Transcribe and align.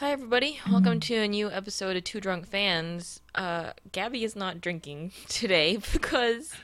Hi, 0.00 0.12
everybody. 0.12 0.60
Welcome 0.70 1.00
to 1.00 1.16
a 1.16 1.26
new 1.26 1.50
episode 1.50 1.96
of 1.96 2.04
Two 2.04 2.20
Drunk 2.20 2.46
Fans. 2.46 3.20
Uh, 3.34 3.72
Gabby 3.90 4.22
is 4.22 4.36
not 4.36 4.60
drinking 4.60 5.10
today 5.28 5.78
because, 5.92 6.54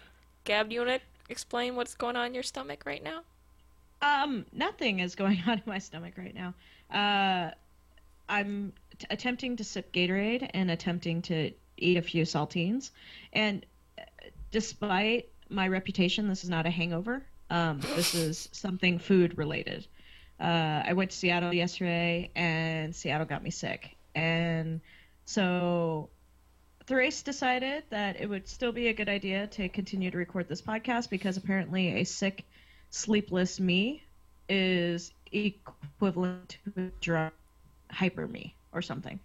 Gab, 0.44 0.68
do 0.68 0.76
you 0.76 0.86
want 0.86 1.00
to 1.00 1.06
explain 1.28 1.74
what's 1.74 1.96
going 1.96 2.14
on 2.14 2.26
in 2.26 2.34
your 2.34 2.44
stomach 2.44 2.84
right 2.86 3.02
now? 3.02 3.22
Um, 4.00 4.46
nothing 4.52 5.00
is 5.00 5.16
going 5.16 5.42
on 5.48 5.54
in 5.54 5.62
my 5.66 5.80
stomach 5.80 6.14
right 6.16 6.32
now. 6.32 6.54
Uh, 6.92 7.50
I'm 8.28 8.72
t- 9.00 9.06
attempting 9.10 9.56
to 9.56 9.64
sip 9.64 9.92
Gatorade 9.92 10.48
and 10.54 10.70
attempting 10.70 11.20
to 11.22 11.50
eat 11.76 11.96
a 11.96 12.02
few 12.02 12.22
saltines. 12.22 12.92
And 13.32 13.66
uh, 13.98 14.02
despite 14.52 15.28
my 15.48 15.66
reputation, 15.66 16.28
this 16.28 16.44
is 16.44 16.50
not 16.50 16.66
a 16.66 16.70
hangover. 16.70 17.24
Um, 17.50 17.80
this 17.96 18.14
is 18.14 18.48
something 18.52 19.00
food 19.00 19.36
related. 19.36 19.88
Uh, 20.40 20.82
I 20.84 20.92
went 20.94 21.10
to 21.10 21.16
Seattle 21.16 21.52
yesterday, 21.52 22.30
and 22.34 22.94
Seattle 22.94 23.26
got 23.26 23.42
me 23.42 23.50
sick. 23.50 23.96
And 24.14 24.80
so 25.24 26.08
Thrace 26.86 27.22
decided 27.22 27.84
that 27.90 28.20
it 28.20 28.28
would 28.28 28.48
still 28.48 28.72
be 28.72 28.88
a 28.88 28.92
good 28.92 29.08
idea 29.08 29.46
to 29.48 29.68
continue 29.68 30.10
to 30.10 30.18
record 30.18 30.48
this 30.48 30.60
podcast 30.60 31.08
because 31.08 31.36
apparently 31.36 32.00
a 32.00 32.04
sick, 32.04 32.44
sleepless 32.90 33.58
me 33.58 34.02
is 34.48 35.12
equivalent 35.32 36.58
to 36.64 36.82
a 36.82 36.90
drunk 37.00 37.32
hyper 37.90 38.26
me 38.26 38.54
or 38.72 38.82
something. 38.82 39.18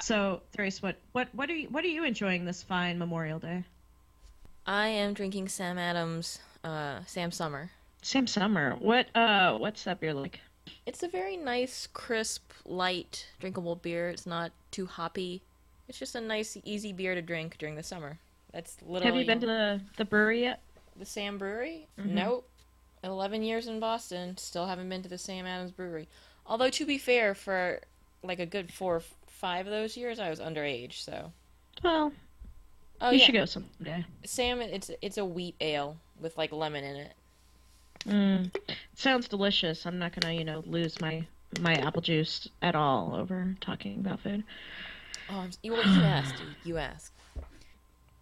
So 0.00 0.40
Thrace, 0.52 0.82
what 0.82 0.96
what 1.12 1.28
what 1.32 1.50
are 1.50 1.54
you 1.54 1.68
what 1.68 1.84
are 1.84 1.88
you 1.88 2.04
enjoying 2.04 2.44
this 2.44 2.62
fine 2.62 2.98
Memorial 2.98 3.38
Day? 3.38 3.64
I 4.66 4.88
am 4.88 5.12
drinking 5.12 5.48
Sam 5.48 5.78
Adams, 5.78 6.38
uh, 6.64 7.00
Sam 7.06 7.30
Summer. 7.30 7.70
Sam 8.02 8.26
Summer. 8.26 8.76
What 8.78 9.06
uh 9.16 9.56
what's 9.58 9.84
that 9.84 10.00
beer 10.00 10.12
like? 10.14 10.40
It's 10.86 11.02
a 11.02 11.08
very 11.08 11.36
nice, 11.36 11.86
crisp, 11.92 12.52
light, 12.64 13.26
drinkable 13.40 13.76
beer. 13.76 14.08
It's 14.10 14.26
not 14.26 14.52
too 14.70 14.86
hoppy. 14.86 15.42
It's 15.88 15.98
just 15.98 16.14
a 16.14 16.20
nice, 16.20 16.56
easy 16.64 16.92
beer 16.92 17.14
to 17.14 17.22
drink 17.22 17.56
during 17.58 17.74
the 17.76 17.82
summer. 17.82 18.18
That's 18.52 18.76
literally. 18.86 19.06
Have 19.12 19.20
you 19.20 19.26
been 19.26 19.40
to 19.40 19.46
the 19.46 19.80
the 19.96 20.04
brewery 20.04 20.42
yet? 20.42 20.60
the 20.98 21.06
Sam 21.06 21.38
Brewery? 21.38 21.86
Mhm. 21.98 22.06
Nope. 22.10 22.48
11 23.02 23.42
years 23.42 23.66
in 23.66 23.80
Boston, 23.80 24.36
still 24.36 24.66
haven't 24.66 24.88
been 24.88 25.02
to 25.02 25.08
the 25.08 25.18
Sam 25.18 25.46
Adams 25.46 25.72
Brewery. 25.72 26.06
Although, 26.46 26.70
to 26.70 26.86
be 26.86 26.98
fair, 26.98 27.34
for 27.34 27.80
like 28.22 28.38
a 28.38 28.46
good 28.46 28.72
four 28.72 28.96
or 28.96 29.02
five 29.26 29.66
of 29.66 29.72
those 29.72 29.96
years, 29.96 30.20
I 30.20 30.28
was 30.30 30.38
underage, 30.38 31.00
so. 31.02 31.32
Well, 31.82 32.12
Oh, 33.00 33.10
you 33.10 33.18
yeah. 33.18 33.24
should 33.24 33.32
go 33.34 33.44
someday. 33.46 34.04
Sam, 34.24 34.60
it's 34.60 34.90
it's 35.00 35.18
a 35.18 35.24
wheat 35.24 35.56
ale 35.60 35.96
with 36.20 36.36
like 36.38 36.52
lemon 36.52 36.84
in 36.84 36.94
it. 36.96 37.14
Mm. 38.06 38.50
Sounds 38.94 39.28
delicious. 39.28 39.86
I'm 39.86 39.98
not 39.98 40.18
gonna, 40.18 40.34
you 40.34 40.44
know, 40.44 40.62
lose 40.66 41.00
my 41.00 41.26
my 41.60 41.74
apple 41.74 42.02
juice 42.02 42.48
at 42.62 42.74
all 42.74 43.14
over 43.14 43.54
talking 43.60 44.00
about 44.00 44.20
food. 44.20 44.42
Oh, 45.30 45.46
you, 45.62 45.72
well, 45.72 45.82
you 45.82 46.02
asked. 46.02 46.42
You 46.64 46.78
asked. 46.78 47.12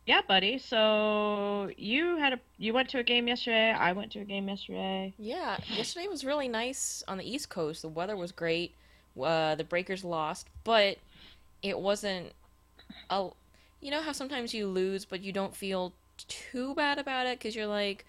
Yeah, 0.06 0.22
buddy. 0.26 0.58
So 0.58 1.70
you 1.76 2.16
had 2.16 2.32
a 2.32 2.40
you 2.58 2.74
went 2.74 2.88
to 2.90 2.98
a 2.98 3.02
game 3.02 3.28
yesterday. 3.28 3.70
I 3.70 3.92
went 3.92 4.12
to 4.12 4.20
a 4.20 4.24
game 4.24 4.48
yesterday. 4.48 5.14
Yeah, 5.18 5.58
yesterday 5.68 6.08
was 6.08 6.24
really 6.24 6.48
nice 6.48 7.04
on 7.06 7.18
the 7.18 7.24
East 7.24 7.48
Coast. 7.48 7.82
The 7.82 7.88
weather 7.88 8.16
was 8.16 8.32
great. 8.32 8.72
Uh, 9.20 9.54
the 9.54 9.64
Breakers 9.64 10.04
lost, 10.04 10.48
but 10.64 10.98
it 11.62 11.78
wasn't 11.78 12.32
a. 13.08 13.28
You 13.80 13.90
know 13.90 14.02
how 14.02 14.12
sometimes 14.12 14.52
you 14.52 14.66
lose, 14.66 15.04
but 15.04 15.22
you 15.22 15.32
don't 15.32 15.54
feel 15.54 15.92
too 16.28 16.74
bad 16.74 16.98
about 16.98 17.26
it 17.26 17.38
because 17.38 17.54
you're 17.54 17.66
like, 17.66 18.04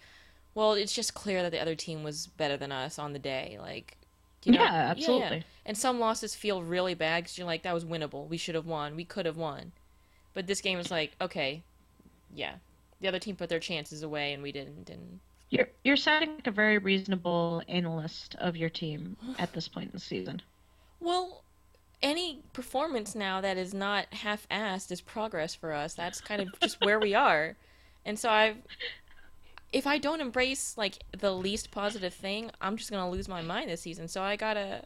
well, 0.54 0.72
it's 0.74 0.94
just 0.94 1.14
clear 1.14 1.42
that 1.42 1.52
the 1.52 1.60
other 1.60 1.74
team 1.74 2.02
was 2.02 2.26
better 2.26 2.56
than 2.56 2.72
us 2.72 2.98
on 2.98 3.12
the 3.12 3.18
day. 3.18 3.58
Like, 3.60 3.96
you 4.44 4.52
know? 4.52 4.62
yeah, 4.62 4.88
absolutely. 4.90 5.44
And 5.64 5.78
some 5.78 6.00
losses 6.00 6.34
feel 6.34 6.62
really 6.62 6.94
bad 6.94 7.24
because 7.24 7.38
you're 7.38 7.46
like, 7.46 7.62
that 7.62 7.74
was 7.74 7.84
winnable. 7.84 8.28
We 8.28 8.36
should 8.36 8.54
have 8.54 8.66
won. 8.66 8.96
We 8.96 9.04
could 9.04 9.26
have 9.26 9.36
won. 9.36 9.72
But 10.34 10.46
this 10.46 10.60
game 10.60 10.78
was 10.78 10.90
like, 10.90 11.12
okay, 11.20 11.62
yeah, 12.34 12.54
the 13.00 13.08
other 13.08 13.18
team 13.18 13.36
put 13.36 13.48
their 13.48 13.60
chances 13.60 14.02
away 14.02 14.32
and 14.32 14.42
we 14.42 14.52
didn't. 14.52 14.90
And 14.90 15.20
You're 15.50 15.68
you're 15.84 15.96
sounding 15.96 16.34
like 16.34 16.46
a 16.46 16.50
very 16.50 16.78
reasonable 16.78 17.62
analyst 17.68 18.34
of 18.36 18.56
your 18.56 18.70
team 18.70 19.16
at 19.38 19.52
this 19.52 19.68
point 19.68 19.86
in 19.86 19.92
the 19.92 20.00
season. 20.00 20.40
Well, 21.00 21.44
any 22.02 22.42
performance 22.52 23.14
now 23.14 23.40
that 23.40 23.56
is 23.56 23.74
not 23.74 24.12
half-assed 24.14 24.90
is 24.90 25.00
progress 25.00 25.54
for 25.54 25.72
us. 25.72 25.94
That's 25.94 26.20
kind 26.20 26.40
of 26.42 26.48
just 26.60 26.80
where 26.80 26.98
we 26.98 27.14
are. 27.14 27.56
And 28.04 28.18
so 28.18 28.30
I've 28.30 28.56
if 29.72 29.86
I 29.86 29.98
don't 29.98 30.20
embrace 30.20 30.76
like 30.76 30.98
the 31.18 31.32
least 31.32 31.70
positive 31.70 32.12
thing, 32.12 32.50
I'm 32.60 32.76
just 32.76 32.90
going 32.90 33.02
to 33.02 33.10
lose 33.10 33.28
my 33.28 33.42
mind 33.42 33.70
this 33.70 33.80
season. 33.80 34.06
So 34.08 34.22
I 34.22 34.36
got 34.36 34.54
to 34.54 34.82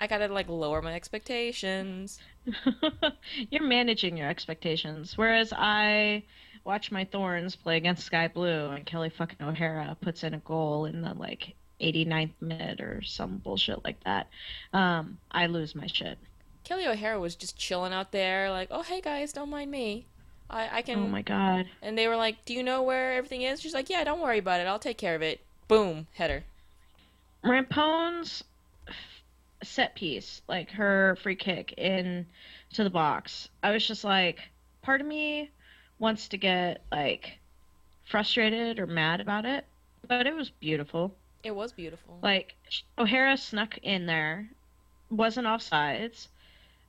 I 0.00 0.06
got 0.06 0.18
to 0.18 0.28
like 0.28 0.48
lower 0.48 0.82
my 0.82 0.94
expectations. 0.94 2.18
You're 3.50 3.66
managing 3.66 4.16
your 4.16 4.28
expectations, 4.28 5.16
whereas 5.16 5.52
I 5.56 6.22
watch 6.64 6.92
my 6.92 7.04
Thorns 7.04 7.56
play 7.56 7.76
against 7.76 8.06
Sky 8.06 8.28
Blue, 8.28 8.70
and 8.70 8.86
Kelley 8.86 9.10
fucking 9.10 9.44
O'Hara 9.44 9.96
puts 10.00 10.22
in 10.22 10.34
a 10.34 10.38
goal 10.38 10.84
in 10.84 11.02
the 11.02 11.14
like 11.14 11.54
89th 11.80 12.32
minute 12.40 12.80
or 12.80 13.02
some 13.02 13.38
bullshit 13.38 13.84
like 13.84 14.02
that. 14.04 14.28
Um, 14.72 15.18
I 15.30 15.46
lose 15.46 15.74
my 15.74 15.86
shit. 15.86 16.18
Kelley 16.64 16.86
O'Hara 16.86 17.18
was 17.18 17.34
just 17.34 17.56
chilling 17.56 17.92
out 17.92 18.12
there 18.12 18.50
like, 18.50 18.68
"Oh, 18.70 18.82
hey 18.82 19.00
guys, 19.00 19.32
don't 19.32 19.50
mind 19.50 19.70
me. 19.70 20.06
I 20.50 20.78
I 20.78 20.82
can 20.82 20.98
Oh 20.98 21.08
my 21.08 21.22
god. 21.22 21.68
And 21.82 21.96
they 21.96 22.08
were 22.08 22.16
like, 22.16 22.44
"Do 22.44 22.54
you 22.54 22.62
know 22.62 22.82
where 22.82 23.14
everything 23.14 23.42
is?" 23.42 23.60
She's 23.60 23.74
like, 23.74 23.90
"Yeah, 23.90 24.04
don't 24.04 24.20
worry 24.20 24.38
about 24.38 24.60
it. 24.60 24.66
I'll 24.66 24.78
take 24.78 24.98
care 24.98 25.14
of 25.14 25.22
it." 25.22 25.40
Boom, 25.68 26.06
header. 26.14 26.44
Rampone's 27.44 28.42
set 29.62 29.94
piece, 29.94 30.42
like 30.48 30.70
her 30.70 31.16
free 31.22 31.36
kick 31.36 31.72
in 31.76 32.26
to 32.72 32.84
the 32.84 32.90
box. 32.90 33.48
I 33.62 33.72
was 33.72 33.86
just 33.86 34.04
like, 34.04 34.40
part 34.82 35.00
of 35.00 35.06
me 35.06 35.50
wants 35.98 36.28
to 36.28 36.36
get 36.36 36.82
like 36.90 37.38
frustrated 38.04 38.78
or 38.78 38.86
mad 38.86 39.20
about 39.20 39.44
it, 39.44 39.64
but 40.06 40.26
it 40.26 40.34
was 40.34 40.50
beautiful. 40.50 41.14
It 41.42 41.54
was 41.54 41.72
beautiful. 41.72 42.18
Like 42.22 42.54
O'Hara 42.98 43.36
snuck 43.36 43.78
in 43.78 44.06
there, 44.06 44.48
wasn't 45.10 45.46
offsides. 45.46 46.28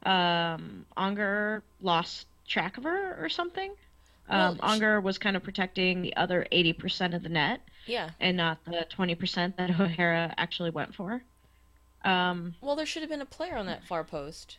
Um, 0.03 0.85
Angerer 0.95 1.61
lost 1.81 2.25
track 2.49 2.77
of 2.77 2.83
her 2.83 3.15
or 3.23 3.29
something. 3.29 3.71
Um, 4.27 4.57
Well, 4.61 4.71
Angerer 4.75 5.01
was 5.01 5.17
kind 5.17 5.37
of 5.37 5.43
protecting 5.43 6.01
the 6.01 6.15
other 6.17 6.45
80% 6.51 7.15
of 7.15 7.23
the 7.23 7.29
net 7.29 7.61
yeah. 7.85 8.11
and 8.19 8.37
not 8.37 8.63
the 8.65 8.85
20% 8.95 9.55
that 9.57 9.69
O'Hara 9.79 10.33
actually 10.37 10.71
went 10.71 10.93
for. 10.95 11.23
Um, 12.03 12.55
Well, 12.61 12.75
there 12.75 12.85
should 12.85 13.01
have 13.03 13.09
been 13.09 13.21
a 13.21 13.25
player 13.25 13.55
on 13.57 13.65
that 13.67 13.83
far 13.85 14.03
post. 14.03 14.57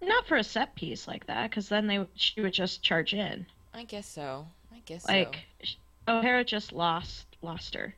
not 0.00 0.26
for 0.26 0.36
a 0.36 0.44
set 0.44 0.74
piece 0.74 1.06
like 1.08 1.26
that, 1.26 1.50
because 1.50 1.68
then 1.68 1.86
they 1.86 2.06
she 2.14 2.40
would 2.40 2.52
just 2.54 2.82
charge 2.82 3.14
in. 3.14 3.46
I 3.74 3.84
guess 3.84 4.06
so. 4.06 4.46
I 4.72 4.80
guess 4.84 5.06
Like 5.06 5.34
so. 5.34 5.40
Like, 5.60 5.76
O'Hara 6.08 6.44
just 6.44 6.72
lost 6.72 7.26
lost 7.42 7.74
her. 7.74 7.94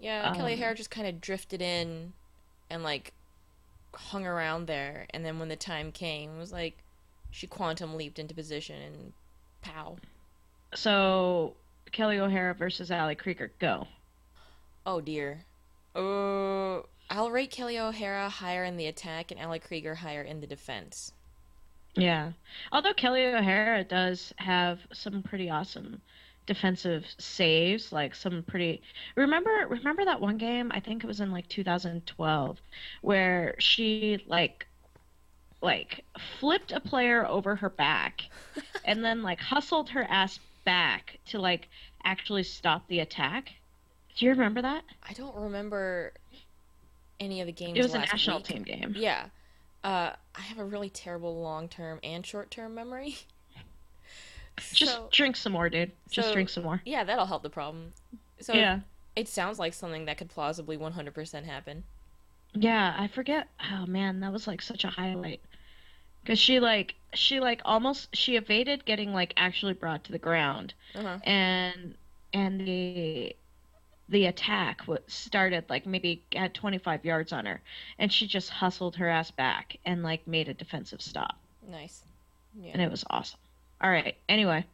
Yeah, 0.00 0.32
Kelley 0.34 0.54
um, 0.54 0.58
O'Hara 0.58 0.74
just 0.74 0.90
kind 0.90 1.06
of 1.06 1.20
drifted 1.20 1.62
in 1.62 2.12
and 2.70 2.82
like 2.82 3.12
hung 3.94 4.26
around 4.26 4.66
there, 4.66 5.06
and 5.10 5.24
then 5.24 5.38
when 5.38 5.48
the 5.48 5.56
time 5.56 5.92
came, 5.92 6.36
it 6.36 6.38
was 6.38 6.52
like 6.52 6.83
she 7.34 7.48
quantum 7.48 7.96
leaped 7.96 8.20
into 8.20 8.32
position 8.32 8.80
and 8.80 9.12
pow. 9.60 9.96
So 10.72 11.54
Kelley 11.90 12.20
O'Hara 12.20 12.54
versus 12.54 12.92
Ali 12.92 13.16
Krieger, 13.16 13.50
go. 13.58 13.88
Oh 14.86 15.00
dear. 15.00 15.44
Uh, 15.96 16.82
I'll 17.10 17.32
rate 17.32 17.50
Kelley 17.50 17.76
O'Hara 17.76 18.28
higher 18.28 18.62
in 18.62 18.76
the 18.76 18.86
attack 18.86 19.32
and 19.32 19.40
Ali 19.40 19.58
Krieger 19.58 19.96
higher 19.96 20.22
in 20.22 20.40
the 20.40 20.46
defense. 20.46 21.12
Yeah. 21.96 22.32
Although 22.70 22.94
Kelley 22.94 23.26
O'Hara 23.26 23.82
does 23.82 24.32
have 24.36 24.78
some 24.92 25.20
pretty 25.24 25.50
awesome 25.50 26.00
defensive 26.46 27.04
saves, 27.18 27.90
like 27.90 28.14
some 28.14 28.44
pretty 28.44 28.80
Remember 29.16 29.66
remember 29.68 30.04
that 30.04 30.20
one 30.20 30.38
game, 30.38 30.70
I 30.72 30.78
think 30.78 31.02
it 31.02 31.08
was 31.08 31.18
in 31.18 31.32
like 31.32 31.48
2012, 31.48 32.60
where 33.02 33.56
she 33.58 34.22
like 34.28 34.68
like 35.64 36.04
flipped 36.38 36.70
a 36.72 36.80
player 36.80 37.26
over 37.26 37.56
her 37.56 37.70
back 37.70 38.22
and 38.84 39.04
then 39.04 39.22
like 39.22 39.40
hustled 39.40 39.90
her 39.90 40.04
ass 40.08 40.38
back 40.64 41.18
to 41.26 41.38
like 41.40 41.68
actually 42.04 42.42
stop 42.42 42.86
the 42.88 43.00
attack. 43.00 43.50
Do 44.16 44.26
you 44.26 44.30
remember 44.30 44.62
that? 44.62 44.84
I 45.08 45.12
don't 45.14 45.34
remember 45.34 46.12
any 47.18 47.40
of 47.40 47.46
the 47.46 47.52
games. 47.52 47.78
It 47.78 47.82
was 47.82 47.94
a 47.94 47.98
national 47.98 48.38
week. 48.38 48.46
team 48.46 48.62
game. 48.62 48.94
Yeah. 48.96 49.26
Uh, 49.82 50.12
I 50.34 50.40
have 50.40 50.58
a 50.58 50.64
really 50.64 50.88
terrible 50.90 51.40
long 51.42 51.68
term 51.68 51.98
and 52.02 52.24
short 52.24 52.50
term 52.50 52.74
memory. 52.74 53.16
Just 54.72 54.92
So- 54.92 55.08
drink 55.10 55.36
some 55.36 55.52
more, 55.52 55.68
dude. 55.68 55.92
Just 56.10 56.28
so- 56.28 56.34
drink 56.34 56.48
some 56.48 56.62
more. 56.62 56.80
yeah, 56.84 57.04
that'll 57.04 57.26
help 57.26 57.42
the 57.42 57.50
problem. 57.50 57.92
So 58.40 58.52
yeah. 58.52 58.80
it 59.16 59.28
sounds 59.28 59.58
like 59.58 59.74
something 59.74 60.04
that 60.04 60.18
could 60.18 60.28
plausibly 60.28 60.76
100% 60.76 61.44
happen. 61.44 61.84
Yeah, 62.54 62.94
I 62.96 63.08
forget. 63.08 63.48
Oh 63.72 63.86
man, 63.86 64.20
that 64.20 64.32
was 64.32 64.46
like 64.46 64.62
such 64.62 64.84
a 64.84 64.88
highlight. 64.88 65.40
Cuz 66.26 66.38
she 66.38 66.60
like 66.60 66.94
she 67.14 67.38
like 67.40 67.60
almost 67.64 68.14
she 68.16 68.36
evaded 68.36 68.84
getting 68.84 69.12
like 69.12 69.32
actually 69.36 69.74
brought 69.74 70.04
to 70.04 70.12
the 70.12 70.18
ground 70.18 70.74
Uh 70.94 71.02
huh. 71.02 71.18
and 71.24 71.94
and 72.32 72.60
the 72.60 73.36
the 74.08 74.26
attack 74.26 74.82
started 75.06 75.64
like 75.70 75.86
maybe 75.86 76.22
at 76.36 76.52
25 76.54 77.04
yards 77.06 77.32
on 77.32 77.46
her, 77.46 77.62
and 77.98 78.12
she 78.12 78.26
just 78.26 78.50
hustled 78.50 78.96
her 78.96 79.08
ass 79.08 79.30
back 79.30 79.78
and 79.86 80.02
like 80.02 80.26
made 80.26 80.48
a 80.48 80.54
defensive 80.54 81.00
stop, 81.00 81.36
Nice. 81.66 82.02
Yeah. 82.60 82.72
and 82.74 82.82
it 82.82 82.90
was 82.90 83.04
awesome. 83.08 83.40
All 83.80 83.90
right. 83.90 84.16
Anyway, 84.28 84.66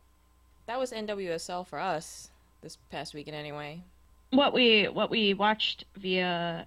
that 0.66 0.78
was 0.78 0.92
NWSL 0.92 1.64
for 1.66 1.78
us 1.78 2.30
this 2.62 2.76
past 2.90 3.14
weekend 3.14 3.36
anyway. 3.36 3.82
what 4.30 4.52
we 4.52 4.88
what 4.88 5.10
we 5.10 5.32
watched 5.34 5.84
via 5.96 6.66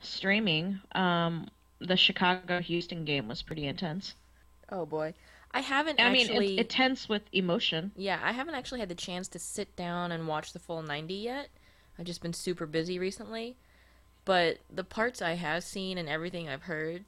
streaming, 0.00 0.80
um, 0.92 1.48
the 1.80 1.96
Chicago 1.96 2.60
Houston 2.60 3.04
game 3.04 3.28
was 3.28 3.42
pretty 3.42 3.66
intense. 3.66 4.14
Oh 4.70 4.86
boy. 4.86 5.14
I 5.52 5.60
haven't 5.60 6.00
I 6.00 6.10
mean, 6.10 6.22
actually 6.26 6.58
it's 6.58 6.72
intense 6.74 7.08
with 7.08 7.22
emotion. 7.32 7.90
Yeah, 7.96 8.20
I 8.22 8.32
haven't 8.32 8.54
actually 8.54 8.80
had 8.80 8.88
the 8.88 8.94
chance 8.94 9.26
to 9.28 9.38
sit 9.38 9.74
down 9.74 10.12
and 10.12 10.28
watch 10.28 10.52
the 10.52 10.58
full 10.60 10.80
90 10.82 11.12
yet. 11.14 11.48
I've 11.98 12.06
just 12.06 12.22
been 12.22 12.32
super 12.32 12.66
busy 12.66 12.98
recently. 12.98 13.56
But 14.24 14.58
the 14.72 14.84
parts 14.84 15.20
I 15.22 15.32
have 15.32 15.64
seen 15.64 15.98
and 15.98 16.08
everything 16.08 16.48
I've 16.48 16.62
heard, 16.62 17.04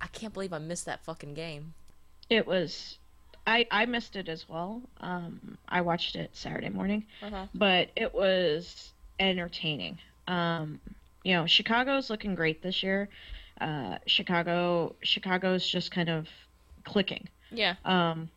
I 0.00 0.06
can't 0.08 0.32
believe 0.32 0.52
I 0.52 0.58
missed 0.58 0.84
that 0.86 1.04
fucking 1.04 1.34
game. 1.34 1.74
It 2.30 2.46
was. 2.46 2.98
I, 3.46 3.66
I 3.70 3.84
missed 3.86 4.14
it 4.16 4.28
as 4.28 4.48
well. 4.48 4.82
Um, 5.00 5.58
I 5.68 5.80
watched 5.80 6.14
it 6.16 6.30
Saturday 6.34 6.68
morning, 6.70 7.04
Uh-huh. 7.22 7.46
but 7.54 7.90
it 7.96 8.14
was 8.14 8.92
entertaining. 9.18 9.98
Um, 10.28 10.80
you 11.24 11.34
know, 11.34 11.46
Chicago's 11.46 12.10
looking 12.10 12.34
great 12.34 12.62
this 12.62 12.82
year. 12.82 13.08
Uh, 13.60 13.98
Chicago, 14.06 14.94
Chicago's 15.02 15.66
just 15.68 15.90
kind 15.90 16.08
of 16.08 16.28
clicking, 16.84 17.28
Yeah. 17.50 17.74
um, 17.84 18.30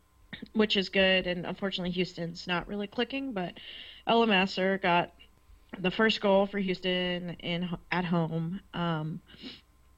which 0.53 0.77
is 0.77 0.89
good. 0.89 1.27
And 1.27 1.45
unfortunately, 1.45 1.91
Houston's 1.91 2.47
not 2.47 2.67
really 2.67 2.87
clicking. 2.87 3.33
But 3.33 3.53
Ella 4.07 4.27
Masar 4.27 4.81
got 4.81 5.13
the 5.79 5.91
first 5.91 6.21
goal 6.21 6.47
for 6.47 6.59
Houston 6.59 7.31
in 7.39 7.69
at 7.91 8.05
home, 8.05 8.61
um, 8.73 9.21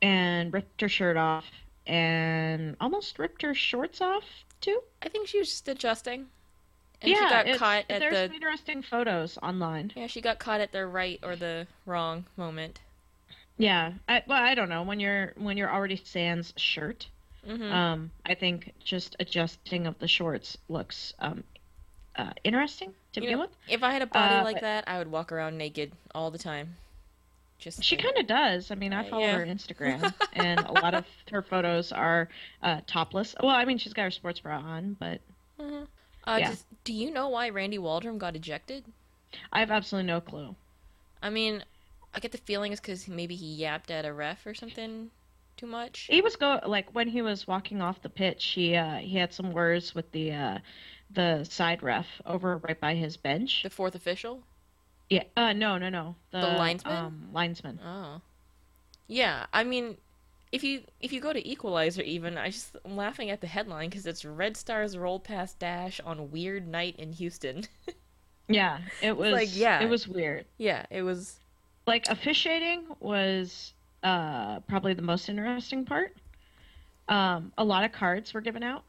and 0.01 0.51
ripped 0.53 0.81
her 0.81 0.89
shirt 0.89 1.17
off, 1.17 1.45
and 1.87 2.75
almost 2.81 3.19
ripped 3.19 3.41
her 3.41 3.53
shorts 3.53 4.01
off 4.01 4.23
too. 4.61 4.81
I 5.01 5.09
think 5.09 5.27
she 5.27 5.39
was 5.39 5.49
just 5.49 5.67
adjusting. 5.67 6.27
And 7.01 7.11
yeah, 7.11 7.17
she 7.17 7.29
got 7.29 7.41
it's- 7.45 7.57
caught 7.59 7.85
at 7.89 7.99
there's 7.99 8.13
the 8.13 8.25
some 8.27 8.35
interesting 8.35 8.81
photos 8.81 9.37
online. 9.41 9.91
Yeah, 9.95 10.07
she 10.07 10.19
got 10.21 10.37
caught 10.39 10.59
at 10.59 10.71
the 10.73 10.85
right 10.85 11.19
or 11.23 11.35
the 11.35 11.65
wrong 11.85 12.25
moment. 12.35 12.79
Yeah, 13.57 13.93
I, 14.07 14.23
well, 14.27 14.41
I 14.41 14.55
don't 14.55 14.69
know 14.69 14.83
when 14.83 14.99
you're 14.99 15.33
when 15.37 15.55
you're 15.57 15.71
already 15.71 15.95
sans 15.97 16.53
shirt. 16.57 17.07
Mhm. 17.47 17.71
Um, 17.71 18.11
I 18.25 18.35
think 18.35 18.73
just 18.83 19.15
adjusting 19.19 19.87
of 19.87 19.97
the 19.99 20.07
shorts 20.07 20.57
looks 20.67 21.13
um, 21.19 21.43
uh, 22.15 22.31
interesting 22.43 22.93
to 23.13 23.19
You 23.21 23.27
begin 23.27 23.37
know, 23.37 23.45
with. 23.45 23.55
If 23.67 23.81
I 23.83 23.91
had 23.91 24.01
a 24.01 24.07
body 24.07 24.35
Uh, 24.35 24.43
like 24.43 24.55
but- 24.57 24.61
that, 24.61 24.83
I 24.87 24.97
would 24.97 25.09
walk 25.09 25.31
around 25.31 25.57
naked 25.57 25.91
all 26.13 26.31
the 26.31 26.37
time. 26.37 26.75
Just 27.59 27.83
She 27.83 27.97
kind 27.97 28.17
of 28.17 28.25
does. 28.27 28.71
I 28.71 28.75
mean, 28.75 28.93
I 28.93 29.01
Uh, 29.05 29.09
follow 29.09 29.21
yeah. 29.25 29.35
her 29.35 29.41
on 29.41 29.47
Instagram, 29.49 30.13
and 30.33 30.61
a 30.61 30.71
lot 30.71 30.93
of 30.93 31.05
her 31.31 31.41
photos 31.41 31.91
are 31.91 32.29
uh, 32.63 32.81
topless. 32.87 33.35
Well, 33.41 33.53
I 33.55 33.65
mean, 33.65 33.77
she's 33.77 33.93
got 33.93 34.03
her 34.03 34.11
sports 34.11 34.39
bra 34.39 34.59
on, 34.59 34.93
but 34.99 35.19
Mhm. 35.59 35.87
Uh, 36.25 36.37
Yeah. 36.39 36.49
does- 36.49 36.65
do 36.83 36.93
you 36.93 37.11
know 37.11 37.27
why 37.29 37.49
Randy 37.49 37.77
Waldrum 37.77 38.17
got 38.17 38.35
ejected? 38.35 38.85
I 39.51 39.59
have 39.59 39.71
absolutely 39.71 40.07
no 40.07 40.21
clue. 40.21 40.55
I 41.21 41.29
mean, 41.29 41.63
I 42.13 42.19
get 42.19 42.31
the 42.31 42.37
feeling 42.37 42.71
it's 42.71 42.79
because 42.81 43.07
maybe 43.07 43.35
he 43.35 43.45
yapped 43.55 43.91
at 43.91 44.05
a 44.05 44.13
ref 44.13 44.45
or 44.45 44.53
something 44.53 45.11
too 45.59 45.67
much. 45.67 46.07
He 46.09 46.21
was 46.21 46.35
go 46.35 46.59
like 46.65 46.93
when 46.93 47.07
he 47.07 47.21
was 47.21 47.47
walking 47.47 47.81
off 47.81 48.01
the 48.01 48.09
pitch. 48.09 48.45
He 48.45 48.75
uh, 48.75 48.97
he 48.97 49.17
had 49.17 49.33
some 49.33 49.51
words 49.51 49.93
with 49.93 50.11
the 50.11 50.31
uh, 50.31 50.57
the 51.11 51.43
side 51.43 51.83
ref 51.83 52.07
over 52.25 52.57
right 52.57 52.79
by 52.79 52.95
his 52.95 53.17
bench. 53.17 53.63
The 53.63 53.69
fourth 53.69 53.95
official? 53.95 54.43
Yeah. 55.09 55.23
Uh, 55.35 55.53
no, 55.53 55.77
no, 55.77 55.89
no. 55.89 56.15
The 56.31 56.39
linesman? 56.39 56.95
Um, 56.95 57.29
linesman. 57.33 57.79
Oh. 57.83 58.21
Yeah, 59.07 59.47
I 59.51 59.63
mean, 59.63 59.97
if 60.51 60.63
you 60.63 60.83
if 61.01 61.11
you 61.11 61.19
go 61.19 61.33
to 61.33 61.47
Equalizer 61.47 62.03
even, 62.03 62.37
I 62.37 62.51
just 62.51 62.77
I'm 62.85 62.95
laughing 62.95 63.31
at 63.31 63.41
the 63.41 63.47
headline 63.47 63.89
because 63.89 64.05
it's 64.05 64.23
Red 64.23 64.55
Stars 64.55 64.97
roll 64.97 65.19
past 65.19 65.59
Dash 65.59 65.99
on 66.01 66.31
weird 66.31 66.67
night 66.67 66.95
in 66.97 67.13
Houston. 67.13 67.65
Yeah, 68.51 68.79
it 69.03 69.15
was. 69.15 69.31
like, 69.31 69.55
yeah. 69.55 69.79
It 69.79 69.89
was 69.89 70.07
weird. 70.07 70.45
yeah, 70.57 70.85
it 70.89 71.03
was. 71.03 71.39
Like 71.85 72.07
officiating 72.09 72.85
was 72.99 73.73
uh, 74.03 74.59
probably 74.61 74.93
the 74.93 75.01
most 75.01 75.29
interesting 75.29 75.85
part. 75.85 76.15
Um, 77.07 77.51
a 77.57 77.63
lot 77.63 77.83
of 77.83 77.91
cards 77.91 78.33
were 78.33 78.41
given 78.41 78.63
out. 78.63 78.83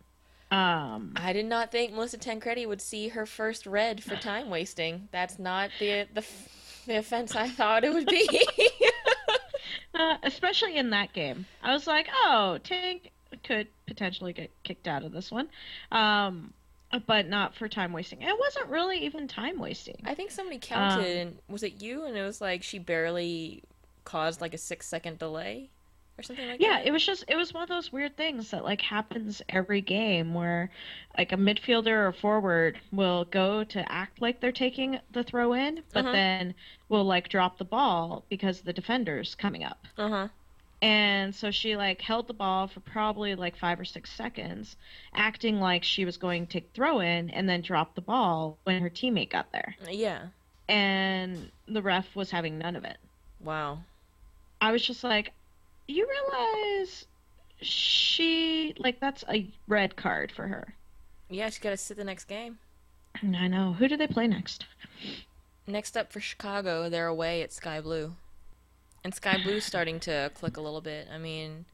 Um, 0.51 1.13
I 1.17 1.33
did 1.33 1.47
not 1.47 1.71
think 1.71 1.93
Melissa 1.93 2.19
Tancredi 2.19 2.67
would 2.67 2.81
see 2.81 3.09
her 3.09 3.25
first 3.25 3.67
red 3.67 4.03
for 4.03 4.17
time 4.21 4.51
wasting. 4.51 5.09
That's 5.13 5.39
not 5.39 5.71
the 5.79 6.07
the 6.13 6.25
the 6.87 6.97
offense 6.97 7.37
I 7.37 7.49
thought 7.49 7.85
it 7.85 7.93
would 7.93 8.07
be. 8.07 8.29
uh, 9.95 10.17
especially 10.23 10.77
in 10.77 10.91
that 10.91 11.13
game, 11.13 11.47
I 11.63 11.73
was 11.73 11.87
like, 11.87 12.09
oh, 12.25 12.59
Tank 12.63 13.11
could 13.45 13.69
potentially 13.87 14.33
get 14.33 14.51
kicked 14.65 14.89
out 14.89 15.05
of 15.05 15.13
this 15.13 15.31
one, 15.31 15.49
um, 15.93 16.53
but 17.07 17.29
not 17.29 17.55
for 17.55 17.69
time 17.69 17.93
wasting. 17.93 18.23
It 18.23 18.39
wasn't 18.39 18.67
really 18.67 18.99
even 19.05 19.29
time 19.29 19.59
wasting. 19.59 20.01
I 20.05 20.15
think 20.15 20.31
somebody 20.31 20.59
counted, 20.59 21.17
and 21.17 21.39
was 21.49 21.63
it 21.63 21.81
you? 21.81 22.05
And 22.05 22.17
it 22.17 22.23
was 22.23 22.41
like 22.41 22.63
she 22.63 22.79
barely 22.79 23.63
caused 24.05 24.41
like 24.41 24.55
a 24.55 24.59
six 24.59 24.87
second 24.87 25.19
delay 25.19 25.71
or 26.19 26.23
something 26.23 26.47
like 26.49 26.61
Yeah, 26.61 26.69
that. 26.71 26.81
Yeah, 26.85 26.89
it 26.89 26.93
was 26.93 27.05
just 27.05 27.25
it 27.29 27.37
was 27.37 27.53
one 27.55 27.63
of 27.63 27.69
those 27.69 27.93
weird 27.93 28.17
things 28.17 28.51
that 28.51 28.65
like 28.65 28.81
happens 28.83 29.43
every 29.49 29.81
game 29.81 30.35
where 30.35 30.71
like 31.17 31.33
a 31.33 31.37
midfielder 31.37 32.09
or 32.09 32.13
forward 32.13 32.81
will 32.93 33.25
go 33.27 33.65
to 33.65 33.91
act 33.93 34.21
like 34.21 34.41
they're 34.41 34.53
taking 34.53 35.01
the 35.13 35.25
throw 35.25 35.53
in, 35.55 35.83
but 35.93 36.05
Uh-huh. 36.05 36.13
then 36.13 36.55
will 36.89 37.05
like 37.05 37.29
drop 37.29 37.59
the 37.59 37.65
ball 37.65 38.25
because 38.29 38.61
the 38.63 38.73
defender's 38.73 39.35
coming 39.35 39.65
up. 39.65 39.87
Uh 39.97 40.09
huh. 40.09 40.29
And 40.83 41.35
so 41.35 41.51
she 41.51 41.77
like 41.77 42.01
held 42.01 42.27
the 42.27 42.35
ball 42.35 42.67
for 42.67 42.81
probably 42.81 43.35
like 43.35 43.57
5 43.57 43.81
or 43.81 43.85
6 43.85 44.11
seconds, 44.11 44.77
acting 45.15 45.61
like 45.61 45.85
she 45.85 46.05
was 46.07 46.17
going 46.17 46.47
to 46.49 46.61
throw 46.75 47.01
in 47.01 47.31
and 47.31 47.49
then 47.49 47.61
drop 47.61 47.95
the 47.95 48.01
ball 48.01 48.59
when 48.65 48.81
her 48.81 48.89
teammate 48.91 49.31
got 49.31 49.53
there. 49.53 49.77
Yeah. 49.89 50.29
And 50.69 51.51
the 51.69 51.83
ref 51.83 52.15
was 52.17 52.31
having 52.31 52.59
none 52.59 52.77
of 52.77 52.85
it. 52.85 52.97
Wow. 53.43 53.81
I 54.61 54.73
was 54.73 54.83
just 54.83 55.03
like, 55.03 55.33
you 55.89 56.07
realize 56.09 57.07
she 57.63 58.75
like 58.79 59.01
that's 59.01 59.25
a 59.29 59.47
red 59.69 59.97
card 59.97 60.33
for 60.33 60.47
her. 60.47 60.75
Yeah, 61.29 61.47
she's 61.47 61.59
got 61.59 61.71
to 61.71 61.77
sit 61.77 61.97
the 61.97 62.05
next 62.05 62.25
game. 62.25 62.59
I 63.23 63.49
know. 63.49 63.73
Who 63.73 63.89
do 63.89 63.97
they 63.97 64.07
play 64.07 64.27
next? 64.27 64.67
Next 65.67 65.97
up 65.97 66.13
for 66.13 66.21
Chicago, 66.21 66.89
they're 66.89 67.07
away 67.07 67.43
at 67.43 67.53
Sky 67.53 67.81
Blue. 67.81 68.15
And 69.05 69.15
Sky 69.15 69.39
Blue's 69.43 69.65
starting 69.65 70.01
to 70.01 70.31
click 70.35 70.57
a 70.57 70.61
little 70.61 70.81
bit. 70.81 71.09
I 71.13 71.19
mean, 71.19 71.65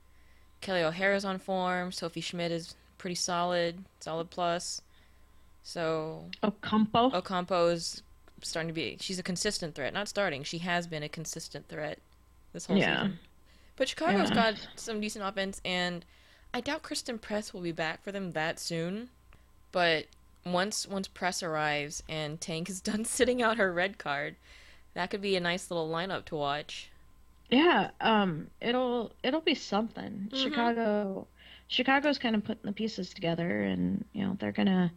Kelley 0.60 0.82
O'Hara's 0.82 1.24
on 1.24 1.38
form. 1.38 1.92
Sophie 1.92 2.20
Schmidt 2.20 2.52
is 2.52 2.75
pretty 2.99 3.14
solid, 3.14 3.85
solid 4.00 4.30
plus. 4.30 4.80
So 5.62 6.25
Ocampo. 6.42 7.11
Ocampo 7.12 7.68
is 7.68 8.02
starting 8.43 8.69
to 8.69 8.75
be. 8.75 8.97
She's 9.00 9.19
a 9.19 9.23
consistent 9.23 9.75
threat. 9.75 9.93
Not 9.93 10.09
starting. 10.09 10.43
She 10.45 10.59
has 10.59 10.87
been 10.87 11.02
a 11.02 11.09
consistent 11.09 11.69
threat 11.69 11.99
this 12.52 12.66
whole 12.66 12.76
Yeah. 12.76 13.02
season. 13.02 13.19
But 13.76 13.88
Chicago's 13.88 14.31
Yeah. 14.31 14.35
got 14.52 14.69
some 14.76 15.00
decent 15.00 15.25
offense, 15.25 15.61
and 15.64 16.05
I 16.55 16.61
doubt 16.61 16.83
Christen 16.83 17.19
Press 17.19 17.52
will 17.52 17.61
be 17.61 17.73
back 17.73 18.02
for 18.02 18.12
them 18.12 18.33
that 18.33 18.59
soon. 18.59 19.11
But 19.73 20.07
once 20.45 20.87
once 20.87 21.09
Press 21.09 21.43
arrives 21.43 22.02
and 22.09 22.40
Tank 22.40 22.69
is 22.71 22.81
done 22.93 23.05
sitting 23.05 23.43
out 23.43 23.59
her 23.59 23.73
red 23.73 23.99
card, 23.99 24.37
that 24.95 25.11
could 25.11 25.21
be 25.21 25.37
a 25.37 25.40
nice 25.40 25.71
little 25.71 25.88
lineup 25.90 26.25
to 26.26 26.37
watch. 26.37 26.88
Yeah, 27.50 27.90
um 28.00 28.49
it'll 28.61 29.12
it'll 29.23 29.40
be 29.40 29.55
something. 29.55 30.28
Mhm. 30.33 30.43
Chicago 30.43 31.26
Chicago's 31.69 32.19
kind 32.19 32.35
of 32.37 32.45
putting 32.45 32.62
the 32.64 32.73
pieces 32.73 33.12
together 33.12 33.62
and 33.62 34.05
you 34.12 34.25
know, 34.25 34.37
they're 34.40 34.52
going 34.52 34.66
to 34.66 34.90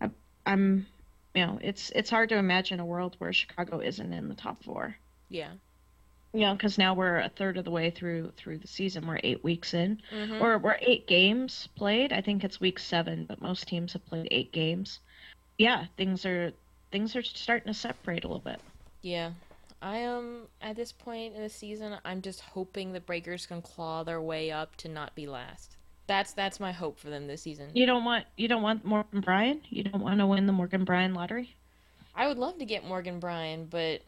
I, 0.00 0.10
I'm 0.46 0.86
you 1.34 1.44
know, 1.44 1.58
it's 1.60 1.90
it's 1.90 2.10
hard 2.10 2.28
to 2.30 2.36
imagine 2.36 2.80
a 2.80 2.86
world 2.86 3.16
where 3.18 3.32
Chicago 3.32 3.80
isn't 3.80 4.12
in 4.12 4.28
the 4.28 4.34
top 4.34 4.62
4. 4.62 4.96
Yeah. 5.28 5.52
You 6.32 6.40
know, 6.40 6.56
cuz 6.56 6.78
now 6.78 6.94
we're 6.94 7.18
a 7.18 7.28
third 7.28 7.56
of 7.56 7.64
the 7.64 7.70
way 7.70 7.90
through 7.90 8.32
through 8.36 8.58
the 8.58 8.68
season. 8.68 9.06
We're 9.06 9.20
8 9.22 9.42
weeks 9.44 9.74
in. 9.74 10.00
hmm 10.10 10.40
Or 10.40 10.58
we're 10.58 10.78
8 10.80 11.06
games 11.06 11.68
played. 11.76 12.12
I 12.12 12.20
think 12.20 12.44
it's 12.44 12.60
week 12.60 12.78
7, 12.78 13.26
but 13.26 13.40
most 13.40 13.66
teams 13.68 13.92
have 13.92 14.06
played 14.06 14.28
8 14.30 14.52
games. 14.52 15.00
Yeah, 15.58 15.86
things 15.96 16.24
are 16.24 16.52
things 16.90 17.16
are 17.16 17.22
starting 17.22 17.72
to 17.72 17.78
separate 17.78 18.24
a 18.24 18.28
little 18.28 18.40
bit. 18.40 18.60
Yeah. 19.02 19.32
I 19.82 19.98
am 19.98 20.46
at 20.62 20.76
this 20.76 20.92
point 20.92 21.34
in 21.34 21.42
the 21.42 21.50
season. 21.50 21.98
I'm 22.04 22.22
just 22.22 22.40
hoping 22.40 22.92
the 22.92 23.00
Breakers 23.00 23.44
can 23.44 23.60
claw 23.60 24.02
their 24.02 24.20
way 24.22 24.50
up 24.50 24.76
to 24.76 24.88
not 24.88 25.14
be 25.14 25.26
last. 25.26 25.76
That's 26.06 26.32
that's 26.32 26.60
my 26.60 26.72
hope 26.72 26.98
for 26.98 27.08
them 27.08 27.26
this 27.26 27.42
season. 27.42 27.70
You 27.74 27.86
don't 27.86 28.04
want 28.04 28.26
you 28.36 28.48
don't 28.48 28.62
want 28.62 28.84
Morgan 28.84 29.20
Brian? 29.20 29.62
You 29.70 29.84
don't 29.84 30.02
want 30.02 30.18
to 30.20 30.26
win 30.26 30.46
the 30.46 30.52
Morgan 30.52 30.84
Brian 30.84 31.14
lottery? 31.14 31.54
I 32.14 32.28
would 32.28 32.38
love 32.38 32.58
to 32.58 32.64
get 32.64 32.84
Morgan 32.84 33.18
Brian, 33.18 33.66
but 33.66 34.02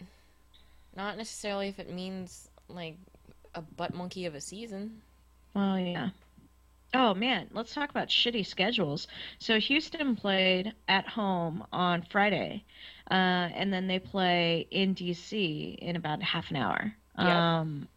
not 0.95 1.17
necessarily 1.17 1.69
if 1.69 1.79
it 1.79 1.91
means 1.91 2.49
like 2.69 2.97
a 3.55 3.63
butt 3.63 3.95
monkey 3.95 4.27
of 4.27 4.35
a 4.35 4.41
season. 4.41 5.01
Well, 5.55 5.79
yeah. 5.79 6.11
Oh 6.95 7.15
man, 7.15 7.49
let's 7.53 7.75
talk 7.75 7.91
about 7.91 8.09
shitty 8.09 8.47
schedules. 8.47 9.09
So 9.39 9.59
Houston 9.59 10.17
played 10.17 10.73
at 10.89 11.09
home 11.09 11.65
on 11.73 12.03
Friday, 12.11 12.65
uh, 13.11 13.49
and 13.55 13.73
then 13.73 13.87
they 13.87 13.99
play 13.99 14.67
in 14.71 14.95
DC 14.95 15.77
in 15.79 15.97
about 15.97 16.23
half 16.23 16.51
an 16.51 16.57
hour. 16.57 16.95
Yep. 17.19 17.27
Um, 17.27 17.89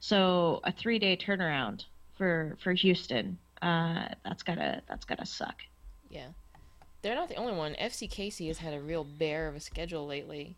so 0.00 0.60
a 0.64 0.72
three 0.72 0.98
day 0.98 1.16
turnaround 1.16 1.84
for 2.22 2.56
for 2.62 2.72
Houston. 2.72 3.36
Uh, 3.60 4.06
that's 4.24 4.44
gotta 4.44 4.80
that's 4.88 5.04
gotta 5.04 5.26
suck. 5.26 5.56
Yeah. 6.08 6.28
They're 7.02 7.16
not 7.16 7.28
the 7.28 7.34
only 7.34 7.52
one. 7.52 7.74
FC 7.74 8.08
KC 8.08 8.46
has 8.46 8.58
had 8.58 8.74
a 8.74 8.80
real 8.80 9.02
bear 9.02 9.48
of 9.48 9.56
a 9.56 9.60
schedule 9.60 10.06
lately. 10.06 10.54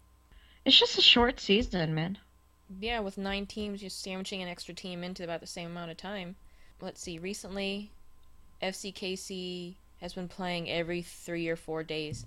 It's 0.67 0.79
just 0.79 0.99
a 0.99 1.03
short 1.03 1.41
season, 1.41 1.95
man. 1.95 2.19
Yeah, 2.81 3.01
with 3.01 3.17
nine 3.17 3.47
teams, 3.47 3.81
just 3.81 4.03
sandwiching 4.03 4.43
an 4.43 4.49
extra 4.49 4.75
team 4.75 5.03
into 5.03 5.25
about 5.25 5.41
the 5.41 5.47
same 5.47 5.71
amount 5.71 5.91
of 5.91 5.97
time. 5.97 6.37
Let's 6.83 7.01
see, 7.01 7.19
recently, 7.19 7.91
FCKC 8.63 9.77
has 10.03 10.13
been 10.13 10.29
playing 10.29 10.69
every 10.69 11.01
three 11.01 11.49
or 11.49 11.57
four 11.57 11.83
days. 11.83 12.27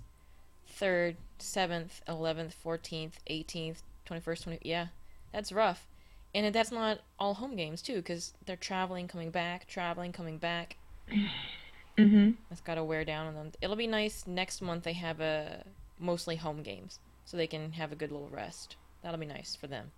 3rd, 0.80 1.14
7th, 1.38 2.00
11th, 2.08 2.54
14th, 2.64 3.12
18th, 3.30 3.82
21st, 4.08 4.42
20. 4.42 4.58
Yeah, 4.62 4.86
that's 5.32 5.52
rough. 5.52 5.86
And 6.34 6.54
that's 6.54 6.70
not 6.70 7.00
all 7.18 7.34
home 7.34 7.56
games, 7.56 7.82
too, 7.82 7.96
because 7.96 8.34
they're 8.44 8.56
traveling, 8.56 9.08
coming 9.08 9.30
back, 9.30 9.66
traveling, 9.66 10.12
coming 10.12 10.38
back. 10.38 10.76
Mm-hmm. 11.98 12.30
That's 12.48 12.60
got 12.60 12.76
to 12.76 12.84
wear 12.84 13.04
down 13.04 13.26
on 13.26 13.34
them. 13.34 13.50
It'll 13.60 13.74
be 13.74 13.88
nice 13.88 14.24
next 14.24 14.62
month 14.62 14.84
they 14.84 14.92
have 14.92 15.20
a 15.20 15.64
mostly 15.98 16.36
home 16.36 16.62
games, 16.62 17.00
so 17.24 17.36
they 17.36 17.48
can 17.48 17.72
have 17.72 17.90
a 17.90 17.96
good 17.96 18.12
little 18.12 18.28
rest. 18.28 18.76
That'll 19.02 19.18
be 19.18 19.26
nice 19.26 19.56
for 19.56 19.66
them. 19.66 19.90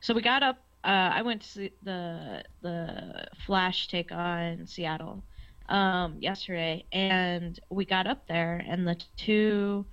So 0.00 0.12
we 0.12 0.20
got 0.20 0.42
up. 0.42 0.58
Uh, 0.84 1.10
I 1.14 1.22
went 1.22 1.42
to 1.42 1.48
see 1.48 1.72
the 1.82 2.44
the 2.60 3.26
Flash 3.46 3.88
take 3.88 4.12
on 4.12 4.66
Seattle 4.66 5.22
um, 5.68 6.16
yesterday, 6.20 6.84
and 6.92 7.58
we 7.70 7.84
got 7.84 8.06
up 8.06 8.26
there, 8.26 8.62
and 8.66 8.86
the 8.86 9.00
two 9.16 9.86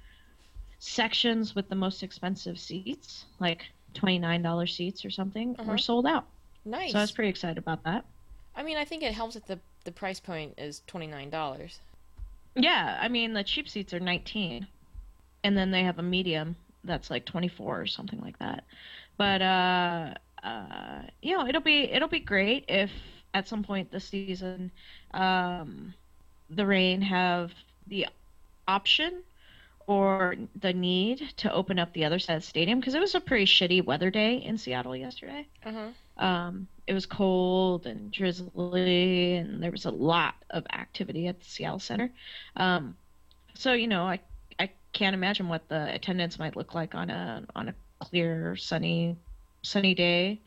sections 0.80 1.56
with 1.56 1.70
the 1.70 1.76
most 1.76 2.04
expensive 2.04 2.60
seats, 2.60 3.26
like 3.40 3.66
twenty 4.00 4.20
nine 4.20 4.42
dollar 4.42 4.68
seats 4.68 5.06
or 5.06 5.10
something, 5.10 5.56
Uh-huh. 5.60 5.72
were 5.72 5.78
sold 5.78 6.06
out. 6.06 6.26
Nice. 6.66 6.92
So 6.92 7.00
I 7.00 7.02
was 7.02 7.12
pretty 7.12 7.30
excited 7.30 7.58
about 7.58 7.84
that. 7.84 8.06
I 8.56 8.64
mean, 8.64 8.78
I 8.78 8.86
think 8.86 9.04
it 9.04 9.14
helps 9.14 9.34
that 9.36 9.46
the 9.48 9.60
the 9.86 9.92
price 9.92 10.20
point 10.20 10.54
is 10.58 10.82
twenty 10.88 11.08
nine 11.08 11.30
dollars. 11.30 11.80
Yeah, 12.56 12.98
I 13.02 13.08
mean 13.08 13.34
the 13.34 13.44
cheap 13.44 13.70
seats 13.70 13.94
are 13.94 14.00
nineteen, 14.00 14.68
and 15.44 15.58
then 15.58 15.72
they 15.72 15.84
have 15.84 16.00
a 16.00 16.04
medium 16.04 16.56
that's 16.84 17.10
like 17.10 17.26
twenty 17.26 17.48
four 17.48 17.80
or 17.80 17.88
something 17.88 18.20
like 18.22 18.38
that. 18.40 18.64
But 19.18 19.42
uh, 19.42 20.14
uh, 20.44 21.02
you 21.22 21.38
know, 21.38 21.48
it'll 21.48 21.62
be 21.62 21.84
it'll 21.84 22.08
be 22.08 22.20
great 22.20 22.66
if 22.68 22.92
at 23.34 23.48
some 23.48 23.64
point 23.64 23.92
this 23.92 24.06
season, 24.06 24.72
um, 25.14 25.94
the 26.50 26.66
Rain 26.66 27.02
have 27.02 27.52
the 27.88 28.08
option 28.68 29.22
or 29.90 30.36
the 30.62 30.72
need 30.72 31.34
to 31.36 31.52
open 31.52 31.80
up 31.80 31.92
the 31.94 32.06
other 32.06 32.20
side 32.20 32.36
of 32.36 32.44
the 32.44 32.48
stadium 32.48 32.80
because 32.80 32.94
it 32.94 33.00
was 33.00 33.16
a 33.16 33.20
pretty 33.20 33.46
shitty 33.46 33.84
weather 33.84 34.12
day 34.12 34.36
in 34.36 34.56
Seattle 34.56 34.96
yesterday. 34.96 35.48
Uh 35.66 35.72
huh. 35.72 36.24
Um, 36.24 36.68
it 36.86 36.94
was 36.94 37.08
cold 37.08 37.88
and 37.88 38.12
drizzly, 38.12 39.38
and 39.38 39.64
there 39.64 39.72
was 39.72 39.86
a 39.86 39.92
lot 39.92 40.36
of 40.52 40.64
activity 40.72 41.26
at 41.26 41.40
the 41.40 41.46
Seattle 41.46 41.80
Center. 41.80 42.12
Um, 42.56 42.96
so 43.56 43.74
you 43.74 43.88
know, 43.88 44.04
I 44.04 44.20
I 44.60 44.70
can't 44.94 45.16
imagine 45.16 45.50
what 45.50 45.68
the 45.70 45.92
attendance 45.92 46.38
might 46.38 46.56
look 46.56 46.76
like 46.76 46.94
on 46.94 47.10
a 47.10 47.44
on 47.56 47.70
a 47.70 47.76
clear, 47.98 48.56
sunny, 48.58 49.18
sunny 49.64 49.96
day. 49.96 50.40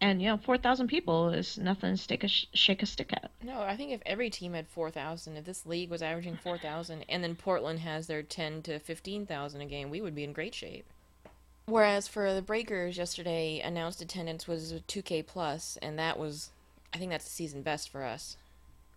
And 0.00 0.22
you 0.22 0.28
know, 0.28 0.36
four 0.36 0.56
thousand 0.56 0.86
people 0.86 1.30
is 1.30 1.58
nothing 1.58 1.92
to 1.92 1.96
stick 1.96 2.22
a 2.22 2.28
sh- 2.28 2.46
shake 2.52 2.82
a 2.82 2.86
stick 2.86 3.12
at. 3.12 3.30
No, 3.42 3.62
I 3.62 3.76
think 3.76 3.90
if 3.92 4.00
every 4.06 4.30
team 4.30 4.54
had 4.54 4.68
four 4.68 4.90
thousand, 4.90 5.36
if 5.36 5.44
this 5.44 5.66
league 5.66 5.90
was 5.90 6.02
averaging 6.02 6.36
four 6.36 6.56
thousand, 6.56 7.04
and 7.08 7.22
then 7.22 7.34
Portland 7.34 7.80
has 7.80 8.06
their 8.06 8.22
ten 8.22 8.62
to 8.62 8.78
fifteen 8.78 9.26
thousand 9.26 9.60
a 9.60 9.66
game, 9.66 9.90
we 9.90 10.00
would 10.00 10.14
be 10.14 10.24
in 10.24 10.32
great 10.32 10.54
shape. 10.54 10.86
Whereas 11.66 12.08
for 12.08 12.32
the 12.32 12.40
Breakers 12.40 12.96
yesterday, 12.96 13.60
announced 13.60 14.00
attendance 14.00 14.46
was 14.46 14.72
two 14.86 15.02
K 15.02 15.22
plus, 15.22 15.76
and 15.82 15.98
that 15.98 16.18
was, 16.18 16.50
I 16.94 16.98
think 16.98 17.10
that's 17.10 17.24
the 17.24 17.30
season 17.30 17.62
best 17.62 17.90
for 17.90 18.04
us. 18.04 18.36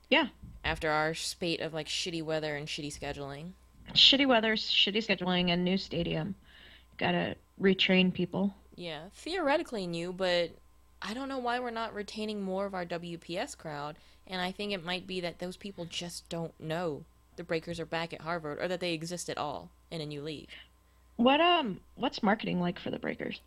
Yeah. 0.09 0.27
After 0.63 0.91
our 0.91 1.13
spate 1.13 1.61
of 1.61 1.73
like 1.73 1.87
shitty 1.87 2.23
weather 2.23 2.55
and 2.55 2.67
shitty 2.67 2.97
scheduling. 2.97 3.53
Shitty 3.93 4.27
weather, 4.27 4.53
shitty 4.55 5.05
scheduling, 5.05 5.49
and 5.49 5.65
new 5.65 5.77
stadium. 5.77 6.35
Got 6.97 7.11
to 7.11 7.35
retrain 7.59 8.13
people. 8.13 8.53
Yeah, 8.75 9.05
theoretically 9.15 9.87
new, 9.87 10.13
but 10.13 10.51
I 11.01 11.13
don't 11.13 11.29
know 11.29 11.39
why 11.39 11.59
we're 11.59 11.71
not 11.71 11.93
retaining 11.93 12.41
more 12.41 12.65
of 12.65 12.75
our 12.75 12.85
WPS 12.85 13.57
crowd, 13.57 13.97
and 14.27 14.39
I 14.39 14.51
think 14.51 14.71
it 14.71 14.85
might 14.85 15.07
be 15.07 15.19
that 15.21 15.39
those 15.39 15.57
people 15.57 15.85
just 15.85 16.29
don't 16.29 16.57
know 16.59 17.03
the 17.37 17.43
Breakers 17.43 17.79
are 17.79 17.85
back 17.85 18.13
at 18.13 18.21
Harvard 18.21 18.59
or 18.59 18.67
that 18.67 18.79
they 18.79 18.93
exist 18.93 19.29
at 19.29 19.37
all 19.37 19.71
in 19.89 20.01
a 20.01 20.05
new 20.05 20.21
league. 20.21 20.49
What 21.15 21.41
um, 21.41 21.79
what's 21.95 22.21
marketing 22.21 22.59
like 22.59 22.77
for 22.77 22.91
the 22.91 22.99
Breakers? 22.99 23.41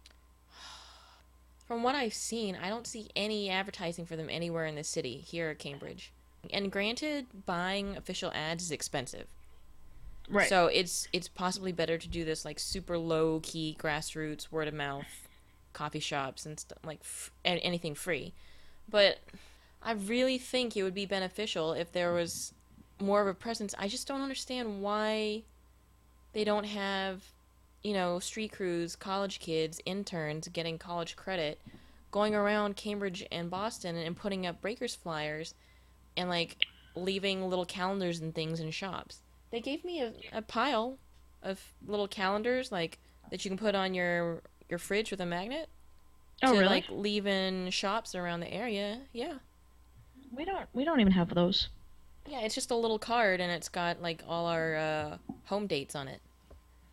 From 1.66 1.82
what 1.82 1.94
I've 1.94 2.14
seen, 2.14 2.56
I 2.60 2.68
don't 2.68 2.86
see 2.86 3.08
any 3.14 3.50
advertising 3.50 4.04
for 4.04 4.16
them 4.16 4.28
anywhere 4.28 4.66
in 4.66 4.74
the 4.74 4.84
city 4.84 5.18
here 5.18 5.50
at 5.50 5.58
Cambridge. 5.58 6.12
And 6.52 6.72
granted, 6.72 7.26
buying 7.46 7.96
official 7.96 8.30
ads 8.34 8.64
is 8.64 8.70
expensive. 8.70 9.26
Right. 10.28 10.48
So 10.48 10.66
it's 10.66 11.06
it's 11.12 11.28
possibly 11.28 11.72
better 11.72 11.98
to 11.98 12.08
do 12.08 12.24
this 12.24 12.44
like 12.44 12.58
super 12.58 12.98
low 12.98 13.40
key 13.42 13.76
grassroots 13.78 14.50
word 14.50 14.68
of 14.68 14.74
mouth 14.74 15.23
coffee 15.74 16.00
shops 16.00 16.46
and 16.46 16.58
stuff 16.58 16.78
like 16.84 17.00
f- 17.02 17.30
anything 17.44 17.94
free. 17.94 18.32
But 18.88 19.18
I 19.82 19.92
really 19.92 20.38
think 20.38 20.76
it 20.76 20.82
would 20.82 20.94
be 20.94 21.06
beneficial 21.06 21.74
if 21.74 21.92
there 21.92 22.12
was 22.12 22.54
more 22.98 23.20
of 23.20 23.26
a 23.26 23.34
presence. 23.34 23.74
I 23.78 23.88
just 23.88 24.08
don't 24.08 24.22
understand 24.22 24.80
why 24.80 25.42
they 26.32 26.44
don't 26.44 26.64
have 26.64 27.22
you 27.82 27.92
know 27.92 28.18
street 28.18 28.52
crews, 28.52 28.96
college 28.96 29.40
kids, 29.40 29.80
interns 29.84 30.48
getting 30.48 30.78
college 30.78 31.16
credit 31.16 31.60
going 32.10 32.34
around 32.34 32.76
Cambridge 32.76 33.26
and 33.32 33.50
Boston 33.50 33.96
and 33.96 34.16
putting 34.16 34.46
up 34.46 34.60
breakers 34.60 34.94
flyers 34.94 35.52
and 36.16 36.28
like 36.28 36.56
leaving 36.94 37.48
little 37.48 37.64
calendars 37.64 38.20
and 38.20 38.32
things 38.32 38.60
in 38.60 38.70
shops. 38.70 39.18
They 39.50 39.60
gave 39.60 39.84
me 39.84 40.00
a, 40.00 40.12
a 40.32 40.40
pile 40.40 40.96
of 41.42 41.60
little 41.86 42.06
calendars 42.06 42.70
like 42.70 42.98
that 43.30 43.44
you 43.44 43.50
can 43.50 43.58
put 43.58 43.74
on 43.74 43.94
your 43.94 44.42
your 44.68 44.78
fridge 44.78 45.10
with 45.10 45.20
a 45.20 45.26
magnet 45.26 45.68
oh 46.42 46.48
to 46.52 46.58
really? 46.58 46.66
like 46.66 46.84
leave 46.90 47.26
in 47.26 47.70
shops 47.70 48.14
around 48.14 48.40
the 48.40 48.52
area. 48.52 49.00
Yeah. 49.12 49.34
we 50.36 50.44
don't 50.44 50.66
we 50.72 50.84
don't 50.84 51.00
even 51.00 51.12
have 51.12 51.34
those. 51.34 51.68
Yeah, 52.26 52.40
it's 52.40 52.54
just 52.54 52.70
a 52.70 52.76
little 52.76 52.98
card 52.98 53.40
and 53.40 53.52
it's 53.52 53.68
got 53.68 54.00
like 54.00 54.22
all 54.26 54.46
our 54.46 54.76
uh, 54.76 55.16
home 55.44 55.66
dates 55.66 55.94
on 55.94 56.08
it. 56.08 56.20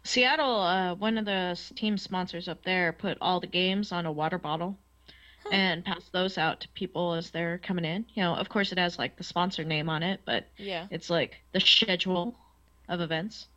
Seattle, 0.04 0.60
uh, 0.62 0.96
one 0.96 1.18
of 1.18 1.26
the 1.26 1.60
team 1.76 1.98
sponsors 1.98 2.48
up 2.48 2.64
there, 2.64 2.92
put 2.92 3.18
all 3.22 3.40
the 3.40 3.48
games 3.48 3.92
on 3.92 4.06
a 4.06 4.12
water 4.12 4.38
bottle 4.38 4.78
Huh. 5.44 5.50
and 5.54 5.84
passed 5.84 6.12
those 6.12 6.38
out 6.38 6.60
to 6.62 6.68
people 6.76 7.14
as 7.14 7.32
they're 7.32 7.58
coming 7.58 7.84
in. 7.84 8.06
You 8.14 8.22
know, 8.22 8.36
of 8.36 8.48
course, 8.50 8.72
it 8.72 8.78
has 8.78 9.00
like 9.00 9.16
the 9.18 9.24
sponsor 9.24 9.64
name 9.64 9.90
on 9.90 10.04
it, 10.04 10.20
but 10.24 10.46
Yeah. 10.58 10.86
it's 10.92 11.10
like 11.10 11.42
the 11.52 11.60
schedule 11.60 12.36
of 12.88 13.02
events. 13.02 13.48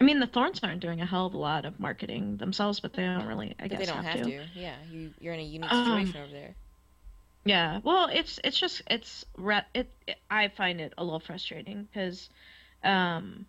I 0.00 0.04
mean, 0.04 0.20
the 0.20 0.26
Thorns 0.26 0.60
aren't 0.62 0.80
doing 0.80 1.00
a 1.00 1.06
hell 1.06 1.26
of 1.26 1.34
a 1.34 1.38
lot 1.38 1.64
of 1.64 1.78
marketing 1.80 2.36
themselves, 2.36 2.80
but 2.80 2.92
they 2.92 3.02
don't 3.02 3.26
really, 3.26 3.54
I 3.58 3.68
But 3.68 3.78
guess, 3.78 3.78
they 3.78 3.86
don't 3.86 4.04
have, 4.04 4.18
to. 4.18 4.24
to. 4.24 4.46
Yeah, 4.54 4.76
you 4.88 5.14
you're 5.20 5.34
in 5.34 5.40
a 5.40 5.44
unique 5.44 5.70
Um, 5.70 5.84
situation 5.84 6.20
over 6.20 6.32
there. 6.32 6.54
Yeah, 7.44 7.80
well, 7.84 8.08
it's 8.12 8.40
it's 8.44 8.58
just 8.58 8.82
it's 8.88 9.24
it, 9.74 9.86
it 10.06 10.16
I 10.30 10.48
find 10.48 10.80
it 10.80 10.94
a 10.98 11.04
little 11.04 11.20
frustrating 11.20 11.84
because 11.84 12.28
um 12.82 13.46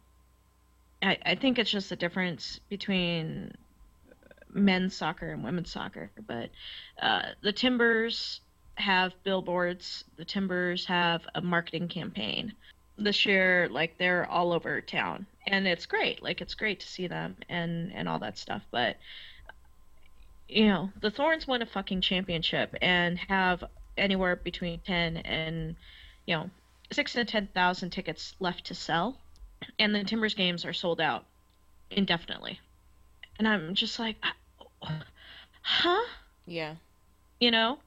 I 1.02 1.18
I 1.26 1.36
think 1.36 1.58
it's 1.60 1.72
just 1.72 1.90
the 1.90 1.96
difference 1.96 2.60
between 2.70 3.52
men's 4.54 4.96
soccer 4.96 5.32
and 5.32 5.44
women's 5.44 5.72
soccer, 5.72 6.12
but 6.28 6.50
uh 7.02 7.34
the 7.42 7.54
Timbers 7.54 8.42
have 8.76 9.14
billboards, 9.24 10.04
the 10.18 10.26
Timbers 10.26 10.86
have 10.86 11.28
a 11.36 11.42
marketing 11.42 11.88
campaign. 11.88 12.54
This 12.98 13.26
year 13.26 13.68
like 13.70 13.98
they're 13.98 14.30
all 14.30 14.54
over 14.54 14.80
town 14.82 15.26
and 15.48 15.68
it's 15.68 15.86
great. 15.86 16.24
Like 16.24 16.42
it's 16.42 16.54
great 16.54 16.80
to 16.80 16.88
see 16.88 17.08
them 17.08 17.36
and 17.50 17.92
and 17.94 18.08
all 18.08 18.20
that 18.20 18.38
stuff, 18.38 18.64
but 18.72 18.98
you 20.48 20.68
know, 20.68 20.92
the 21.02 21.12
Thorns 21.12 21.48
won 21.48 21.62
a 21.62 21.66
fucking 21.66 22.02
championship 22.02 22.76
and 22.82 23.18
have 23.18 23.64
anywhere 23.98 24.36
between 24.36 24.80
10 24.80 25.18
and, 25.18 25.76
you 26.26 26.36
know, 26.36 26.50
6 26.92 27.14
to 27.14 27.26
10,000 27.26 27.90
tickets 27.90 28.36
left 28.40 28.66
to 28.66 28.76
sell. 28.76 29.18
And 29.80 29.96
the 29.96 30.04
Timbers 30.04 30.36
games 30.36 30.66
are 30.66 30.74
sold 30.74 31.02
out 31.02 31.26
indefinitely. 31.90 32.60
And 33.40 33.48
I'm 33.48 33.74
just 33.74 33.98
like, 33.98 34.18
huh? 35.62 36.06
Yeah. 36.46 36.76
You 37.40 37.52
know? 37.52 37.80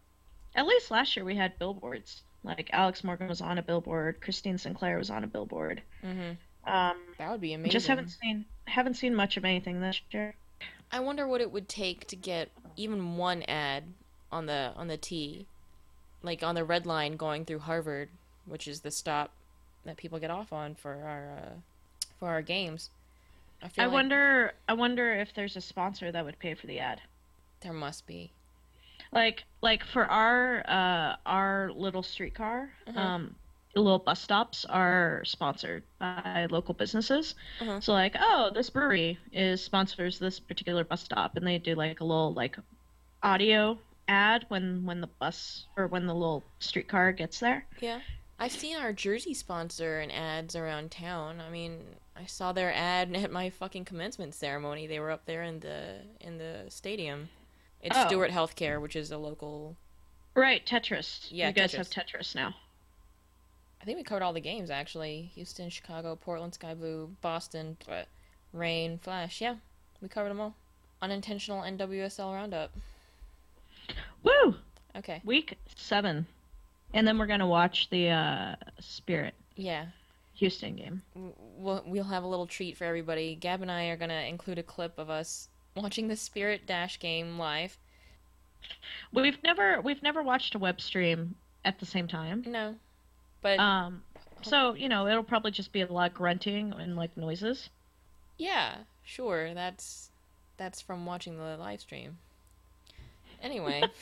At 0.54 0.66
least 0.66 0.90
last 0.90 1.14
year 1.16 1.24
we 1.24 1.36
had 1.36 1.58
billboards. 1.58 2.22
Like 2.44 2.70
Alex 2.72 3.02
Morgan 3.04 3.28
was 3.28 3.40
on 3.40 3.58
a 3.58 3.62
billboard, 3.62 4.20
Christine 4.20 4.58
Sinclair 4.58 4.96
was 4.98 5.10
on 5.10 5.24
a 5.24 5.26
billboard. 5.26 5.82
Mhm. 6.02 6.36
Um, 6.64 6.96
That 7.18 7.30
would 7.30 7.40
be 7.40 7.52
amazing. 7.52 7.70
just 7.72 7.86
haven't 7.88 8.08
seen 8.08 8.44
haven't 8.66 8.94
seen 8.94 9.14
much 9.14 9.36
of 9.36 9.44
anything 9.44 9.80
this 9.80 10.00
year. 10.10 10.34
I 10.92 11.00
wonder 11.00 11.26
what 11.26 11.40
it 11.40 11.50
would 11.50 11.68
take 11.68 12.06
to 12.08 12.16
get 12.16 12.50
even 12.76 13.16
one 13.16 13.42
ad 13.44 13.84
on 14.30 14.46
the 14.46 14.72
on 14.76 14.88
the 14.88 14.96
T, 14.96 15.46
like 16.22 16.42
on 16.42 16.54
the 16.54 16.64
red 16.64 16.86
line 16.86 17.16
going 17.16 17.44
through 17.44 17.60
Harvard 17.60 18.10
which 18.46 18.66
is 18.66 18.80
the 18.80 18.90
stop 18.90 19.30
that 19.84 19.96
people 19.98 20.18
get 20.18 20.30
off 20.30 20.52
on 20.54 20.74
for 20.74 20.92
our 21.04 21.36
uh, 21.38 21.54
for 22.18 22.28
our 22.28 22.40
games. 22.42 22.90
I, 23.62 23.68
feel 23.68 23.82
I 23.84 23.86
like 23.86 23.94
wonder. 23.94 24.52
I 24.68 24.72
wonder 24.74 25.12
if 25.14 25.34
there's 25.34 25.56
a 25.56 25.60
sponsor 25.60 26.10
that 26.12 26.24
would 26.24 26.38
pay 26.38 26.54
for 26.54 26.66
the 26.66 26.78
ad. 26.78 27.00
there 27.60 27.72
must 27.72 28.06
be. 28.06 28.30
Like, 29.12 29.44
like 29.62 29.84
for 29.84 30.04
our 30.04 30.62
uh 30.68 31.16
our 31.26 31.70
little 31.72 32.02
streetcar, 32.02 32.70
Mhm. 32.88 32.96
um, 32.96 33.34
little 33.74 33.98
bus 33.98 34.20
stops 34.20 34.64
are 34.64 35.22
sponsored 35.24 35.84
by 36.00 36.46
local 36.50 36.74
businesses. 36.74 37.34
Mhm. 37.60 37.82
So 37.82 37.92
like, 37.92 38.16
oh, 38.18 38.50
this 38.52 38.70
brewery 38.70 39.18
is 39.32 39.62
sponsors 39.62 40.18
this 40.18 40.40
particular 40.40 40.84
bus 40.84 41.02
stop, 41.02 41.36
and 41.36 41.46
they 41.46 41.58
do 41.58 41.74
like 41.74 42.00
a 42.00 42.04
little 42.04 42.32
like 42.34 42.56
audio 43.22 43.78
ad 44.08 44.44
when 44.48 44.84
when 44.84 45.00
the 45.00 45.06
bus 45.06 45.66
or 45.76 45.86
when 45.86 46.06
the 46.06 46.14
little 46.14 46.42
streetcar 46.60 47.12
gets 47.12 47.40
there. 47.40 47.66
Yeah. 47.80 48.00
I've 48.40 48.52
seen 48.52 48.76
our 48.76 48.92
jersey 48.92 49.34
sponsor 49.34 49.98
and 49.98 50.12
ads 50.12 50.54
around 50.54 50.92
town. 50.92 51.40
I 51.40 51.50
mean, 51.50 51.96
I 52.14 52.26
saw 52.26 52.52
their 52.52 52.72
ad 52.72 53.12
at 53.16 53.30
my 53.32 53.50
fucking 53.50 53.84
commencement 53.84 54.34
ceremony. 54.34 54.86
They 54.86 55.00
were 55.00 55.10
up 55.10 55.24
there 55.26 55.42
in 55.42 55.60
the 55.60 56.02
in 56.20 56.38
the 56.38 56.66
stadium. 56.68 57.28
It's 57.82 57.96
Oh. 57.96 58.06
Steward 58.06 58.30
Healthcare, 58.30 58.80
which 58.80 58.96
is 58.96 59.10
a 59.10 59.18
local. 59.18 59.76
Right, 60.34 60.64
Tetris. 60.64 61.26
Yeah, 61.30 61.48
you 61.48 61.52
guys 61.54 61.72
Tetris. 61.72 61.76
have 61.76 61.90
Tetris 61.90 62.34
now. 62.34 62.54
I 63.80 63.84
think 63.84 63.96
we 63.98 64.04
covered 64.04 64.22
all 64.22 64.32
the 64.32 64.40
games 64.40 64.70
actually. 64.70 65.30
Houston, 65.34 65.70
Chicago, 65.70 66.16
Portland, 66.16 66.54
Sky 66.54 66.74
Blue, 66.74 67.14
Boston, 67.20 67.76
but 67.86 68.08
Rain, 68.52 68.98
Flash. 68.98 69.40
Yeah, 69.40 69.56
we 70.02 70.08
covered 70.08 70.30
them 70.30 70.40
all. 70.40 70.54
Unintentional 71.00 71.62
NWSL 71.62 72.34
roundup. 72.34 72.72
Woo! 74.22 74.56
Okay. 74.96 75.20
Week 75.24 75.56
seven, 75.76 76.26
and 76.92 77.06
then 77.06 77.18
we're 77.18 77.26
gonna 77.26 77.46
watch 77.46 77.88
the 77.90 78.08
uh, 78.10 78.56
Spirit 78.80 79.34
Yeah. 79.56 79.86
Houston 80.34 80.76
game. 80.76 81.02
we'll, 81.56 81.82
we'll 81.86 82.04
have 82.04 82.22
a 82.22 82.26
little 82.26 82.46
treat 82.46 82.76
for 82.76 82.84
everybody. 82.84 83.34
Gab 83.34 83.60
and 83.62 83.70
I 83.72 83.86
are 83.86 83.96
going 83.96 84.08
to 84.10 84.24
include 84.24 84.58
a 84.60 84.62
clip 84.62 84.96
of 84.96 85.10
us 85.10 85.48
watching 85.82 86.08
the 86.08 86.16
Spirit 86.16 86.66
Dash 86.66 86.98
game 86.98 87.38
live. 87.38 87.76
We've 89.12 89.42
never 89.42 89.80
we've 89.80 90.02
never 90.02 90.22
watched 90.22 90.54
a 90.54 90.58
web 90.58 90.80
stream 90.80 91.34
at 91.64 91.78
the 91.78 91.86
same 91.86 92.08
time. 92.08 92.44
No. 92.46 92.74
But 93.40 93.58
Um, 93.58 94.02
so 94.42 94.74
you 94.74 94.88
know 94.88 95.06
it'll 95.06 95.22
probably 95.22 95.50
just 95.50 95.72
be 95.72 95.80
a 95.80 95.86
lot 95.92 96.10
of 96.10 96.14
grunting 96.16 96.72
and 96.72 96.96
like 96.96 97.16
noises. 97.16 97.70
yeah, 98.36 98.78
sure. 99.04 99.54
That's 99.54 100.10
that's 100.56 100.80
from 100.80 101.06
watching 101.06 101.38
the 101.38 101.56
live 101.56 101.80
stream. 101.80 102.18
Anyway, 103.42 103.82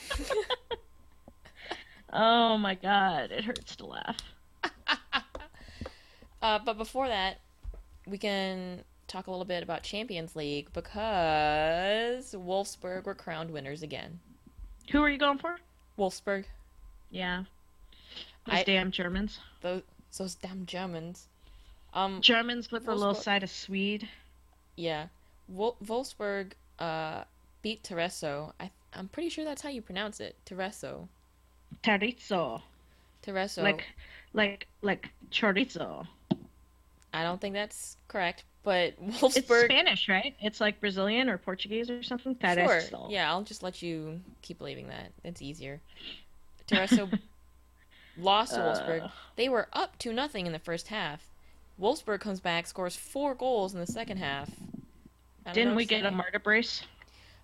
Oh 2.11 2.57
my 2.57 2.75
god, 2.75 3.31
it 3.31 3.43
hurts 3.43 3.75
to 3.77 3.85
laugh. 3.85 4.17
uh, 6.41 6.59
but 6.65 6.77
before 6.77 7.07
that, 7.07 7.39
we 8.07 8.17
can 8.17 8.83
talk 9.07 9.27
a 9.27 9.31
little 9.31 9.45
bit 9.45 9.63
about 9.63 9.83
Champions 9.83 10.35
League 10.35 10.71
because 10.73 12.33
Wolfsburg 12.33 13.05
were 13.05 13.15
crowned 13.15 13.51
winners 13.51 13.83
again. 13.83 14.19
Who 14.91 15.01
are 15.03 15.09
you 15.09 15.17
going 15.17 15.37
for? 15.37 15.57
Wolfsburg, 15.97 16.45
Yeah, 17.09 17.43
those 18.45 18.55
I- 18.59 18.63
damn 18.63 18.91
Germans. 18.91 19.39
those 19.61 19.81
those 20.17 20.35
damn 20.35 20.65
Germans. 20.65 21.27
Um, 21.93 22.21
Germans 22.21 22.71
with 22.71 22.87
a 22.87 22.93
little 22.95 23.15
side 23.15 23.43
of 23.43 23.49
Swede. 23.49 24.07
Yeah, 24.75 25.07
Wol- 25.47 25.77
Wolfsburg 25.83 26.51
uh, 26.79 27.23
beat 27.61 27.83
Tyresö. 27.83 28.53
I 28.59 28.69
I'm 28.93 29.07
pretty 29.09 29.29
sure 29.29 29.43
that's 29.45 29.61
how 29.61 29.69
you 29.69 29.81
pronounce 29.81 30.19
it. 30.19 30.35
Tyresö. 30.45 31.07
Chorizo, 31.83 32.61
Tyresö. 33.23 33.63
like 33.63 33.85
like 34.33 34.67
like 34.81 35.09
chorizo. 35.31 36.07
I 37.13 37.23
don't 37.23 37.41
think 37.41 37.53
that's 37.55 37.97
correct, 38.07 38.43
but 38.67 39.01
Wolfsburg. 39.21 39.37
It's. 39.37 39.63
Spanish, 39.63 40.09
right? 40.09 40.35
It's 40.41 40.59
like 40.59 40.81
Brazilian 40.81 41.29
or 41.29 41.37
Portuguese 41.37 41.89
or 41.89 42.03
something. 42.03 42.35
Sure. 42.41 42.53
Chorizo. 42.53 43.09
Yeah, 43.09 43.31
I'll 43.31 43.43
just 43.43 43.63
let 43.63 43.81
you 43.81 44.19
keep 44.41 44.57
believing 44.57 44.89
that. 44.89 45.13
It's 45.23 45.41
easier. 45.41 45.79
Tyresö 46.67 47.17
lost 48.17 48.55
to 48.55 48.59
Wolfsburg. 48.59 49.05
Uh. 49.05 49.07
They 49.37 49.47
were 49.47 49.69
up 49.71 49.97
to 49.99 50.11
nothing 50.11 50.47
in 50.47 50.51
the 50.51 50.59
first 50.59 50.89
half. 50.89 51.29
Wolfsburg 51.81 52.19
comes 52.19 52.41
back, 52.41 52.67
scores 52.67 52.97
four 52.97 53.35
goals 53.35 53.73
in 53.73 53.79
the 53.79 53.87
second 53.87 54.17
half. 54.17 54.49
I 54.49 54.51
don't 54.51 55.45
know 55.45 55.53
Didn't 55.53 55.75
we 55.75 55.85
get 55.85 56.05
a. 56.05 56.11
Marta 56.11 56.37
brace? 56.37 56.83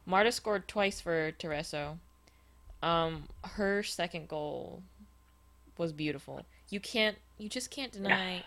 Marta 0.05 0.29
scored 0.29 0.67
twice 0.67 0.99
for 0.99 1.31
Tyresö. 1.39 1.97
Um, 2.81 3.23
her 3.45 3.81
second 3.81 4.27
goal 4.27 4.83
was 5.77 5.93
beautiful. 5.93 6.41
You 6.69 6.81
can't, 6.81 7.15
you 7.37 7.47
just 7.47 7.71
can't 7.71 7.93
deny. 7.93 8.43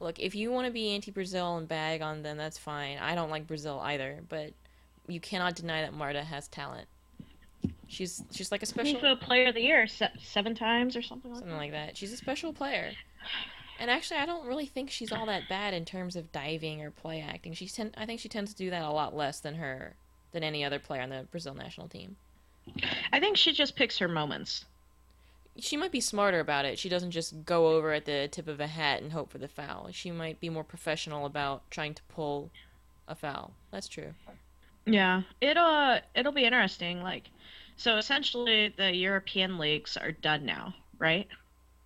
Look, 0.00 0.18
if 0.18 0.34
you 0.34 0.50
want 0.52 0.66
to 0.66 0.72
be 0.72 0.90
anti-Brazil 0.90 1.56
and 1.56 1.66
bag 1.66 2.02
on 2.02 2.22
them, 2.22 2.36
that's 2.36 2.58
fine. 2.58 2.98
I 2.98 3.14
don't 3.14 3.30
like 3.30 3.46
Brazil 3.46 3.80
either, 3.82 4.20
but 4.28 4.52
you 5.08 5.20
cannot 5.20 5.56
deny 5.56 5.82
that 5.82 5.94
Marta 5.94 6.22
has 6.22 6.48
talent. 6.48 6.86
She's 7.88 8.22
she's 8.32 8.50
like 8.50 8.62
a 8.62 8.66
special 8.66 9.00
FIFA 9.00 9.20
Player 9.20 9.48
of 9.48 9.54
the 9.54 9.62
Year 9.62 9.86
se- 9.86 10.10
seven 10.22 10.54
times 10.54 10.96
or 10.96 11.02
something 11.02 11.30
like 11.30 11.40
something 11.40 11.56
like 11.56 11.70
that. 11.70 11.96
She's 11.96 12.12
a 12.12 12.16
special 12.16 12.52
player. 12.52 12.92
And 13.78 13.90
actually, 13.90 14.18
I 14.20 14.26
don't 14.26 14.46
really 14.46 14.66
think 14.66 14.90
she's 14.90 15.12
all 15.12 15.26
that 15.26 15.48
bad 15.48 15.72
in 15.74 15.84
terms 15.84 16.16
of 16.16 16.32
diving 16.32 16.82
or 16.82 16.90
play 16.90 17.20
acting. 17.20 17.52
She's 17.52 17.72
ten- 17.72 17.94
I 17.96 18.04
think 18.06 18.20
she 18.20 18.28
tends 18.28 18.52
to 18.52 18.58
do 18.58 18.70
that 18.70 18.82
a 18.82 18.90
lot 18.90 19.14
less 19.14 19.40
than 19.40 19.54
her 19.54 19.94
than 20.32 20.42
any 20.42 20.64
other 20.64 20.78
player 20.78 21.02
on 21.02 21.10
the 21.10 21.26
Brazil 21.30 21.54
national 21.54 21.88
team. 21.88 22.16
I 23.12 23.20
think 23.20 23.36
she 23.36 23.52
just 23.52 23.76
picks 23.76 23.98
her 23.98 24.08
moments. 24.08 24.64
She 25.58 25.76
might 25.76 25.92
be 25.92 26.00
smarter 26.00 26.40
about 26.40 26.64
it. 26.64 26.78
She 26.78 26.88
doesn't 26.88 27.10
just 27.12 27.44
go 27.44 27.68
over 27.68 27.92
at 27.92 28.04
the 28.04 28.28
tip 28.30 28.48
of 28.48 28.60
a 28.60 28.66
hat 28.66 29.02
and 29.02 29.12
hope 29.12 29.30
for 29.30 29.38
the 29.38 29.48
foul. 29.48 29.88
She 29.92 30.10
might 30.10 30.40
be 30.40 30.48
more 30.48 30.64
professional 30.64 31.26
about 31.26 31.70
trying 31.70 31.94
to 31.94 32.02
pull 32.04 32.50
a 33.08 33.14
foul. 33.14 33.52
That's 33.70 33.88
true. 33.88 34.14
Yeah, 34.84 35.22
it'll 35.40 35.64
uh, 35.64 36.00
it'll 36.14 36.32
be 36.32 36.44
interesting. 36.44 37.02
Like, 37.02 37.30
so 37.76 37.96
essentially, 37.96 38.72
the 38.76 38.94
European 38.94 39.58
leagues 39.58 39.96
are 39.96 40.12
done 40.12 40.44
now, 40.44 40.74
right? 40.98 41.26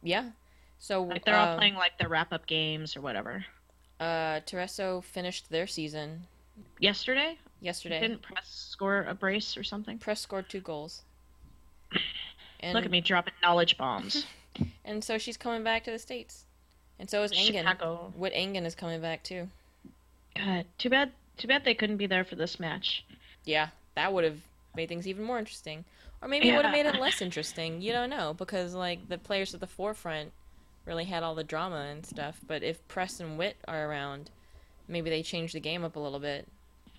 Yeah. 0.03 0.31
So 0.79 1.03
Like 1.03 1.25
they're 1.25 1.37
all 1.37 1.55
uh, 1.55 1.57
playing 1.57 1.75
like 1.75 1.99
the 1.99 2.09
wrap 2.09 2.33
up 2.33 2.47
games 2.47 2.97
or 2.97 3.01
whatever. 3.01 3.45
Uh, 3.99 4.41
Tyresö 4.47 5.05
finished 5.05 5.51
their 5.51 5.67
season 5.67 6.27
Yesterday, 6.79 7.39
yesterday. 7.61 8.01
didn't 8.01 8.23
press 8.23 8.49
score 8.49 9.05
a 9.09 9.15
brace 9.15 9.57
or 9.57 9.63
something. 9.63 9.99
Press 9.99 10.21
scored 10.21 10.49
two 10.49 10.61
goals. 10.61 11.03
And, 12.61 12.75
Look 12.75 12.85
at 12.85 12.91
me 12.91 13.01
dropping 13.01 13.35
knowledge 13.43 13.77
bombs. 13.77 14.27
And 14.85 15.03
so 15.03 15.17
she's 15.17 15.37
coming 15.37 15.63
back 15.63 15.85
to 15.85 15.93
the 15.93 15.99
states, 15.99 16.45
and 16.99 17.09
so 17.09 17.23
is 17.23 17.33
Engen. 17.33 17.65
Chicago. 17.65 18.13
Whit 18.17 18.33
Engen 18.35 18.67
is 18.67 18.75
coming 18.75 19.01
back 19.01 19.23
too. 19.23 19.49
God, 20.37 20.67
too 20.77 20.91
bad. 20.91 21.13
Too 21.39 21.47
bad 21.49 21.65
they 21.65 21.73
couldn't 21.73 21.97
be 21.97 22.07
there 22.07 22.25
for 22.25 22.35
this 22.35 22.59
match. 22.59 23.05
Yeah, 23.45 23.69
that 23.95 24.13
would 24.13 24.25
have 24.25 24.39
made 24.75 24.89
things 24.89 25.07
even 25.07 25.23
more 25.23 25.39
interesting. 25.39 25.85
Or 26.21 26.29
maybe 26.29 26.51
it 26.51 26.57
would 26.57 26.65
have 26.65 26.75
made 26.75 26.87
it 26.87 27.01
less 27.01 27.23
interesting. 27.23 27.81
You 27.81 27.93
don't 27.93 28.11
know 28.11 28.35
because 28.35 28.75
like 28.75 29.09
the 29.09 29.17
players 29.17 29.55
at 29.55 29.61
the 29.61 29.67
forefront 29.67 30.33
really 30.85 31.05
had 31.05 31.23
all 31.23 31.35
the 31.35 31.45
drama 31.45 31.87
and 31.91 32.05
stuff. 32.05 32.41
But 32.47 32.63
if 32.63 32.87
Press 32.89 33.21
and 33.21 33.39
Whit 33.39 33.57
are 33.67 33.89
around, 33.89 34.31
maybe 34.89 35.09
they 35.09 35.23
change 35.23 35.53
the 35.53 35.61
game 35.61 35.85
up 35.85 35.97
a 35.97 36.01
little 36.01 36.19
bit, 36.19 36.47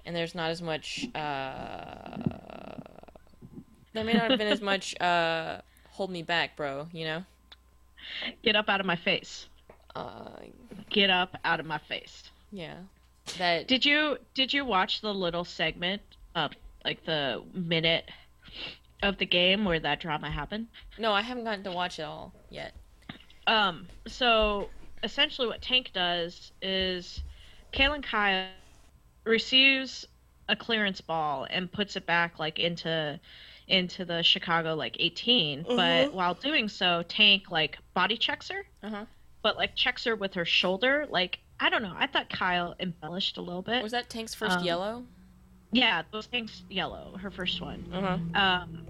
and 0.05 0.15
there's 0.15 0.33
not 0.33 0.49
as 0.49 0.61
much. 0.61 1.07
Uh... 1.13 2.17
There 3.93 4.03
may 4.03 4.13
not 4.13 4.29
have 4.31 4.39
been 4.39 4.47
as 4.47 4.61
much. 4.61 4.99
Uh... 5.01 5.61
Hold 5.91 6.09
me 6.09 6.23
back, 6.23 6.55
bro. 6.55 6.87
You 6.93 7.03
know. 7.05 7.23
Get 8.43 8.55
up 8.55 8.69
out 8.69 8.79
of 8.79 8.85
my 8.85 8.95
face. 8.95 9.47
Uh, 9.95 10.29
Get 10.89 11.09
up 11.09 11.37
out 11.43 11.59
of 11.59 11.65
my 11.65 11.77
face. 11.77 12.31
yeah. 12.51 12.75
That 13.37 13.67
Did 13.67 13.85
you 13.85 14.17
did 14.33 14.51
you 14.53 14.65
watch 14.65 15.01
the 15.01 15.13
little 15.13 15.43
segment 15.45 16.01
of 16.33 16.51
like 16.83 17.05
the 17.05 17.43
minute 17.53 18.09
of 19.03 19.17
the 19.17 19.25
game 19.25 19.63
where 19.63 19.79
that 19.79 19.99
drama 19.99 20.31
happened? 20.31 20.67
no, 20.97 21.11
I 21.13 21.21
haven't 21.21 21.43
gotten 21.43 21.63
to 21.65 21.71
watch 21.71 21.99
it 21.99 22.03
all 22.03 22.33
yet. 22.49 22.73
Um, 23.47 23.87
so 24.07 24.69
essentially, 25.03 25.47
what 25.47 25.61
Tank 25.61 25.91
does 25.93 26.51
is 26.61 27.21
Kaylyn 27.73 28.01
Kyle 28.01 28.47
receives 29.23 30.07
a 30.49 30.55
clearance 30.55 31.01
ball 31.01 31.45
and 31.49 31.71
puts 31.71 31.95
it 31.95 32.05
back 32.05 32.39
like 32.39 32.57
into 32.59 33.19
into 33.67 34.05
the 34.05 34.21
Chicago 34.23 34.75
like 34.75 34.97
18. 34.99 35.65
But 35.67 36.13
while 36.13 36.33
doing 36.33 36.67
so, 36.67 37.03
Tank 37.07 37.51
like 37.51 37.77
body 37.93 38.17
checks 38.17 38.49
her, 38.49 38.65
Uh 38.83 38.89
huh. 38.89 39.05
but 39.41 39.57
like 39.57 39.75
checks 39.75 40.03
her 40.05 40.15
with 40.15 40.33
her 40.33 40.45
shoulder. 40.45 41.05
Like 41.09 41.39
I 41.59 41.69
don't 41.69 41.83
know. 41.83 41.93
I 41.95 42.07
thought 42.07 42.29
Kyle 42.29 42.75
embellished 42.79 43.37
a 43.37 43.41
little 43.41 43.61
bit. 43.61 43.83
Was 43.83 43.91
that 43.91 44.09
Tank's 44.09 44.33
first 44.33 44.57
Um, 44.59 44.63
yellow? 44.65 45.03
Yeah, 45.71 46.01
those 46.11 46.25
things 46.25 46.63
yellow. 46.69 47.15
Her 47.21 47.31
first 47.31 47.61
one. 47.61 47.85
Uh 47.93 48.01
huh. 48.33 48.39
Um, 48.41 48.85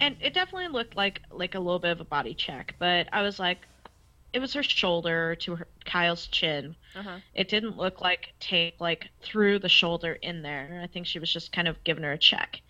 and 0.00 0.16
it 0.20 0.34
definitely 0.34 0.68
looked 0.68 0.96
like 0.96 1.22
like 1.30 1.54
a 1.54 1.60
little 1.60 1.78
bit 1.78 1.92
of 1.92 2.00
a 2.00 2.04
body 2.04 2.34
check, 2.34 2.74
but 2.78 3.08
I 3.12 3.22
was 3.22 3.38
like, 3.38 3.58
it 4.32 4.40
was 4.40 4.52
her 4.54 4.62
shoulder 4.62 5.34
to 5.36 5.56
her 5.56 5.66
Kyle's 5.86 6.26
chin. 6.26 6.76
Uh 6.94 7.02
huh. 7.02 7.16
It 7.34 7.48
didn't 7.48 7.76
look 7.76 8.00
like 8.00 8.34
take 8.40 8.80
like 8.80 9.08
through 9.22 9.60
the 9.60 9.68
shoulder 9.68 10.12
in 10.20 10.42
there. 10.42 10.80
I 10.82 10.86
think 10.88 11.06
she 11.06 11.18
was 11.18 11.32
just 11.32 11.52
kind 11.52 11.66
of 11.68 11.82
giving 11.84 12.04
her 12.04 12.12
a 12.12 12.18
check. 12.18 12.60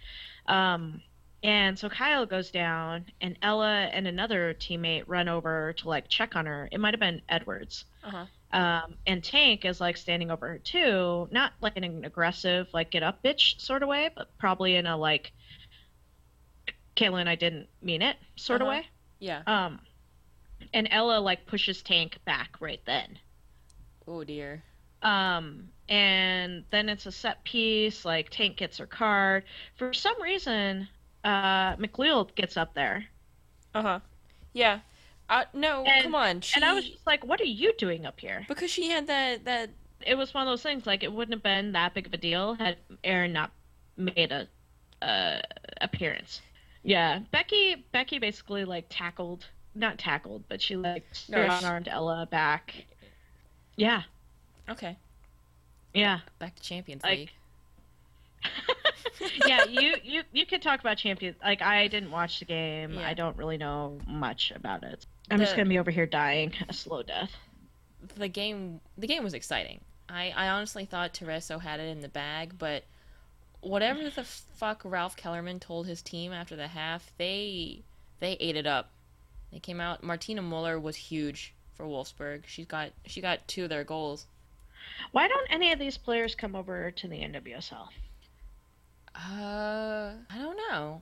Um, 0.48 1.02
And 1.44 1.78
so 1.78 1.88
Kyle 1.88 2.26
goes 2.26 2.50
down, 2.50 3.06
and 3.20 3.38
Ella 3.42 3.88
and 3.92 4.08
another 4.08 4.54
teammate 4.54 5.04
run 5.06 5.28
over 5.28 5.72
to 5.74 5.88
like 5.88 6.08
check 6.08 6.34
on 6.34 6.46
her. 6.46 6.68
It 6.72 6.80
might 6.80 6.94
have 6.94 7.00
been 7.00 7.22
Edwards. 7.28 7.84
Uh 8.02 8.10
huh. 8.10 8.26
Um, 8.50 8.94
and 9.06 9.22
Tank 9.22 9.64
is 9.64 9.80
like 9.80 9.96
standing 9.98 10.30
over 10.32 10.48
her 10.48 10.58
too, 10.58 11.28
not 11.30 11.52
like 11.60 11.76
in 11.76 11.84
an 11.84 12.04
aggressive, 12.04 12.66
like 12.72 12.90
get 12.90 13.02
up 13.04 13.22
bitch 13.22 13.60
sort 13.60 13.82
of 13.84 13.88
way, 13.88 14.08
but 14.16 14.36
probably 14.38 14.74
in 14.74 14.86
a 14.86 14.96
like, 14.96 15.32
Caitlin, 16.96 17.28
I 17.28 17.36
didn't 17.36 17.68
mean 17.82 18.02
it 18.02 18.16
sort 18.36 18.62
Uh-huh. 18.62 18.70
of 18.70 18.76
way. 18.78 18.86
Yeah. 19.20 19.42
Um, 19.46 19.80
and 20.74 20.88
Ella 20.90 21.20
like 21.20 21.46
pushes 21.46 21.82
Tank 21.82 22.18
back 22.24 22.56
right 22.60 22.80
then. 22.86 23.18
Oh 24.06 24.24
dear. 24.24 24.64
Um, 25.02 25.68
and 25.88 26.64
then 26.70 26.88
it's 26.88 27.06
a 27.06 27.12
set 27.12 27.42
piece. 27.44 28.04
Like 28.04 28.30
Tank 28.30 28.56
gets 28.56 28.78
her 28.78 28.86
card. 28.86 29.44
For 29.76 29.92
some 29.92 30.20
reason, 30.20 30.88
uh, 31.24 31.76
McLeod 31.76 32.34
gets 32.34 32.56
up 32.56 32.74
there, 32.74 33.04
Uh 33.74 33.82
huh. 33.82 34.00
Yeah. 34.52 34.80
Uh, 35.30 35.44
no, 35.52 35.84
And- 35.84 36.04
come 36.04 36.14
on. 36.14 36.40
She, 36.40 36.56
and 36.56 36.64
I 36.64 36.72
was 36.72 36.88
just 36.88 37.06
like, 37.06 37.24
"What 37.26 37.40
are 37.40 37.44
you 37.44 37.74
doing 37.76 38.06
up 38.06 38.18
here?" 38.18 38.44
because 38.48 38.70
she 38.70 38.88
had 38.88 39.06
that 39.08 39.44
that 39.44 39.70
It 40.06 40.14
was 40.14 40.32
one 40.32 40.46
of 40.46 40.50
those 40.50 40.62
things. 40.62 40.86
Like 40.86 41.02
it 41.02 41.12
wouldn't 41.12 41.34
have 41.34 41.42
been 41.42 41.72
that 41.72 41.92
big 41.94 42.06
of 42.06 42.14
a 42.14 42.16
deal 42.16 42.54
had 42.54 42.76
Erin 43.04 43.32
not 43.32 43.50
made 43.96 44.32
a 44.32 44.48
uh, 45.02 45.40
appearance. 45.80 46.40
Yeah, 46.82 47.20
Becky. 47.30 47.84
Becky 47.92 48.18
basically 48.18 48.64
like 48.64 48.86
tackled, 48.88 49.44
not 49.74 49.98
tackled, 49.98 50.44
but 50.48 50.62
she 50.62 50.76
like 50.76 51.04
No, 51.28 51.44
she- 51.58 51.66
armed 51.66 51.88
Ella 51.88 52.26
back. 52.30 52.74
Yeah, 53.76 54.02
okay. 54.70 54.96
Yeah. 55.94 56.20
Back 56.38 56.54
to 56.56 56.62
Champions 56.62 57.02
Like- 57.02 57.18
League. 57.18 57.30
yeah, 59.46 59.64
you, 59.64 59.96
you 60.04 60.22
you 60.32 60.46
could 60.46 60.62
talk 60.62 60.78
about 60.80 60.96
champions. 60.96 61.36
Like 61.42 61.60
I 61.60 61.88
didn't 61.88 62.10
watch 62.10 62.38
the 62.38 62.44
game. 62.44 62.94
Yeah. 62.94 63.08
I 63.08 63.14
don't 63.14 63.36
really 63.36 63.56
know 63.56 63.98
much 64.06 64.52
about 64.54 64.84
it. 64.84 65.06
I'm 65.30 65.40
just 65.40 65.56
gonna 65.56 65.68
be 65.68 65.78
over 65.78 65.90
here 65.90 66.06
dying 66.06 66.52
a 66.68 66.72
slow 66.72 67.02
death. 67.02 67.32
The 68.16 68.28
game 68.28 68.80
the 68.96 69.06
game 69.06 69.24
was 69.24 69.34
exciting. 69.34 69.80
I 70.08 70.32
I 70.36 70.48
honestly 70.50 70.84
thought 70.84 71.14
Tyresö 71.14 71.60
had 71.60 71.80
it 71.80 71.88
in 71.88 72.00
the 72.00 72.08
bag, 72.08 72.54
but 72.58 72.84
whatever 73.60 74.08
the 74.08 74.24
fuck 74.24 74.82
Ralf 74.84 75.16
Kellermann 75.16 75.60
told 75.60 75.86
his 75.86 76.00
team 76.00 76.32
after 76.32 76.56
the 76.56 76.68
half, 76.68 77.12
they 77.18 77.82
they 78.20 78.32
ate 78.40 78.56
it 78.56 78.66
up. 78.66 78.90
They 79.52 79.58
came 79.58 79.80
out. 79.80 80.02
Martina 80.02 80.42
Muller 80.42 80.78
was 80.78 80.96
huge 80.96 81.54
for 81.74 81.86
Wolfsburg. 81.86 82.42
She's 82.46 82.66
got 82.66 82.90
she 83.06 83.20
got 83.20 83.46
two 83.48 83.64
of 83.64 83.70
their 83.70 83.84
goals. 83.84 84.26
Why 85.12 85.28
don't 85.28 85.46
any 85.50 85.72
of 85.72 85.78
these 85.78 85.96
players 85.98 86.34
come 86.34 86.54
over 86.54 86.90
to 86.90 87.08
the 87.08 87.16
NWSL? 87.16 87.88
Uh, 89.14 90.12
I 90.30 90.38
don't 90.38 90.56
know. 90.70 91.00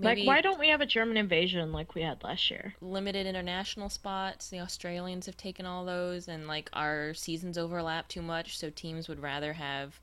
Like, 0.00 0.20
why 0.24 0.40
don't 0.40 0.58
we 0.58 0.68
have 0.68 0.80
a 0.80 0.86
German 0.86 1.18
invasion 1.18 1.70
like 1.70 1.94
we 1.94 2.00
had 2.00 2.22
last 2.24 2.50
year? 2.50 2.74
limited 2.80 3.26
international 3.26 3.90
spots? 3.90 4.48
The 4.48 4.60
Australians 4.60 5.26
have 5.26 5.36
taken 5.36 5.66
all 5.66 5.84
those, 5.84 6.28
and 6.28 6.46
like 6.48 6.70
our 6.72 7.12
seasons 7.12 7.58
overlap 7.58 8.08
too 8.08 8.22
much, 8.22 8.56
so 8.58 8.70
teams 8.70 9.06
would 9.08 9.20
rather 9.20 9.52
have 9.52 10.00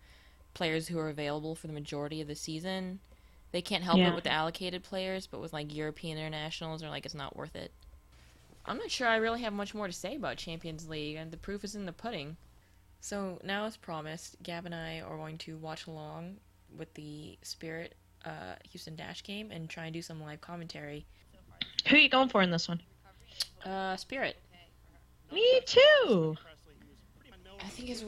players 0.54 0.88
who 0.88 1.00
are 1.00 1.10
available 1.10 1.56
for 1.56 1.66
the 1.68 1.74
majority 1.74 2.22
of 2.22 2.28
the 2.28 2.36
season. 2.36 3.00
They 3.52 3.64
can't 3.64 3.84
help 3.84 3.98
Yeah. 3.98 4.12
it 4.12 4.16
with 4.16 4.26
the 4.26 4.32
allocated 4.32 4.84
players, 4.84 5.26
but 5.26 5.42
with 5.42 5.54
like 5.54 5.74
European 5.74 6.20
internationals, 6.20 6.84
or 6.84 6.90
like 6.90 7.06
it's 7.06 7.16
not 7.16 7.36
worth 7.36 7.56
it. 7.56 7.72
I'm 8.66 8.78
not 8.78 8.92
sure 8.92 9.08
I 9.08 9.16
really 9.16 9.42
have 9.42 9.54
much 9.54 9.74
more 9.74 9.88
to 9.88 9.94
say 9.94 10.16
about 10.16 10.38
Champions 10.38 10.88
League, 10.88 11.16
and 11.16 11.32
the 11.32 11.38
proof 11.38 11.64
is 11.64 11.74
in 11.76 11.88
the 11.88 11.92
pudding. 11.94 12.38
So 13.02 13.40
now, 13.44 13.66
as 13.66 13.78
promised, 13.78 14.36
Gab 14.44 14.66
and 14.66 14.76
I 14.76 15.02
are 15.02 15.18
going 15.18 15.38
to 15.40 15.58
watch 15.58 15.88
along 15.88 16.38
with 16.78 16.94
the 16.94 17.38
Spirit 17.42 17.96
uh, 18.26 18.56
Houston 18.70 18.96
Dash 18.96 19.24
game 19.24 19.52
and 19.52 19.70
try 19.70 19.86
and 19.86 19.94
do 19.94 20.02
some 20.02 20.22
live 20.22 20.42
commentary. 20.42 21.06
Who 21.88 21.96
are 21.96 22.00
you 22.00 22.10
going 22.10 22.30
for 22.30 22.42
in 22.42 22.52
this 22.52 22.68
one? 22.68 22.82
Uh, 23.66 23.96
Spirit. 23.96 24.38
Me 25.32 25.62
too. 25.66 26.36
I 27.62 27.68
think 27.70 27.90
it's 27.90 28.04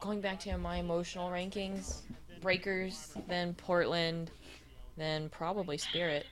going 0.00 0.20
back 0.20 0.40
to 0.40 0.56
my 0.56 0.76
emotional 0.76 1.30
rankings. 1.30 2.00
Breakers, 2.40 3.12
then 3.28 3.52
Portland, 3.54 4.30
then 4.96 5.28
probably 5.28 5.76
Spirit. 5.76 6.24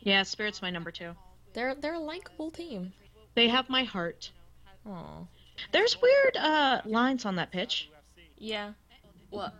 Yeah, 0.00 0.22
Spirit's 0.22 0.60
my 0.60 0.70
number 0.70 0.90
two. 0.90 1.12
They're 1.54 1.74
they're 1.74 1.94
a 1.94 1.98
likable 1.98 2.50
team. 2.50 2.92
They 3.34 3.48
have 3.48 3.68
my 3.70 3.84
heart. 3.84 4.30
Oh. 4.86 5.26
There's 5.72 6.00
weird 6.00 6.36
uh, 6.36 6.80
lines 6.84 7.24
on 7.24 7.36
that 7.36 7.50
pitch. 7.50 7.90
Yeah. 8.38 8.72
Well, 9.30 9.52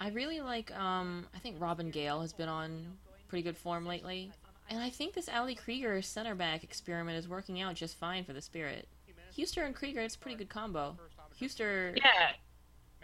I 0.00 0.08
really 0.10 0.40
like 0.40 0.76
um 0.76 1.26
I 1.34 1.38
think 1.38 1.56
Robyn 1.60 1.90
Gayle 1.90 2.20
has 2.20 2.32
been 2.32 2.48
on 2.48 2.84
pretty 3.28 3.42
good 3.42 3.56
form 3.56 3.86
lately. 3.86 4.32
And 4.70 4.80
I 4.82 4.88
think 4.90 5.12
this 5.14 5.28
Ali 5.28 5.54
Krieger 5.54 6.00
center 6.02 6.34
back 6.34 6.64
experiment 6.64 7.18
is 7.18 7.28
working 7.28 7.60
out 7.60 7.74
just 7.74 7.96
fine 7.98 8.24
for 8.24 8.32
the 8.32 8.40
Spirit. 8.40 8.88
Huster 9.36 9.64
and 9.64 9.74
Krieger, 9.74 10.00
it's 10.00 10.14
a 10.14 10.18
pretty 10.18 10.36
good 10.38 10.48
combo. 10.48 10.96
Huster, 11.40 11.92
Yeah. 11.96 12.30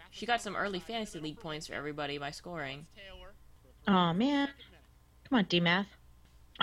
she 0.09 0.25
got 0.25 0.41
some 0.41 0.55
early 0.55 0.79
fantasy 0.79 1.19
league 1.19 1.39
points 1.39 1.67
for 1.67 1.73
everybody 1.73 2.17
by 2.17 2.31
scoring. 2.31 2.87
Oh 3.87 4.13
man. 4.13 4.49
Come 5.29 5.39
on, 5.39 5.45
DMath. 5.45 5.85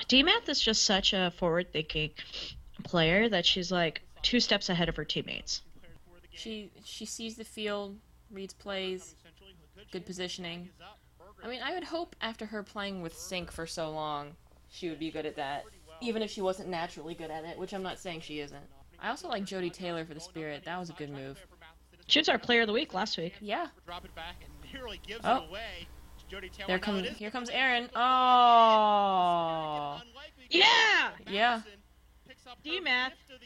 DMath 0.08 0.48
is 0.48 0.60
just 0.60 0.84
such 0.84 1.12
a 1.12 1.32
forward 1.38 1.72
thinking 1.72 2.10
player 2.84 3.28
that 3.28 3.44
she's 3.46 3.70
like 3.72 4.00
two 4.22 4.40
steps 4.40 4.68
ahead 4.68 4.88
of 4.88 4.96
her 4.96 5.04
teammates. 5.04 5.62
She 6.38 6.70
she 6.84 7.04
sees 7.04 7.36
the 7.36 7.44
field, 7.44 7.96
reads 8.30 8.54
plays, 8.54 9.14
good 9.92 10.06
positioning. 10.06 10.68
I 11.42 11.48
mean, 11.48 11.60
I 11.62 11.74
would 11.74 11.84
hope 11.84 12.14
after 12.20 12.46
her 12.46 12.62
playing 12.62 13.02
with 13.02 13.16
Sinc 13.16 13.50
for 13.52 13.66
so 13.66 13.90
long, 13.90 14.36
she 14.70 14.88
would 14.88 14.98
be 14.98 15.10
good 15.10 15.26
at 15.26 15.36
that. 15.36 15.64
Even 16.00 16.22
if 16.22 16.30
she 16.30 16.40
wasn't 16.40 16.68
naturally 16.68 17.14
good 17.14 17.30
at 17.30 17.44
it, 17.44 17.58
which 17.58 17.72
I'm 17.72 17.82
not 17.82 17.98
saying 17.98 18.20
she 18.20 18.38
isn't. 18.40 18.64
I 19.00 19.08
also 19.10 19.28
like 19.28 19.44
Jodie 19.44 19.72
Taylor 19.72 20.04
for 20.04 20.14
the 20.14 20.20
Spirit. 20.20 20.64
That 20.64 20.78
was 20.78 20.90
a 20.90 20.92
good 20.92 21.10
move. 21.10 21.44
She 22.06 22.18
was 22.20 22.28
our 22.28 22.38
player 22.38 22.62
of 22.62 22.66
the 22.68 22.72
week 22.72 22.94
last 22.94 23.18
week. 23.18 23.34
Yeah. 23.40 23.66
Drop 23.84 24.04
it 24.04 24.14
back 24.14 24.36
and 24.44 24.72
nearly 24.72 25.00
gives 25.06 25.20
Oh. 25.24 25.42
it 25.44 25.48
away. 25.48 25.86
Jodie 26.30 26.52
Taylor. 26.52 26.66
There 26.68 26.76
now 26.78 26.82
comes 26.82 27.08
here 27.08 27.30
comes 27.30 27.50
Erin. 27.50 27.88
Oh. 28.98 30.00
Yeah! 30.50 31.10
Yeah! 31.28 31.50
Madison 31.56 31.72
picks 32.28 32.46
up 32.46 32.58
her 32.58 32.62
D-Math. 32.64 33.12
fifth 33.28 33.36
of. 33.36 33.42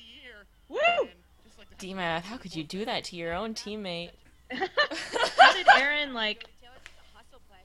Woo! 0.68 0.78
And 1.00 1.08
just 1.44 1.58
like 1.58 1.68
the- 1.70 1.71
DMath, 1.82 2.22
how 2.22 2.36
could 2.36 2.54
you 2.54 2.62
do 2.64 2.84
that 2.84 3.04
to 3.04 3.16
your 3.16 3.32
own 3.34 3.54
teammate? 3.54 4.10
How 4.52 5.52
did 5.54 5.66
Erin 5.78 6.12
like? 6.14 6.44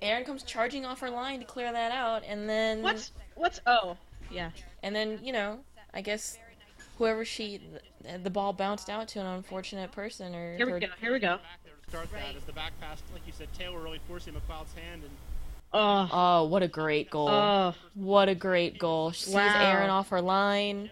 Erin 0.01 0.23
comes 0.23 0.43
charging 0.43 0.85
off 0.85 0.99
her 1.01 1.09
line 1.09 1.39
to 1.39 1.45
clear 1.45 1.71
that 1.71 1.91
out, 1.91 2.23
and 2.27 2.47
then 2.49 2.81
What's 2.81 3.11
what's? 3.35 3.59
Oh, 3.67 3.97
yeah. 4.31 4.51
And 4.83 4.95
then, 4.95 5.19
you 5.21 5.33
know, 5.33 5.59
I 5.93 6.01
guess 6.01 6.37
whoever 6.97 7.25
she, 7.25 7.59
the, 8.03 8.17
the 8.19 8.29
ball 8.29 8.53
bounced 8.53 8.89
out 8.89 9.07
to 9.09 9.19
an 9.19 9.25
unfortunate 9.25 9.91
person 9.91 10.33
or. 10.33 10.55
Here 10.55 10.65
we 10.65 10.71
her- 10.73 10.79
go. 10.79 10.87
Here 11.01 11.11
we 11.13 11.19
go. 11.19 11.37
Back 11.37 11.41
there 11.65 11.73
to 11.83 11.89
start 11.89 12.11
that 12.11 12.35
as 12.37 12.43
the 12.43 12.53
back 12.53 12.71
pass, 12.79 13.01
like 13.13 13.25
you 13.27 13.33
said, 13.35 13.47
Taylor 13.53 13.79
really 13.79 13.99
forcing 14.07 14.33
McLeod's 14.33 14.73
hand 14.73 15.03
and 15.03 15.11
Oh. 15.73 16.09
Oh, 16.11 16.43
what 16.45 16.63
a 16.63 16.67
great 16.67 17.09
goal. 17.09 17.27
Oh. 17.27 17.75
What 17.93 18.29
a 18.29 18.35
great 18.35 18.79
goal. 18.79 19.11
She 19.11 19.25
sees 19.25 19.33
Wow. 19.35 19.71
Erin 19.71 19.89
off 19.89 20.09
her 20.09 20.21
line, 20.21 20.89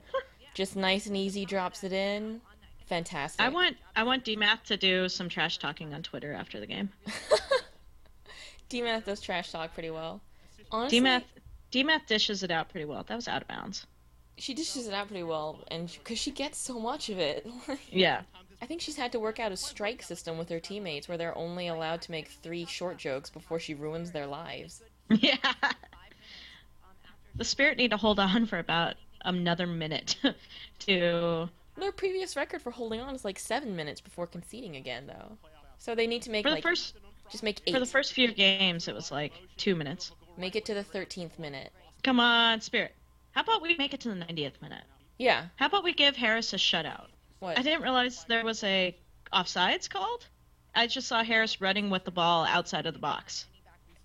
just 0.53 0.75
nice 0.75 1.05
and 1.05 1.15
easy 1.15 1.45
drops 1.45 1.83
it 1.85 1.93
in. 1.93 2.41
Fantastic. 2.87 3.41
I 3.41 3.49
want 3.49 3.77
I 3.95 4.03
want 4.03 4.23
DMath 4.25 4.63
to 4.65 4.77
do 4.77 5.09
some 5.09 5.27
trash 5.29 5.57
talking 5.57 5.93
on 5.93 6.03
Twitter 6.03 6.33
after 6.33 6.59
the 6.59 6.67
game. 6.67 6.89
DMath 8.69 9.05
does 9.05 9.21
trash 9.21 9.51
talk 9.51 9.73
pretty 9.73 9.89
well. 9.89 10.21
Honestly, 10.71 10.99
DMath 10.99 11.23
DMath 11.71 12.05
dishes 12.07 12.43
it 12.43 12.51
out 12.51 12.69
pretty 12.69 12.85
well. 12.85 13.03
That 13.07 13.15
was 13.15 13.27
out 13.27 13.41
of 13.41 13.47
bounds. 13.47 13.85
she 14.37 14.53
dishes 14.53 14.87
it 14.87 14.93
out 14.93 15.07
pretty 15.07 15.23
well, 15.23 15.63
and 15.69 15.87
because 15.91 16.19
she 16.19 16.31
gets 16.31 16.57
so 16.57 16.79
much 16.79 17.09
of 17.09 17.19
it. 17.19 17.47
Yeah. 17.91 18.21
I 18.61 18.67
think 18.67 18.79
she's 18.81 18.95
had 18.95 19.11
to 19.11 19.19
work 19.19 19.39
out 19.39 19.51
a 19.51 19.57
strike 19.57 20.01
system 20.01 20.37
with 20.37 20.47
her 20.49 20.61
teammates 20.61 21.07
where 21.09 21.17
they're 21.17 21.37
only 21.37 21.67
allowed 21.67 22.01
to 22.03 22.11
make 22.11 22.29
three 22.29 22.65
short 22.65 22.97
jokes 22.97 23.29
before 23.29 23.59
she 23.59 23.73
ruins 23.73 24.11
their 24.11 24.25
lives. 24.27 24.81
Yeah. 25.09 25.35
The 27.35 27.43
spirit 27.43 27.77
need 27.77 27.91
to 27.91 27.97
hold 27.97 28.17
on 28.19 28.45
for 28.45 28.57
about 28.57 28.95
another 29.25 29.67
minute 29.67 30.15
to 30.79 31.49
Their 31.77 31.91
previous 31.91 32.35
record 32.35 32.61
for 32.61 32.71
holding 32.71 33.01
on 33.01 33.15
is 33.15 33.25
like 33.25 33.37
seven 33.39 33.75
minutes 33.75 34.01
before 34.01 34.27
conceding 34.27 34.75
again, 34.75 35.07
though. 35.07 35.37
So 35.77 35.93
they 35.95 36.07
need 36.07 36.21
to 36.23 36.31
make 36.31 36.43
for 36.45 36.49
the 36.49 36.55
like 36.55 36.63
first 36.63 36.95
just 37.29 37.43
make 37.43 37.61
eight. 37.65 37.73
for 37.73 37.79
the 37.79 37.85
first 37.85 38.13
few 38.13 38.31
games 38.31 38.87
it 38.87 38.95
was 38.95 39.11
like 39.11 39.33
two 39.57 39.75
minutes. 39.75 40.11
Make 40.37 40.55
it 40.55 40.65
to 40.65 40.73
the 40.73 40.83
thirteenth 40.83 41.37
minute. 41.37 41.71
Come 42.03 42.19
on, 42.19 42.61
spirit. 42.61 42.93
How 43.31 43.41
about 43.41 43.61
we 43.61 43.75
make 43.77 43.93
it 43.93 43.99
to 44.01 44.09
the 44.09 44.15
90th 44.15 44.61
minute? 44.61 44.83
Yeah. 45.17 45.47
How 45.57 45.65
about 45.65 45.83
we 45.83 45.93
give 45.93 46.15
Harris 46.15 46.53
a 46.53 46.55
shutout? 46.55 47.07
What? 47.39 47.59
I 47.59 47.61
didn't 47.61 47.81
realize 47.81 48.23
there 48.29 48.45
was 48.45 48.63
a 48.63 48.95
offsides 49.33 49.89
called. 49.89 50.25
I 50.73 50.87
just 50.87 51.07
saw 51.07 51.23
Harris 51.23 51.59
running 51.59 51.89
with 51.89 52.05
the 52.05 52.11
ball 52.11 52.45
outside 52.45 52.85
of 52.85 52.93
the 52.93 52.99
box. 52.99 53.45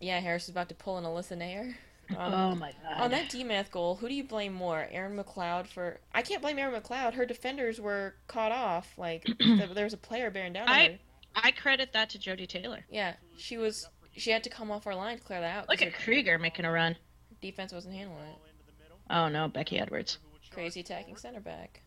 Yeah, 0.00 0.18
Harris 0.18 0.44
is 0.44 0.48
about 0.48 0.68
to 0.70 0.74
pull 0.74 0.98
an 0.98 1.04
Alyssa 1.04 1.36
Naeher. 1.36 1.74
Um, 2.18 2.34
oh 2.34 2.54
my 2.54 2.72
god. 2.82 3.00
On 3.00 3.10
that 3.12 3.28
DMath 3.30 3.70
goal, 3.70 3.96
who 3.96 4.08
do 4.08 4.14
you 4.14 4.24
blame 4.24 4.52
more? 4.52 4.86
Erin 4.90 5.16
McLeod 5.16 5.66
for? 5.66 5.98
I 6.12 6.22
can't 6.22 6.42
blame 6.42 6.58
Erin 6.58 6.80
McLeod. 6.80 7.14
Her 7.14 7.24
defenders 7.26 7.80
were 7.80 8.14
caught 8.26 8.52
off. 8.52 8.92
Like 8.98 9.26
there 9.74 9.84
was 9.84 9.92
a 9.92 9.96
player 9.98 10.30
bearing 10.30 10.52
down 10.52 10.68
on 10.68 10.74
I- 10.74 10.88
her. 10.88 10.98
I 11.36 11.52
credit 11.52 11.92
that 11.92 12.10
to 12.10 12.18
Jodie 12.18 12.48
Taylor. 12.48 12.84
Yeah, 12.90 13.14
she 13.36 13.56
was. 13.56 13.88
She 14.16 14.32
had 14.32 14.42
to 14.44 14.50
come 14.50 14.70
off 14.72 14.86
our 14.88 14.96
line 14.96 15.18
to 15.18 15.22
clear 15.22 15.40
that 15.40 15.56
out. 15.58 15.68
Look 15.68 15.80
at 15.80 15.94
Krieger 15.94 16.38
making 16.38 16.64
a 16.64 16.72
run. 16.72 16.96
defense 17.40 17.72
wasn't 17.72 17.94
handling 17.94 18.18
it. 18.24 18.32
Ball 18.36 18.46
into 18.50 18.66
the 18.66 18.82
middle. 18.82 18.98
Oh 19.08 19.28
no, 19.28 19.46
Becky 19.46 19.78
Edwards. 19.78 20.18
Who 20.22 20.30
would 20.32 20.42
charge 20.42 20.52
Crazy 20.54 20.80
attacking 20.80 21.16
center 21.16 21.38
back. 21.40 21.82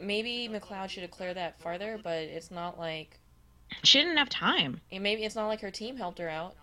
Maybe 0.00 0.48
McLeod 0.52 0.88
should 0.90 1.02
have 1.02 1.12
cleared 1.12 1.36
that 1.36 1.60
farther, 1.60 1.98
but 2.02 2.18
it's 2.18 2.50
not 2.50 2.76
like 2.78 3.20
She 3.84 4.00
didn't 4.00 4.16
have 4.16 4.28
time. 4.28 4.80
and 4.90 5.02
maybe 5.02 5.24
it's 5.24 5.36
not 5.36 5.46
like 5.46 5.60
her 5.60 5.70
team 5.70 5.96
helped 5.96 6.18
her 6.18 6.28
out. 6.28 6.56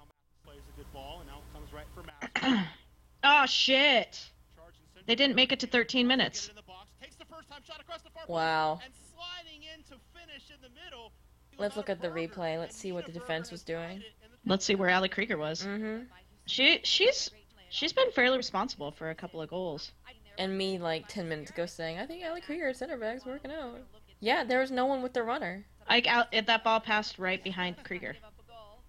Now 3.25 3.41
Mathis 3.41 3.65
plays 3.65 3.71
a 3.71 3.73
good 3.73 3.85
ball, 3.85 3.97
and 3.97 4.05
now 4.05 4.05
it 4.05 4.05
comes 4.05 4.05
right 4.05 4.05
for 4.05 4.05
Mathis. 4.05 4.05
Oh 4.05 4.25
shit! 4.25 4.31
Charge 4.55 4.75
in 4.79 4.87
center. 4.93 5.05
They 5.07 5.15
didn't 5.15 5.35
make 5.35 5.51
it 5.51 5.59
to 5.61 5.67
13 5.67 6.07
minutes. 6.07 6.45
it 6.45 6.49
in 6.51 6.55
the 6.55 6.61
box. 6.61 6.89
Takes 7.01 7.15
the 7.15 7.25
first 7.25 7.49
time 7.49 7.61
shot 7.63 7.81
across 7.81 8.01
the 8.01 8.09
far 8.09 8.21
post, 8.21 8.29
Wow. 8.29 8.79
And 8.83 8.93
sliding 9.13 9.63
in 9.63 9.83
to 9.83 9.95
finish 10.13 10.49
in 10.49 10.61
the 10.61 10.69
middle. 10.83 11.11
Let's 11.57 11.75
look 11.77 11.89
at 11.89 12.01
the 12.01 12.09
replay. 12.09 12.59
Let's 12.59 12.75
see 12.75 12.91
what 12.91 13.05
the 13.05 13.11
defense 13.11 13.51
was 13.51 13.63
doing. 13.63 13.97
it 13.97 14.13
in 14.23 14.31
the 14.31 14.37
Let's 14.45 14.65
see 14.65 14.75
where 14.75 14.89
Ali 14.89 15.09
Krieger 15.09 15.37
was. 15.37 15.65
Mm-hmm. 15.65 16.03
She 16.45 16.81
she's 16.83 17.31
she's 17.69 17.93
been 17.93 18.11
fairly 18.11 18.37
responsible 18.37 18.91
for 18.91 19.09
a 19.09 19.15
couple 19.15 19.41
of 19.41 19.49
goals. 19.49 19.91
And 20.37 20.57
me 20.57 20.77
like 20.77 21.07
ten 21.07 21.29
minutes 21.29 21.51
ago 21.51 21.65
saying, 21.65 21.97
I 21.97 22.05
think 22.05 22.25
Ali 22.25 22.41
Krieger 22.41 22.67
at 22.67 22.77
center 22.77 22.97
back's 22.97 23.25
working 23.25 23.51
out. 23.51 23.79
Yeah, 24.19 24.43
there 24.43 24.59
was 24.59 24.71
no 24.71 24.85
one 24.85 25.01
with 25.01 25.13
the 25.13 25.23
runner. 25.23 25.65
Like 25.89 26.07
out, 26.07 26.27
that 26.31 26.63
ball 26.63 26.79
passed 26.79 27.19
right 27.19 27.43
behind 27.43 27.83
Krieger. 27.83 28.15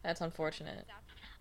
That's 0.03 0.21
unfortunate. 0.21 0.87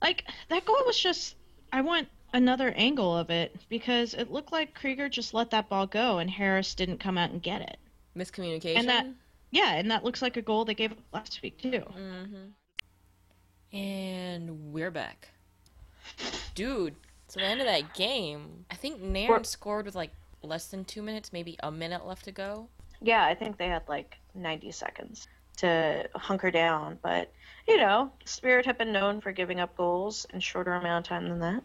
Like 0.02 0.24
that 0.50 0.66
goal 0.66 0.84
was 0.86 1.00
just. 1.00 1.36
I 1.74 1.82
want 1.82 2.08
another 2.36 2.72
angle 2.76 3.18
of 3.18 3.30
it 3.30 3.56
because 3.70 4.14
it 4.14 4.30
looked 4.30 4.52
like 4.52 4.74
Krieger 4.76 5.08
just 5.10 5.34
let 5.34 5.50
that 5.52 5.70
ball 5.70 5.88
go 5.88 6.18
and 6.20 6.30
Harris 6.30 6.76
didn't 6.76 7.00
come 7.00 7.18
out 7.18 7.32
and 7.32 7.42
get 7.42 7.62
it. 7.62 7.78
Miscommunication. 8.16 8.76
And 8.78 8.90
that- 8.90 9.08
Yeah, 9.52 9.74
and 9.76 9.90
that 9.90 10.04
looks 10.04 10.22
like 10.22 10.36
a 10.38 10.42
goal 10.42 10.66
they 10.66 10.74
gave 10.76 10.92
up 10.92 10.98
last 11.14 11.42
week 11.42 11.58
too. 11.58 11.70
Mm-hmm. 11.98 13.78
And 13.78 14.74
we're 14.74 14.92
back. 14.92 15.30
Dude, 16.54 16.96
so 17.28 17.40
the 17.40 17.46
end 17.46 17.62
of 17.62 17.68
that 17.68 17.94
game, 17.94 18.66
I 18.70 18.76
think 18.76 19.02
Nairn 19.02 19.30
We're- 19.30 19.44
scored 19.44 19.86
with 19.86 19.96
like 19.96 20.12
less 20.44 20.68
than 20.68 20.86
two 20.86 21.02
minutes, 21.02 21.34
maybe 21.34 21.58
a 21.64 21.72
minute 21.72 22.06
left 22.06 22.26
to 22.26 22.32
go. 22.32 22.68
Yeah, 23.02 23.26
I 23.26 23.34
think 23.34 23.58
they 23.58 23.68
had 23.68 23.84
like 23.88 24.18
90 24.36 24.72
seconds 24.72 25.28
to 25.58 26.08
hunker 26.16 26.52
down, 26.52 27.00
but 27.02 27.32
you 27.68 27.78
know, 27.78 28.12
Spirit 28.26 28.66
have 28.66 28.78
been 28.78 28.92
known 28.92 29.22
for 29.22 29.32
giving 29.32 29.60
up 29.62 29.76
goals 29.78 30.26
in 30.34 30.40
shorter 30.42 30.74
amount 30.74 31.06
of 31.06 31.10
time 31.10 31.28
than 31.30 31.40
that. 31.40 31.64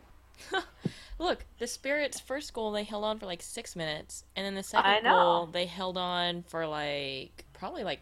Look, 1.18 1.44
the 1.59 1.66
Spirits' 1.66 2.18
first 2.20 2.53
goal 2.55 2.72
they 2.72 2.85
held 2.85 3.05
on 3.05 3.18
for 3.18 3.26
like 3.26 3.42
six 3.42 3.76
minutes, 3.76 4.24
and 4.37 4.44
then 4.46 4.55
the 4.55 4.62
second 4.62 5.05
goal 5.05 5.46
they 5.46 5.66
held 5.66 5.98
on 5.98 6.42
for 6.44 6.66
like 6.66 7.44
probably 7.53 7.85
like 7.85 8.00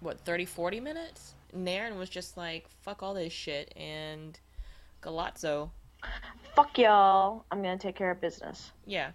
what 0.00 0.20
30, 0.20 0.44
40 0.44 0.80
minutes. 0.80 1.34
Nairn 1.52 1.98
was 1.98 2.08
just 2.08 2.36
like 2.36 2.66
fuck 2.82 3.02
all 3.02 3.14
this 3.14 3.32
shit, 3.32 3.72
and 3.76 4.38
Galazzo, 5.02 5.70
Fuck 6.54 6.78
y'all! 6.78 7.44
I'm 7.50 7.62
gonna 7.62 7.78
take 7.78 7.96
care 7.96 8.10
of 8.10 8.20
business. 8.20 8.72
yeah, 8.86 9.10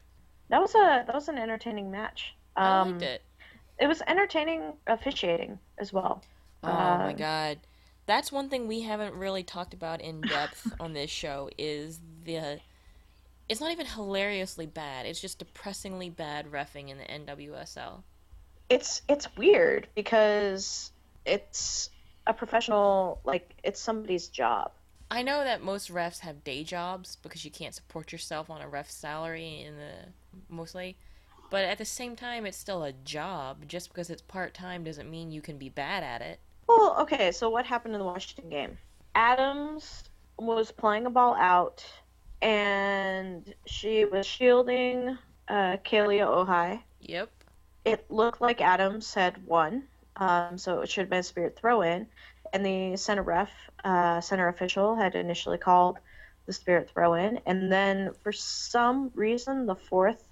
That 0.50 0.62
was 0.62 0.74
a 0.76 1.04
that 1.06 1.14
was 1.14 1.28
an 1.30 1.38
entertaining 1.38 1.92
match. 1.92 2.36
I 2.56 2.80
Um, 2.80 2.92
liked 2.94 3.04
it. 3.04 3.22
it 3.80 3.88
was 3.88 4.02
entertaining 4.08 4.74
officiating 4.88 5.60
as 5.78 5.94
well. 5.94 6.24
Oh 6.64 6.68
my 6.68 7.10
Uh, 7.10 7.14
god. 7.14 7.60
That's 8.08 8.32
one 8.32 8.50
thing 8.50 8.68
we 8.68 8.82
haven't 8.82 9.16
really 9.16 9.44
talked 9.44 9.74
about 9.74 10.00
in 10.02 10.22
depth 10.22 10.72
on 10.80 10.94
this 10.94 11.10
show 11.10 11.50
is 11.58 12.00
the 12.26 12.60
it's 13.48 13.62
not 13.62 13.72
even 13.72 13.86
hilariously 13.86 14.66
bad. 14.66 15.06
It's 15.06 15.22
just 15.22 15.40
depressingly 15.40 16.10
bad 16.10 16.52
refing 16.52 16.90
in 16.90 16.98
the 16.98 17.04
NWSL. 17.04 18.02
It's 18.70 19.02
it's 19.08 19.28
weird 19.38 19.88
because 19.96 20.92
it's 21.26 21.90
a 22.28 22.34
professional 22.34 23.20
like 23.24 23.54
it's 23.64 23.80
somebody's 23.80 24.28
job. 24.28 24.72
I 25.12 25.22
know 25.22 25.44
that 25.44 25.62
most 25.62 25.94
refs 25.94 26.20
have 26.22 26.44
day 26.44 26.64
jobs 26.64 27.18
because 27.22 27.46
you 27.46 27.52
can't 27.52 27.76
support 27.76 28.12
yourself 28.12 28.50
on 28.50 28.62
a 28.62 28.68
ref 28.68 28.90
salary 28.90 29.62
in 29.62 29.78
the 29.78 29.92
mostly. 30.50 30.98
But 31.52 31.66
at 31.66 31.78
the 31.78 31.86
same 31.86 32.16
time 32.16 32.48
it's 32.48 32.58
still 32.58 32.84
a 32.84 32.92
job. 32.92 33.68
Just 33.68 33.90
because 33.90 34.10
it's 34.10 34.24
part-time 34.24 34.84
doesn't 34.84 35.10
mean 35.10 35.32
you 35.32 35.42
can 35.42 35.60
be 35.60 35.70
bad 35.70 36.04
at 36.04 36.22
it. 36.22 36.40
Well, 36.68 36.98
okay, 37.02 37.32
so 37.32 37.50
what 37.50 37.68
happened 37.68 37.94
in 37.94 38.00
the 38.00 38.06
Washington 38.06 38.50
game? 38.50 38.78
Adams 39.14 40.04
was 40.38 40.72
playing 40.72 41.06
a 41.06 41.12
ball 41.12 41.36
out, 41.36 41.86
and 42.42 43.54
she 43.66 44.06
was 44.06 44.26
shielding 44.26 45.18
uh, 45.48 45.78
Kealia 45.86 46.28
Ohai. 46.28 46.82
Yep. 47.02 47.30
It 47.86 48.10
looked 48.10 48.42
like 48.42 48.62
Adams 48.62 49.14
had 49.14 49.46
won, 49.46 49.84
um, 50.16 50.58
so 50.58 50.82
it 50.82 50.90
should 50.90 51.02
have 51.02 51.10
been 51.10 51.20
a 51.20 51.24
spirit 51.24 51.58
throw 51.58 51.82
in. 51.82 52.08
And 52.54 52.66
the 52.66 52.98
center 52.98 53.22
ref, 53.24 53.52
uh, 53.84 54.22
center 54.22 54.48
official, 54.48 54.96
had 54.96 55.16
initially 55.16 55.58
called 55.58 55.98
the 56.46 56.54
spirit 56.54 56.90
throw 56.90 57.16
in, 57.16 57.40
and 57.46 57.72
then 57.72 58.12
for 58.24 58.32
some 58.32 59.12
reason, 59.16 59.66
the 59.66 59.76
fourth 59.76 60.24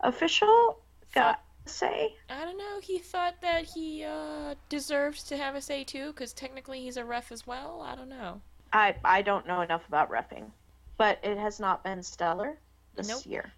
official 0.00 0.80
got 1.14 1.42
a 1.66 1.68
say. 1.68 2.14
I 2.28 2.44
don't 2.44 2.58
know. 2.58 2.78
He 2.82 2.98
thought 2.98 3.40
that 3.40 3.64
he 3.64 4.04
uh, 4.04 4.54
deserves 4.68 5.22
to 5.24 5.36
have 5.36 5.54
a 5.54 5.62
say 5.62 5.84
too, 5.84 6.08
because 6.08 6.32
technically 6.32 6.80
he's 6.80 6.96
a 6.96 7.04
ref 7.04 7.32
as 7.32 7.46
well. 7.46 7.82
I 7.84 7.94
don't 7.94 8.08
know. 8.08 8.40
I 8.72 8.94
I 9.04 9.22
don't 9.22 9.46
know 9.46 9.62
enough 9.62 9.86
about 9.88 10.10
refing, 10.10 10.50
but 11.00 11.18
it 11.22 11.38
has 11.38 11.58
not 11.58 11.82
been 11.82 12.02
stellar 12.02 12.58
this 12.94 13.08
Nope. 13.08 13.24
year. 13.24 13.52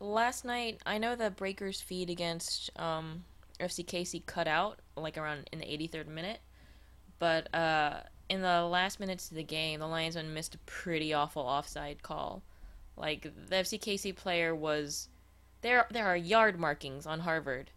Last 0.00 0.44
night, 0.44 0.80
I 0.84 0.98
know 0.98 1.14
the 1.14 1.30
Breakers 1.30 1.80
feed 1.80 2.10
against 2.10 2.70
um, 2.76 3.22
FC 3.60 3.86
KC 3.86 4.26
cut 4.26 4.48
out 4.48 4.80
like 4.96 5.16
around 5.16 5.48
in 5.52 5.60
the 5.60 5.64
83rd 5.64 6.08
minute, 6.08 6.40
but 7.20 7.54
uh, 7.54 8.00
in 8.28 8.42
the 8.42 8.64
last 8.64 8.98
minutes 8.98 9.30
of 9.30 9.36
the 9.36 9.44
game, 9.44 9.78
the 9.78 9.86
linesmen 9.86 10.34
missed 10.34 10.56
a 10.56 10.58
pretty 10.66 11.14
awful 11.14 11.42
offside 11.42 12.02
call. 12.02 12.42
Like 12.96 13.22
the 13.22 13.54
FC 13.54 13.78
KC 13.80 14.16
player 14.16 14.52
was 14.52 15.08
there. 15.60 15.86
There 15.92 16.04
are 16.06 16.16
yard 16.16 16.58
markings 16.58 17.06
on 17.06 17.20
Harvard. 17.20 17.70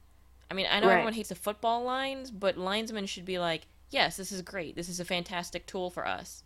I 0.49 0.55
mean, 0.55 0.65
I 0.67 0.79
know 0.79 0.88
Right. 0.88 0.93
everyone 0.93 1.13
hates 1.13 1.29
the 1.29 1.36
football 1.36 1.84
lines, 1.84 2.31
but 2.31 2.57
linesmen 2.57 3.05
should 3.05 3.25
be 3.25 3.38
like, 3.38 3.67
"Yes, 3.91 4.17
this 4.17 4.31
is 4.31 4.41
great. 4.41 4.75
This 4.75 4.89
is 4.89 4.99
a 4.99 5.05
fantastic 5.05 5.67
tool 5.67 5.91
for 5.91 6.07
us." 6.07 6.43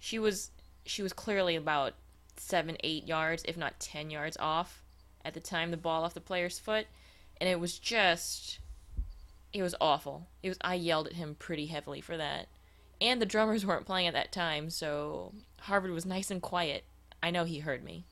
She 0.00 0.18
was 0.18 0.50
she 0.84 1.00
was 1.00 1.12
clearly 1.12 1.54
about 1.54 1.94
seven, 2.38 2.76
eight 2.84 3.06
yards, 3.06 3.42
if 3.46 3.56
not 3.56 3.80
ten 3.80 4.10
yards 4.10 4.36
off 4.38 4.82
at 5.24 5.34
the 5.34 5.40
time 5.40 5.70
the 5.70 5.76
ball 5.76 6.04
off 6.04 6.14
the 6.14 6.20
player's 6.20 6.58
foot, 6.58 6.86
and 7.40 7.48
it 7.48 7.60
was 7.60 7.78
just 7.78 8.58
it 9.52 9.62
was 9.62 9.74
awful. 9.80 10.28
It 10.42 10.48
was 10.48 10.58
I 10.60 10.74
yelled 10.74 11.06
at 11.06 11.14
him 11.14 11.36
pretty 11.38 11.66
heavily 11.66 12.00
for 12.00 12.16
that. 12.16 12.48
And 13.00 13.20
the 13.20 13.26
drummers 13.26 13.64
weren't 13.66 13.86
playing 13.86 14.06
at 14.06 14.14
that 14.14 14.32
time, 14.32 14.70
so 14.70 15.32
Harvard 15.60 15.90
was 15.90 16.06
nice 16.06 16.30
and 16.30 16.42
quiet. 16.42 16.84
I 17.22 17.30
know 17.30 17.44
he 17.44 17.58
heard 17.58 17.84
me. 17.84 18.04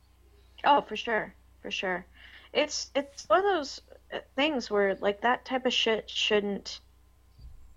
Oh, 0.64 0.82
for 0.82 0.96
sure, 0.96 1.34
for 1.62 1.70
sure. 1.70 2.06
It's 2.52 2.90
it's 2.94 3.28
one 3.28 3.40
of 3.40 3.44
those 3.44 3.80
uh, 4.12 4.18
things 4.34 4.70
where 4.70 4.96
like 4.96 5.20
that 5.22 5.44
type 5.44 5.66
of 5.66 5.72
shit 5.72 6.08
shouldn't 6.08 6.80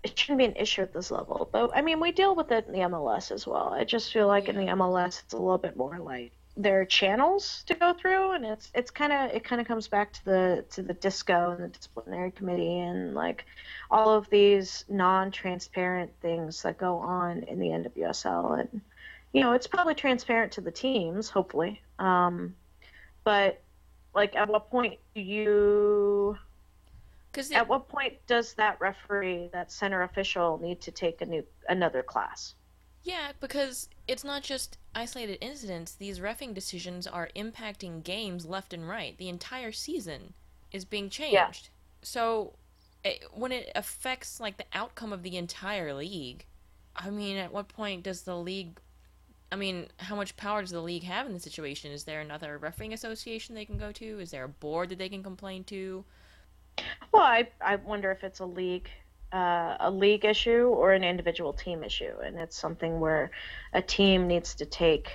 it 0.02 0.18
shouldn't 0.18 0.38
be 0.38 0.44
an 0.46 0.56
issue 0.56 0.82
at 0.82 0.92
this 0.92 1.10
level. 1.10 1.48
But 1.50 1.70
I 1.74 1.82
mean, 1.82 2.00
we 2.00 2.12
deal 2.12 2.34
with 2.34 2.50
it 2.52 2.66
in 2.66 2.72
the 2.72 2.78
MLS 2.80 3.30
as 3.30 3.46
well. 3.46 3.74
I 3.74 3.84
just 3.84 4.12
feel 4.12 4.26
like 4.26 4.48
in 4.48 4.56
the 4.56 4.72
MLS 4.72 5.22
it's 5.22 5.34
a 5.34 5.38
little 5.38 5.58
bit 5.58 5.76
more 5.76 5.98
like 5.98 6.32
there 6.62 6.80
are 6.80 6.84
channels 6.84 7.62
to 7.66 7.74
go 7.74 7.94
through, 7.94 8.32
and 8.32 8.44
it's 8.44 8.70
it's 8.74 8.90
kind 8.90 9.12
of 9.12 9.30
it 9.30 9.44
kind 9.44 9.60
of 9.60 9.66
comes 9.66 9.88
back 9.88 10.12
to 10.12 10.24
the 10.24 10.64
to 10.70 10.82
the 10.82 10.94
disco 10.94 11.50
and 11.52 11.64
the 11.64 11.68
disciplinary 11.68 12.30
committee 12.30 12.78
and 12.78 13.14
like 13.14 13.44
all 13.90 14.10
of 14.10 14.28
these 14.30 14.84
non-transparent 14.88 16.12
things 16.20 16.62
that 16.62 16.78
go 16.78 16.96
on 16.96 17.42
in 17.44 17.58
the 17.58 17.68
NWSL 17.68 18.60
and 18.60 18.80
you 19.32 19.40
know 19.40 19.52
it's 19.52 19.66
probably 19.66 19.94
transparent 19.94 20.52
to 20.52 20.60
the 20.60 20.70
teams 20.70 21.30
hopefully. 21.30 21.80
Um, 21.98 22.54
but 23.24 23.62
like 24.14 24.36
at 24.36 24.48
what 24.48 24.70
point 24.70 24.98
do 25.14 25.20
you 25.20 26.36
Because 27.32 27.50
at 27.52 27.68
what 27.68 27.88
point 27.88 28.14
does 28.26 28.54
that 28.54 28.80
referee 28.80 29.50
that 29.52 29.72
center 29.72 30.02
official 30.02 30.58
need 30.58 30.80
to 30.82 30.90
take 30.90 31.20
a 31.22 31.26
new 31.26 31.44
another 31.68 32.02
class 32.02 32.54
Yeah, 33.02 33.32
because 33.40 33.88
it's 34.06 34.24
not 34.24 34.42
just 34.42 34.76
isolated 34.94 35.38
incidents. 35.40 35.92
These 35.94 36.20
refing 36.20 36.54
decisions 36.54 37.06
are 37.06 37.30
impacting 37.34 38.02
games 38.02 38.44
left 38.44 38.72
and 38.72 38.88
right. 38.88 39.16
The 39.16 39.28
entire 39.28 39.72
season 39.72 40.34
is 40.72 40.84
being 40.84 41.08
changed. 41.08 41.32
Yeah. 41.32 41.50
So 42.02 42.54
it, 43.04 43.24
when 43.32 43.52
it 43.52 43.70
affects 43.74 44.40
like 44.40 44.58
the 44.58 44.66
outcome 44.74 45.12
of 45.12 45.22
the 45.22 45.36
entire 45.36 45.94
league, 45.94 46.44
I 46.94 47.10
mean, 47.10 47.36
at 47.36 47.52
what 47.52 47.68
point 47.68 48.02
does 48.02 48.22
the 48.22 48.36
league? 48.36 48.78
I 49.50 49.56
mean, 49.56 49.88
how 49.98 50.14
much 50.14 50.36
power 50.36 50.60
does 50.60 50.70
the 50.70 50.82
league 50.82 51.04
have 51.04 51.26
in 51.26 51.32
the 51.32 51.40
situation? 51.40 51.92
Is 51.92 52.04
there 52.04 52.20
another 52.20 52.58
refereeing 52.58 52.92
association 52.92 53.54
they 53.54 53.64
can 53.64 53.78
go 53.78 53.92
to? 53.92 54.20
Is 54.20 54.30
there 54.30 54.44
a 54.44 54.48
board 54.48 54.90
that 54.90 54.98
they 54.98 55.08
can 55.08 55.22
complain 55.22 55.64
to? 55.64 56.04
well 57.12 57.22
i, 57.22 57.48
I 57.60 57.76
wonder 57.76 58.10
if 58.10 58.24
it's 58.24 58.38
a 58.38 58.46
league 58.46 58.88
uh, 59.32 59.76
a 59.80 59.90
league 59.90 60.24
issue 60.24 60.66
or 60.68 60.92
an 60.92 61.04
individual 61.04 61.52
team 61.52 61.84
issue 61.84 62.12
and 62.24 62.38
it's 62.38 62.56
something 62.56 63.00
where 63.00 63.30
a 63.72 63.82
team 63.82 64.26
needs 64.26 64.54
to 64.54 64.66
take 64.66 65.10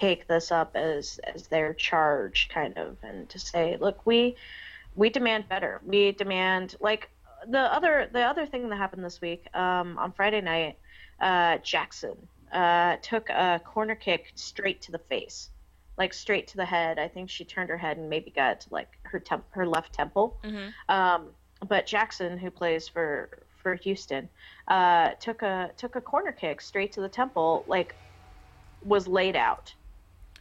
take 0.00 0.26
this 0.26 0.50
up 0.50 0.76
as 0.76 1.20
as 1.34 1.46
their 1.48 1.74
charge 1.74 2.48
kind 2.52 2.78
of 2.78 2.96
and 3.02 3.28
to 3.28 3.38
say 3.38 3.76
look 3.80 4.04
we 4.06 4.34
we 4.94 5.10
demand 5.10 5.46
better 5.48 5.80
we 5.84 6.12
demand 6.12 6.74
like 6.80 7.10
the 7.48 7.58
other 7.58 8.08
the 8.12 8.22
other 8.22 8.46
thing 8.46 8.68
that 8.68 8.76
happened 8.76 9.04
this 9.04 9.20
week 9.20 9.46
um, 9.54 9.98
on 9.98 10.10
friday 10.12 10.40
night 10.40 10.78
uh, 11.20 11.58
jackson 11.58 12.16
uh, 12.52 12.96
took 13.02 13.28
a 13.28 13.60
corner 13.64 13.94
kick 13.94 14.32
straight 14.34 14.80
to 14.80 14.90
the 14.90 14.98
face 14.98 15.50
like 16.00 16.14
straight 16.14 16.48
to 16.48 16.56
the 16.56 16.64
head. 16.64 16.98
I 16.98 17.08
think 17.08 17.28
she 17.28 17.44
turned 17.44 17.68
her 17.68 17.76
head 17.76 17.98
and 17.98 18.08
maybe 18.08 18.30
got 18.30 18.62
to, 18.62 18.68
like 18.72 18.88
her 19.02 19.20
temp- 19.20 19.44
her 19.50 19.66
left 19.66 19.92
temple. 19.92 20.38
Mhm. 20.42 20.72
Um, 20.88 21.34
but 21.68 21.86
Jackson, 21.86 22.38
who 22.38 22.50
plays 22.50 22.88
for 22.88 23.28
for 23.62 23.74
Houston, 23.74 24.28
uh, 24.68 25.10
took 25.20 25.42
a 25.42 25.70
took 25.76 25.96
a 25.96 26.00
corner 26.00 26.32
kick 26.32 26.60
straight 26.60 26.92
to 26.92 27.00
the 27.00 27.08
temple, 27.08 27.64
like 27.66 27.94
was 28.82 29.06
laid 29.06 29.36
out, 29.36 29.74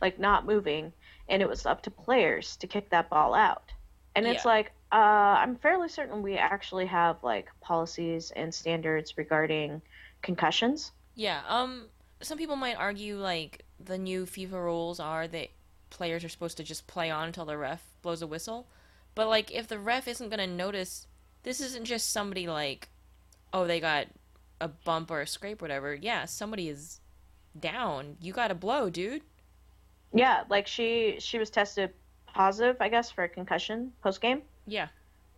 like 0.02 0.20
not 0.20 0.46
moving, 0.46 0.92
and 1.28 1.42
it 1.42 1.50
was 1.50 1.66
up 1.66 1.82
to 1.84 1.92
players 1.92 2.56
to 2.58 2.68
kick 2.68 2.90
that 2.90 3.10
ball 3.10 3.34
out. 3.34 3.72
And 4.16 4.26
it's 4.26 4.46
Yeah. 4.46 4.52
like, 4.52 4.72
uh, 4.92 4.96
I'm 5.42 5.56
fairly 5.58 5.88
certain 5.90 6.22
we 6.24 6.36
actually 6.38 6.88
have 6.88 7.18
like 7.24 7.48
policies 7.62 8.32
and 8.36 8.54
standards 8.54 9.18
regarding 9.18 9.82
concussions. 10.22 10.92
Yeah. 11.16 11.42
Um. 11.48 11.90
Some 12.22 12.38
people 12.38 12.58
might 12.58 12.76
argue 12.76 13.18
like 13.18 13.64
the 13.80 13.98
new 13.98 14.26
FIFA 14.26 14.52
rules 14.64 15.00
are 15.00 15.26
that 15.30 15.50
players 15.90 16.24
are 16.26 16.30
supposed 16.30 16.58
to 16.58 16.64
just 16.64 16.86
play 16.86 17.10
on 17.10 17.28
until 17.28 17.46
the 17.46 17.58
ref 17.58 17.82
blows 18.02 18.22
a 18.22 18.28
whistle, 18.28 18.68
but 19.16 19.28
like 19.30 19.52
if 19.52 19.68
the 19.68 19.80
ref 19.80 20.06
isn't 20.08 20.30
gonna 20.30 20.46
notice, 20.46 21.08
this 21.44 21.62
isn't 21.62 21.86
just 21.86 22.12
somebody 22.12 22.46
like, 22.48 22.90
oh 23.54 23.66
they 23.68 23.80
got 23.80 24.08
a 24.62 24.68
bump 24.68 25.12
or 25.12 25.22
a 25.22 25.28
scrape 25.28 25.62
or 25.62 25.66
whatever. 25.66 25.94
Yeah, 25.96 26.26
somebody 26.26 26.70
is 26.70 27.00
down. 27.60 28.18
You 28.22 28.34
got 28.34 28.52
a 28.52 28.56
blow, 28.56 28.90
dude. 28.90 29.22
Yeah, 30.14 30.44
like 30.50 30.68
she 30.68 31.18
she 31.20 31.38
was 31.40 31.50
tested 31.50 31.92
positive, 32.28 32.78
I 32.80 32.90
guess, 32.90 33.12
for 33.12 33.24
a 33.24 33.30
concussion 33.30 33.92
post 34.04 34.22
game. 34.22 34.42
Yeah. 34.68 34.88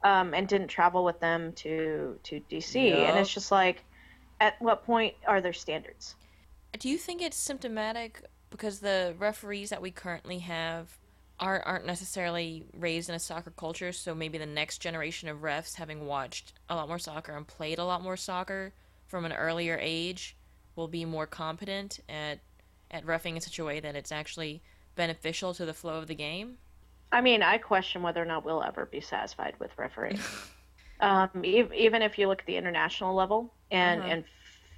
um, 0.03 0.33
and 0.33 0.47
didn't 0.47 0.67
travel 0.69 1.03
with 1.05 1.19
them 1.19 1.53
to 1.53 2.19
to 2.23 2.41
DC. 2.49 2.75
And 2.77 3.17
it's 3.19 3.33
just 3.33 3.51
like, 3.51 3.83
at 4.39 4.61
what 4.61 4.83
point 4.85 5.15
are 5.27 5.41
there 5.41 5.53
standards? 5.53 6.15
Do 6.79 6.89
you 6.89 6.97
think 6.97 7.21
it's 7.21 7.37
symptomatic 7.37 8.23
because 8.49 8.79
the 8.79 9.15
referees 9.19 9.69
that 9.69 9.81
we 9.81 9.91
currently 9.91 10.39
have 10.39 10.97
aren't 11.41 11.65
aren't 11.65 11.85
necessarily 11.85 12.63
raised 12.77 13.09
in 13.09 13.15
a 13.15 13.19
soccer 13.19 13.51
culture, 13.51 13.91
so 13.91 14.13
maybe 14.15 14.37
the 14.37 14.45
next 14.45 14.77
generation 14.77 15.27
of 15.27 15.39
refs 15.39 15.75
having 15.75 16.05
watched 16.05 16.53
a 16.69 16.75
lot 16.75 16.87
more 16.87 16.99
soccer 16.99 17.35
and 17.35 17.45
played 17.47 17.79
a 17.79 17.83
lot 17.85 18.01
more 18.01 18.15
soccer 18.15 18.73
from 19.07 19.25
an 19.25 19.33
earlier 19.33 19.77
age 19.81 20.37
will 20.75 20.87
be 20.87 21.03
more 21.03 21.27
competent 21.27 21.99
at 22.07 22.39
at 22.91 23.05
refing 23.05 23.35
in 23.35 23.41
such 23.41 23.59
a 23.59 23.65
way 23.65 23.79
that 23.79 23.95
it's 23.95 24.11
actually 24.11 24.61
beneficial 24.95 25.53
to 25.53 25.65
the 25.65 25.73
flow 25.73 25.97
of 25.97 26.07
the 26.07 26.15
game? 26.15 26.57
I 27.11 27.21
mean, 27.21 27.41
I 27.41 27.57
question 27.57 28.01
whether 28.03 28.21
or 28.21 28.25
not 28.25 28.45
we'll 28.45 28.63
ever 28.63 28.85
be 28.85 29.01
satisfied 29.01 29.55
with 29.59 29.71
refereeing. 29.77 30.19
um, 31.01 31.29
ev- 31.43 31.73
even 31.73 32.01
if 32.01 32.17
you 32.17 32.27
look 32.27 32.41
at 32.41 32.45
the 32.45 32.55
international 32.57 33.13
level 33.15 33.53
and 33.71 34.01
Uh-huh. 34.01 34.09
and 34.11 34.23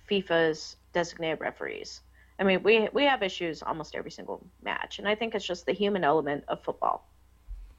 FIFA's 0.09 0.77
designated 0.93 1.39
referees. 1.41 2.01
I 2.39 2.43
mean, 2.43 2.63
we 2.63 2.89
we 2.93 3.03
have 3.05 3.23
issues 3.23 3.61
almost 3.61 3.95
every 3.95 4.11
single 4.11 4.45
match, 4.63 4.99
and 4.99 5.07
I 5.07 5.15
think 5.15 5.35
it's 5.35 5.45
just 5.45 5.65
the 5.65 5.73
human 5.73 6.03
element 6.03 6.43
of 6.47 6.63
football 6.63 7.07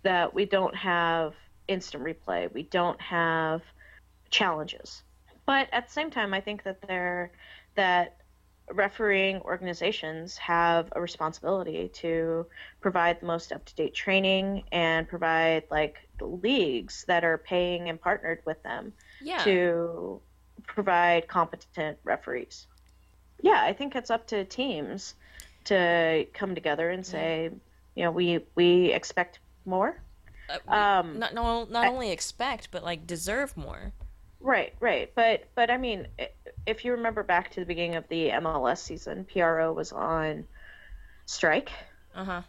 that 0.03 0.35
we 0.35 0.45
don't 0.45 0.75
have 0.77 1.35
instant 1.67 2.05
replay, 2.05 2.53
we 2.53 2.63
don't 2.65 3.01
have 3.01 3.63
challenges. 4.31 5.03
But 5.47 5.69
at 5.73 5.87
the 5.87 5.93
same 5.93 6.11
time, 6.11 6.35
I 6.35 6.41
think 6.41 6.63
that 6.65 6.79
they're 6.87 7.33
that 7.75 8.19
refereeing 8.71 9.41
organizations 9.43 10.39
have 10.39 10.89
a 10.93 11.01
responsibility 11.01 11.89
to 11.89 12.47
provide 12.81 13.21
the 13.21 13.27
most 13.27 13.53
up-to-date 13.53 13.95
training 13.95 14.65
and 14.73 15.07
provide 15.07 15.65
like 15.71 15.97
the 16.19 16.25
leagues 16.25 17.05
that 17.09 17.25
are 17.25 17.39
paying 17.39 17.91
and 17.91 18.01
partnered 18.01 18.41
with 18.47 18.63
them 18.63 18.93
Yeah. 19.21 19.43
to 19.45 20.23
provide 20.67 21.29
competent 21.29 21.99
referees. 22.05 22.67
Yeah, 23.43 23.63
I 23.63 23.73
think 23.73 23.95
it's 23.97 24.11
up 24.11 24.27
to 24.29 24.45
teams 24.45 25.15
to 25.65 26.27
come 26.35 26.55
together 26.55 26.91
and 26.91 27.05
say, 27.05 27.51
you 27.95 28.05
know, 28.05 28.11
we 28.11 28.41
we 28.55 28.93
expect 28.93 29.39
more. 29.65 30.01
Uh, 30.49 30.71
Um, 30.73 31.19
not 31.19 31.35
no, 31.35 31.65
not 31.65 31.85
I- 31.85 31.89
only 31.89 32.11
expect 32.11 32.71
but 32.71 32.83
like 32.85 33.07
deserve 33.07 33.57
more. 33.57 33.93
Right, 34.41 34.75
right. 34.81 35.11
But 35.15 35.45
but 35.55 35.71
I 35.71 35.79
mean, 35.79 36.07
if 36.67 36.85
you 36.85 36.93
remember 36.93 37.23
back 37.23 37.51
to 37.53 37.61
the 37.61 37.67
beginning 37.67 37.95
of 37.97 38.07
the 38.09 38.29
MLS 38.31 38.79
season, 38.79 39.25
PRO 39.25 39.73
was 39.73 39.91
on 39.93 40.47
strike. 41.27 41.71
Uh-huh. 42.15 42.43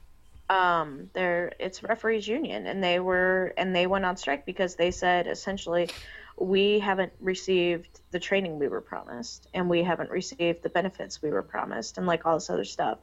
Um, 0.49 1.09
there 1.13 1.53
it's 1.57 1.81
referees 1.83 2.27
union, 2.27 2.67
and 2.67 2.83
they 2.83 2.99
were 2.99 3.53
and 3.57 3.73
they 3.75 3.87
went 3.87 4.03
on 4.05 4.17
strike 4.17 4.45
because 4.45 4.75
they 4.75 4.91
said 4.91 5.25
essentially, 5.27 5.89
we 6.37 6.79
haven't 6.79 7.13
received 7.19 8.01
the 8.11 8.19
training 8.19 8.59
we 8.59 8.67
were 8.67 8.81
promised, 8.81 9.47
and 9.53 9.69
we 9.69 9.83
haven't 9.83 10.09
received 10.11 10.63
the 10.63 10.69
benefits 10.69 11.21
we 11.21 11.29
were 11.29 11.43
promised, 11.43 11.97
and 11.97 12.07
like 12.07 12.25
all 12.25 12.35
this 12.35 12.49
other 12.49 12.65
stuff. 12.65 12.99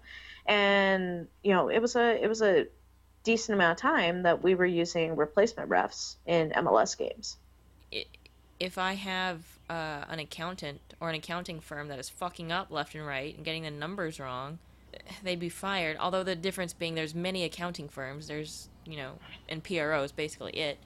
And 0.47 1.29
you 1.43 1.53
know, 1.53 1.69
it 1.69 1.81
was 1.81 1.97
a 1.97 2.23
it 2.23 2.29
was 2.29 2.43
a 2.43 2.67
decent 3.25 3.55
amount 3.55 3.79
of 3.79 3.83
time 3.83 4.23
that 4.25 4.43
we 4.43 4.55
were 4.55 4.67
using 4.67 5.17
replacement 5.17 5.71
refs 5.71 6.17
in 6.27 6.51
MLS 6.51 6.99
games. 6.99 7.37
if 8.59 8.79
I 8.79 8.95
have 8.95 9.45
uh, 9.69 10.05
an 10.09 10.19
accountant 10.19 10.81
or 11.01 11.09
an 11.09 11.15
accounting 11.15 11.61
firm 11.61 11.89
that 11.89 11.99
is 11.99 12.09
fucking 12.09 12.53
up 12.53 12.71
left 12.71 12.95
and 12.95 13.07
right 13.07 13.35
and 13.35 13.45
getting 13.45 13.63
the 13.63 13.71
numbers 13.71 14.21
wrong, 14.21 14.59
they'd 15.23 15.41
be 15.41 15.49
fired. 15.49 15.97
Although 15.99 16.23
the 16.23 16.37
difference 16.37 16.73
being 16.73 16.95
there's 16.95 17.15
many 17.15 17.45
accounting 17.45 17.89
firms, 17.89 18.29
there's, 18.29 18.69
you 18.85 18.97
know, 18.97 19.19
and 19.49 19.63
PRO 19.65 20.03
is 20.03 20.13
basically 20.13 20.53
it. 20.53 20.79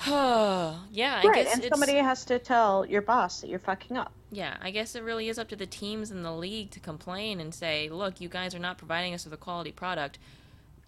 yeah, 0.06 1.20
I 1.22 1.28
right, 1.28 1.44
guess 1.44 1.54
and 1.54 1.64
it's, 1.64 1.68
somebody 1.68 1.94
has 1.94 2.24
to 2.26 2.38
tell 2.38 2.84
your 2.86 3.02
boss 3.02 3.40
that 3.40 3.48
you're 3.48 3.58
fucking 3.58 3.96
up. 3.96 4.12
yeah, 4.30 4.56
I 4.60 4.70
guess 4.70 4.94
it 4.94 5.02
really 5.02 5.28
is 5.28 5.38
up 5.38 5.48
to 5.48 5.56
the 5.56 5.66
teams 5.66 6.10
in 6.10 6.22
the 6.22 6.32
league 6.32 6.70
to 6.72 6.80
complain 6.80 7.40
and 7.40 7.54
say, 7.54 7.88
"Look, 7.88 8.20
you 8.20 8.28
guys 8.28 8.54
are 8.54 8.58
not 8.58 8.78
providing 8.78 9.14
us 9.14 9.24
with 9.24 9.34
a 9.34 9.36
quality 9.36 9.72
product." 9.72 10.18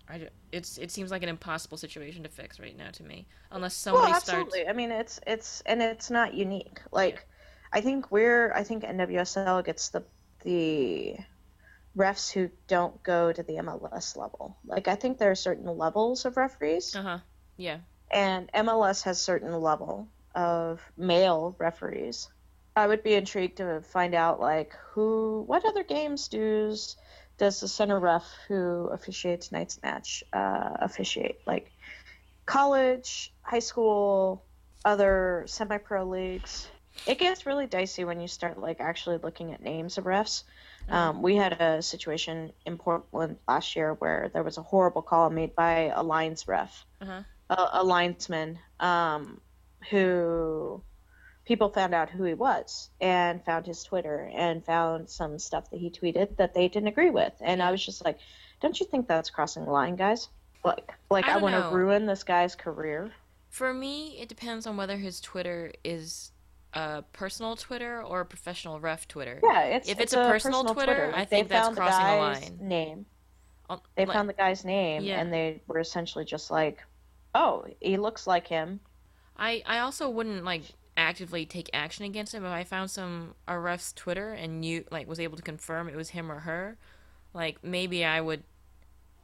I 0.09 0.29
it's 0.53 0.79
it 0.79 0.91
seems 0.91 1.11
like 1.11 1.23
an 1.23 1.29
impossible 1.29 1.79
situation 1.79 2.23
to 2.25 2.29
fix 2.29 2.61
right 2.61 2.77
now 2.77 2.91
to 2.91 3.03
me, 3.03 3.27
unless 3.51 3.75
somebody 3.75 4.13
well, 4.13 4.21
starts. 4.21 4.41
absolutely. 4.41 4.69
I 4.69 4.73
mean, 4.73 4.91
it's 4.91 5.21
it's 5.27 5.63
and 5.65 5.81
it's 5.81 6.11
not 6.11 6.35
unique. 6.35 6.81
Like, 6.93 7.27
I 7.73 7.81
think 7.81 8.11
we're 8.11 8.53
I 8.53 8.65
think 8.65 8.85
NWSL 8.85 9.65
gets 9.65 9.89
the 9.91 10.05
the 10.43 11.17
refs 11.97 12.31
who 12.31 12.51
don't 12.67 13.03
go 13.03 13.33
to 13.33 13.43
the 13.43 13.55
MLS 13.55 14.17
level. 14.17 14.57
Like, 14.67 14.89
I 14.89 14.97
think 14.97 15.19
there 15.19 15.31
are 15.31 15.37
certain 15.37 15.67
levels 15.79 16.25
of 16.25 16.37
referees, 16.37 16.95
Uh 16.95 17.03
huh. 17.03 17.19
Yeah. 17.57 17.79
And 18.11 18.51
MLS 18.53 19.03
has 19.05 19.21
certain 19.21 19.53
level 19.61 20.09
of 20.35 20.81
male 20.97 21.55
referees. 21.59 22.29
I 22.77 22.87
would 22.87 23.03
be 23.03 23.15
intrigued 23.15 23.59
to 23.59 23.83
find 23.83 24.15
out 24.15 24.41
like 24.41 24.75
who, 24.93 25.45
what 25.47 25.65
other 25.65 25.85
games 25.85 26.29
does 26.29 26.97
does 27.39 27.61
the 27.61 27.69
center 27.69 27.99
ref 27.99 28.25
who 28.49 28.89
officiates 28.93 29.49
tonight's 29.49 29.83
match 29.83 30.23
uh, 30.33 30.71
officiate? 30.81 31.39
Like 31.47 31.71
college, 32.47 33.33
high 33.43 33.61
school, 33.61 34.45
other 34.85 35.45
semi-pro 35.47 36.05
leagues. 36.05 36.69
It 37.07 37.19
gets 37.19 37.45
really 37.45 37.67
dicey 37.67 38.05
when 38.05 38.21
you 38.21 38.29
start 38.29 38.59
like 38.59 38.81
actually 38.81 39.19
looking 39.19 39.53
at 39.53 39.63
names 39.63 39.99
of 39.99 40.05
refs. 40.05 40.45
Um, 40.89 41.23
we 41.23 41.35
had 41.35 41.61
a 41.61 41.83
situation 41.83 42.53
in 42.67 42.77
Portland 42.79 43.39
last 43.49 43.75
year 43.75 43.95
where 43.95 44.31
there 44.33 44.43
was 44.43 44.59
a 44.59 44.63
horrible 44.63 45.03
call 45.03 45.31
made 45.31 45.55
by 45.57 45.93
a 45.95 46.03
lines 46.03 46.47
ref 46.47 46.85
Uh-huh. 47.01 47.23
A, 47.51 47.69
a 47.75 47.85
linesman 47.85 48.59
um, 48.81 49.41
who 49.91 50.83
people 51.45 51.69
found 51.69 51.95
out 51.95 52.09
who 52.11 52.25
he 52.25 52.35
was 52.35 52.89
and 53.01 53.45
found 53.45 53.67
his 53.67 53.83
Twitter 53.85 54.31
and 54.35 54.65
found 54.65 55.11
some 55.11 55.39
stuff 55.39 55.71
that 55.71 55.79
he 55.79 55.91
tweeted 55.91 56.37
that 56.37 56.55
they 56.55 56.69
didn't 56.69 56.89
agree 56.89 57.11
with. 57.11 57.33
And 57.41 57.63
I 57.63 57.71
was 57.71 57.85
just 57.85 58.05
like, 58.05 58.19
don't 58.61 58.79
you 58.81 58.87
think 58.87 59.07
that's 59.07 59.29
crossing 59.31 59.65
the 59.67 59.71
line, 59.71 59.97
guys? 59.97 60.29
Like, 60.65 60.93
like 61.11 61.29
I 61.29 61.35
I, 61.35 61.37
want 61.37 61.55
to 61.55 61.77
ruin 61.77 62.07
this 62.07 62.25
guy's 62.25 62.55
career. 62.55 63.11
For 63.51 63.75
me, 63.75 64.19
it 64.19 64.29
depends 64.29 64.67
on 64.67 64.77
whether 64.79 64.97
his 64.97 65.21
Twitter 65.21 65.73
is 65.85 66.33
a 66.73 67.03
personal 67.13 67.57
Twitter 67.57 68.03
or 68.03 68.21
a 68.21 68.25
professional 68.25 68.81
ref 68.81 69.07
Twitter. 69.07 69.39
Yeah, 69.45 69.65
it's 69.65 69.89
If 69.89 70.01
it's 70.01 70.15
a 70.15 70.25
personal 70.25 70.65
Twitter, 70.65 71.13
I 71.15 71.19
Like, 71.21 71.29
think 71.29 71.49
that's 71.49 71.69
the 71.69 71.75
crossing 71.77 72.01
a 72.01 72.09
guy's 72.09 72.43
line. 72.51 72.59
Name. 72.69 73.07
Um, 73.69 73.81
They 73.97 74.07
like- 74.07 74.15
found 74.15 74.29
the 74.31 74.33
guy's 74.35 74.65
name, 74.65 75.03
Yeah. 75.03 75.21
and 75.21 75.31
they 75.33 75.61
were 75.67 75.79
essentially 75.79 76.25
just 76.25 76.51
like, 76.51 76.83
"Oh, 77.35 77.67
he 77.81 77.97
looks 77.97 78.27
like 78.27 78.49
him." 78.49 78.81
I 79.37 79.63
I 79.67 79.81
also 79.81 80.09
wouldn't 80.09 80.45
like 80.45 80.63
actively 80.97 81.45
take 81.45 81.69
action 81.73 82.05
against 82.05 82.35
him 82.35 82.45
if 82.45 82.53
I 82.53 82.65
found 82.65 82.91
some 82.91 83.35
a 83.49 83.59
ref's 83.59 83.93
Twitter 83.93 84.33
and 84.33 84.65
you 84.65 84.85
like 84.91 85.09
was 85.09 85.21
able 85.21 85.37
to 85.37 85.43
confirm 85.43 85.89
it 85.89 85.97
was 85.97 86.11
him 86.11 86.31
or 86.31 86.41
her. 86.41 86.77
Like 87.33 87.63
maybe 87.65 88.05
I 88.05 88.21
would 88.21 88.45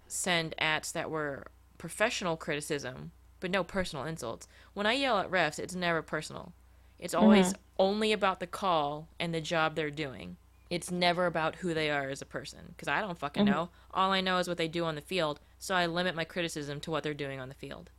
send 0.09 0.55
ats 0.59 0.93
that 0.93 1.11
were 1.11 1.47
professional 1.79 2.37
criticism, 2.37 3.13
but 3.39 3.51
no 3.51 3.63
personal 3.65 4.05
insults. 4.05 4.49
When 4.75 4.87
I 4.87 4.95
yell 4.95 5.19
at 5.19 5.31
refs, 5.31 5.59
it's 5.59 5.75
never 5.75 6.03
personal. 6.03 6.53
It's 6.99 7.15
mm-hmm. 7.15 7.25
always 7.25 7.55
only 7.79 8.13
about 8.13 8.41
the 8.41 8.47
call 8.47 9.09
and 9.19 9.33
the 9.33 9.41
job 9.41 9.75
they're 9.75 9.91
doing. 9.91 10.37
It's 10.69 10.91
never 10.91 11.27
about 11.27 11.57
who 11.57 11.75
they 11.75 11.91
are 11.91 12.11
as 12.11 12.23
a 12.23 12.27
person 12.27 12.61
because 12.69 12.89
I 12.89 13.01
don't 13.01 13.19
fucking 13.19 13.45
mm-hmm. 13.45 13.55
know. 13.55 13.71
All 13.93 14.13
I 14.13 14.21
know 14.21 14.39
is 14.39 14.49
what 14.49 14.59
they 14.59 14.69
do 14.69 14.85
on 14.85 14.95
the 14.95 15.01
field, 15.01 15.41
so 15.59 15.75
I 15.75 15.87
limit 15.87 16.15
my 16.15 16.25
criticism 16.25 16.81
to 16.81 16.91
what 16.91 17.03
they're 17.03 17.15
doing 17.15 17.41
on 17.41 17.49
the 17.49 17.55
field. 17.55 17.91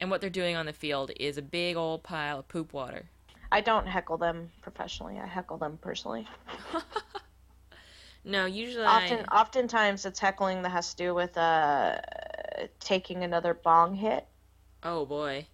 And 0.00 0.10
what 0.10 0.20
they're 0.20 0.30
doing 0.30 0.56
on 0.56 0.66
the 0.66 0.72
field 0.72 1.10
is 1.20 1.36
a 1.36 1.42
big 1.42 1.76
old 1.76 2.02
pile 2.02 2.38
of 2.38 2.48
poop 2.48 2.72
water. 2.72 3.04
I 3.52 3.60
don't 3.60 3.86
heckle 3.86 4.16
them 4.16 4.50
professionally. 4.62 5.18
I 5.18 5.26
heckle 5.26 5.58
them 5.58 5.78
personally. 5.82 6.26
No, 8.22 8.44
usually 8.44 8.84
Often, 8.84 9.24
I, 9.30 9.40
oftentimes 9.40 10.04
it's 10.04 10.20
heckling 10.20 10.60
that 10.62 10.68
has 10.68 10.90
to 10.90 10.96
do 11.04 11.14
with 11.14 11.38
uh 11.38 11.96
taking 12.78 13.24
another 13.24 13.54
bong 13.54 13.94
hit. 13.94 14.26
oh 14.82 15.06
boy, 15.06 15.46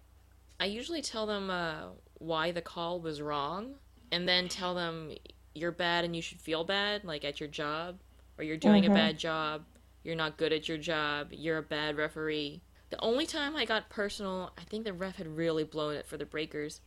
I 0.59 0.65
usually 0.65 1.01
tell 1.01 1.25
them 1.25 1.49
uh, 1.49 1.83
why 2.15 2.51
the 2.51 2.61
call 2.61 2.99
was 2.99 3.21
wrong, 3.21 3.75
and 4.11 4.27
then 4.27 4.49
tell 4.49 4.75
them 4.75 5.11
you're 5.55 5.71
bad 5.71 6.03
and 6.03 6.13
you 6.13 6.21
should 6.21 6.41
feel 6.41 6.65
bad, 6.65 7.05
like 7.05 7.23
at 7.23 7.39
your 7.39 7.47
job, 7.47 7.99
or 8.37 8.43
you're 8.43 8.57
doing 8.57 8.83
Mhm. 8.83 8.91
a 8.91 8.93
bad 8.93 9.17
job, 9.17 9.63
you're 10.03 10.15
not 10.15 10.35
good 10.35 10.51
at 10.51 10.67
your 10.67 10.77
job, 10.77 11.29
you're 11.31 11.59
a 11.59 11.63
bad 11.63 11.95
referee. 11.95 12.61
The 12.89 12.99
only 13.01 13.25
time 13.25 13.55
I 13.55 13.65
got 13.65 13.89
personal, 13.89 14.51
I 14.57 14.63
think 14.63 14.85
the 14.85 14.93
ref 14.93 15.17
had 15.17 15.27
really 15.35 15.63
blown 15.63 15.95
it 15.95 16.05
for 16.05 16.15
the 16.17 16.25
Breakers, 16.25 16.79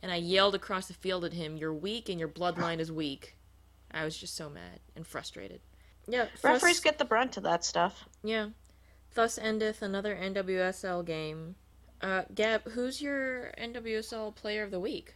and 0.00 0.12
I 0.12 0.16
yelled 0.16 0.54
across 0.54 0.86
the 0.86 0.94
field 0.94 1.24
at 1.24 1.32
him, 1.32 1.56
"You're 1.56 1.74
weak 1.74 2.08
and 2.08 2.18
your 2.20 2.28
bloodline 2.28 2.78
is 2.78 2.92
weak." 2.92 3.36
I 3.90 4.04
was 4.04 4.16
just 4.16 4.36
so 4.36 4.48
mad 4.48 4.80
and 4.94 5.04
frustrated. 5.06 5.60
Yeah, 6.06 6.28
Referees 6.42 6.80
get 6.80 6.98
the 6.98 7.04
brunt 7.04 7.36
of 7.36 7.42
that 7.44 7.64
stuff. 7.64 8.08
yeah. 8.22 8.50
Thus 9.14 9.38
endeth 9.38 9.82
another 9.82 10.14
NWSL 10.14 11.02
game. 11.04 11.56
Uh, 12.00 12.22
Gab, 12.32 12.62
who's 12.70 13.02
your 13.02 13.52
NWSL 13.58 14.30
player 14.36 14.62
of 14.62 14.70
the 14.70 14.78
week? 14.78 15.14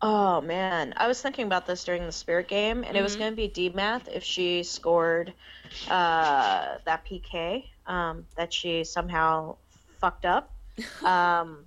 Oh 0.00 0.40
man, 0.40 0.94
I 0.96 1.06
was 1.06 1.20
thinking 1.20 1.46
about 1.46 1.66
this 1.66 1.84
during 1.84 2.04
the 2.06 2.12
Spirit 2.12 2.48
game, 2.48 2.82
and 2.82 2.96
it 2.96 3.02
was 3.02 3.14
Mhm. 3.14 3.18
going 3.18 3.32
to 3.32 3.36
be 3.36 3.48
D-Math 3.48 4.08
if 4.08 4.24
she 4.24 4.62
scored 4.62 5.34
uh, 5.88 6.78
that 6.84 7.04
PK 7.04 7.68
um, 7.86 8.26
that 8.36 8.52
she 8.52 8.84
somehow 8.84 9.56
fucked 10.00 10.24
up, 10.24 10.52
um, 11.04 11.64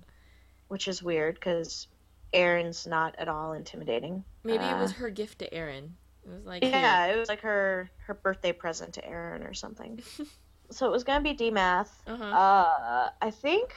which 0.68 0.88
is 0.88 1.02
weird 1.02 1.34
because 1.34 1.88
Erin's 2.32 2.86
not 2.86 3.14
at 3.18 3.28
all 3.28 3.52
intimidating. 3.52 4.24
Maybe 4.44 4.64
it 4.64 4.78
was 4.78 4.92
Uh, 4.92 4.96
her 4.96 5.10
gift 5.10 5.40
to 5.40 5.52
Erin. 5.52 5.96
It 6.26 6.30
was 6.30 6.44
like, 6.44 6.62
Yeah, 6.64 7.06
it 7.06 7.18
was 7.18 7.28
like 7.28 7.40
her 7.40 7.90
her 8.06 8.14
birthday 8.14 8.52
present 8.52 8.94
to 8.94 9.04
Aaron 9.06 9.42
or 9.42 9.54
something. 9.54 10.00
so 10.70 10.86
it 10.86 10.90
was 10.92 11.04
going 11.04 11.18
to 11.18 11.22
be 11.24 11.32
D-Math. 11.34 12.02
Uh-huh. 12.06 12.24
Uh, 12.24 13.10
I 13.20 13.30
think. 13.30 13.74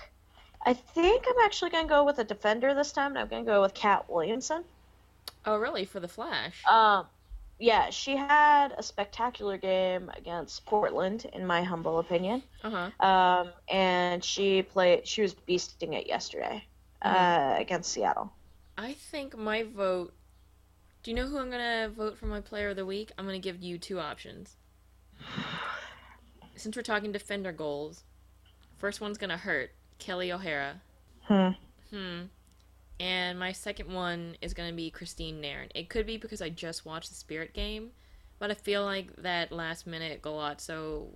I 0.66 0.74
think 0.74 1.26
I'm 1.28 1.44
actually 1.44 1.72
going 1.72 1.86
to 1.86 1.90
go 1.90 2.06
with 2.06 2.20
a 2.20 2.24
defender 2.24 2.74
this 2.74 2.94
time, 2.94 3.12
and 3.12 3.18
I'm 3.20 3.28
going 3.28 3.44
to 3.44 3.52
go 3.52 3.62
with 3.62 3.74
Kat 3.74 4.10
Williamson. 4.10 4.64
oh, 5.46 5.58
really? 5.58 5.84
For 5.84 6.00
the 6.00 6.08
Flash? 6.08 6.64
Um, 6.66 7.06
yeah, 7.60 7.90
she 7.90 8.16
had 8.16 8.74
a 8.78 8.84
spectacular 8.84 9.58
game 9.58 10.12
against 10.18 10.66
Portland, 10.66 11.26
in 11.34 11.46
my 11.46 11.64
humble 11.64 12.00
opinion. 12.00 12.44
Uh 12.64 12.90
huh. 13.00 13.06
Um, 13.06 13.50
and 13.70 14.24
she 14.24 14.64
played. 14.64 15.08
She 15.08 15.22
was 15.22 15.34
beasting 15.34 15.94
it 15.94 16.08
yesterday 16.08 16.66
uh, 17.02 17.56
against 17.58 17.92
Seattle. 17.92 18.32
I 18.78 18.94
think 18.94 19.38
my 19.38 19.64
vote. 19.64 20.14
Do 21.04 21.12
you 21.12 21.16
know 21.16 21.28
who 21.28 21.38
I'm 21.38 21.52
gonna 21.52 21.90
vote 21.90 22.18
for 22.18 22.28
my 22.28 22.42
player 22.42 22.70
of 22.70 22.76
the 22.76 22.86
week? 22.86 23.12
I'm 23.18 23.26
gonna 23.26 23.40
give 23.40 23.62
you 23.62 23.78
two 23.78 24.00
options. 24.00 24.56
Since 26.56 26.76
we're 26.76 26.82
talking 26.82 27.12
defender 27.12 27.52
goals, 27.52 28.04
first 28.78 29.02
one's 29.02 29.18
gonna 29.18 29.38
hurt. 29.38 29.72
Kelley 30.00 30.32
O'Hara. 30.32 30.82
Hmm. 31.24 31.50
Hmm. 31.92 32.22
And 33.00 33.38
my 33.40 33.52
second 33.52 33.92
one 33.92 34.38
is 34.42 34.54
going 34.54 34.70
to 34.70 34.76
be 34.76 34.90
Christine 34.90 35.42
Nairn. 35.42 35.70
It 35.76 35.90
could 35.90 36.06
be 36.06 36.18
because 36.18 36.42
I 36.42 36.50
just 36.50 36.86
watched 36.86 37.10
the 37.10 37.16
Spirit 37.16 37.54
game, 37.54 37.90
but 38.40 38.52
I 38.52 38.54
feel 38.54 38.84
like 38.84 39.16
that 39.18 39.52
last 39.52 39.88
minute 39.88 40.22
golazo 40.22 41.08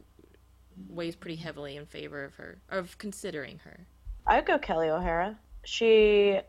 weighs 0.90 1.16
pretty 1.16 1.38
heavily 1.38 1.78
in 1.78 1.86
favor 1.86 2.24
of 2.24 2.36
her, 2.36 2.60
of 2.70 2.98
considering 2.98 3.60
her. 3.60 3.86
I'd 4.26 4.46
go 4.46 4.58
Kelley 4.58 4.90
O'Hara. 4.90 5.38
She 5.64 6.40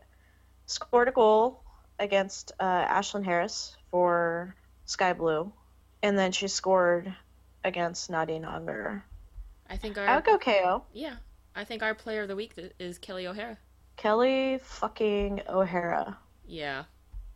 scored 0.65 1.07
a 1.07 1.11
goal 1.11 1.63
against 1.99 2.51
uh, 2.59 2.85
Ashlyn 2.85 3.23
Harris 3.23 3.75
for 3.91 4.55
Sky 4.85 5.13
Blue, 5.13 5.51
and 6.03 6.17
then 6.17 6.31
she 6.31 6.47
scored 6.47 7.13
against 7.63 8.09
Nadine 8.09 8.43
Angerer. 8.43 9.01
I 9.69 9.77
think 9.77 9.97
I 9.97 10.07
our 10.07 10.15
would 10.15 10.25
go 10.25 10.37
KO. 10.37 10.83
yeah, 10.93 11.15
I 11.55 11.63
think 11.63 11.83
our 11.83 11.93
player 11.93 12.23
of 12.23 12.27
the 12.27 12.35
week 12.35 12.53
is 12.79 12.97
Kelley 12.97 13.27
O'Hara. 13.27 13.57
Kelley 13.99 14.59
fucking 14.63 15.41
O'Hara. 15.49 16.17
Yeah, 16.47 16.85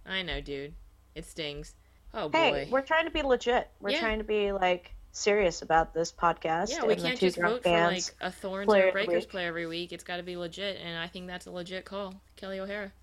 I 0.05 0.22
know, 0.22 0.39
dude. 0.39 0.74
It 1.14 1.26
stings. 1.26 1.76
Oh 2.14 2.30
Hey, 2.32 2.51
boy. 2.51 2.68
we're 2.72 2.82
trying 2.82 3.03
to 3.03 3.11
be 3.11 3.22
legit. 3.22 3.70
We're 3.82 3.89
Yeah. 3.89 3.99
trying 3.99 4.20
to 4.20 4.24
be 4.24 4.53
like 4.53 4.93
serious 5.11 5.61
about 5.61 5.93
this 5.93 6.14
podcast. 6.14 6.70
yeah, 6.70 6.86
we 6.86 6.95
can't 6.95 7.20
just 7.20 7.38
vote 7.38 7.64
for 7.64 7.70
like 7.70 8.16
a 8.22 8.32
Thorns 8.32 8.74
or 8.74 8.88
a 8.88 8.91
Breakers 8.93 9.26
player 9.26 9.49
every 9.49 9.68
week. 9.68 9.91
It's 9.91 10.05
got 10.05 10.18
to 10.18 10.24
be 10.24 10.38
legit, 10.38 10.78
and 10.82 10.97
I 10.97 11.07
think 11.07 11.28
that's 11.28 11.47
a 11.47 11.51
legit 11.51 11.84
call. 11.84 12.16
Kelley 12.38 12.61
O'Hara. 12.61 12.93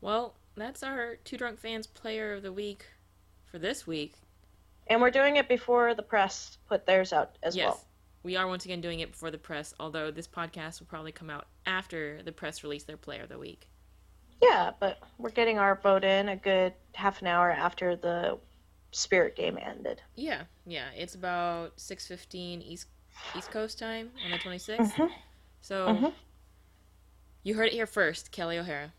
Well, 0.00 0.34
that's 0.56 0.82
our 0.82 1.14
Two 1.22 1.36
Drunk 1.36 1.60
Fans 1.60 1.86
player 1.86 2.32
of 2.34 2.42
the 2.42 2.52
week 2.52 2.86
for 3.44 3.60
this 3.60 3.86
week. 3.86 4.14
And 4.88 5.00
we're 5.00 5.12
doing 5.12 5.36
it 5.36 5.46
before 5.48 5.94
the 5.94 6.02
press 6.02 6.58
put 6.68 6.86
theirs 6.86 7.12
out 7.12 7.38
as 7.40 7.54
yes, 7.54 7.66
well. 7.66 7.84
We 8.26 8.34
are 8.34 8.48
once 8.48 8.64
again 8.64 8.80
doing 8.80 8.98
it 8.98 9.12
before 9.12 9.30
the 9.30 9.38
press, 9.38 9.72
although 9.78 10.10
this 10.10 10.26
podcast 10.26 10.80
will 10.80 10.88
probably 10.88 11.12
come 11.12 11.30
out 11.30 11.46
after 11.64 12.20
the 12.24 12.32
press 12.32 12.64
release 12.64 12.82
their 12.82 12.96
player 12.96 13.22
of 13.22 13.28
the 13.28 13.38
week. 13.38 13.68
Yeah, 14.42 14.72
but 14.80 14.98
we're 15.16 15.30
getting 15.30 15.60
our 15.60 15.76
vote 15.76 16.02
in 16.02 16.28
a 16.28 16.34
good 16.34 16.72
half 16.96 17.20
an 17.20 17.28
hour 17.28 17.52
after 17.52 17.94
the 17.94 18.36
Spirit 18.90 19.36
game 19.36 19.56
ended. 19.62 20.02
Yeah, 20.16 20.42
yeah. 20.66 20.88
It's 20.96 21.14
about 21.14 21.76
6.15 21.76 22.62
East, 22.66 22.88
East 23.36 23.52
Coast 23.52 23.78
time 23.78 24.10
on 24.24 24.32
the 24.32 24.38
26th. 24.38 24.94
Mhm. 24.94 25.12
So, 25.60 25.86
Mhm. 25.86 26.12
you 27.44 27.54
heard 27.54 27.68
it 27.68 27.74
here 27.74 27.86
first, 27.86 28.32
Kelley 28.32 28.58
O'Hara. 28.58 28.92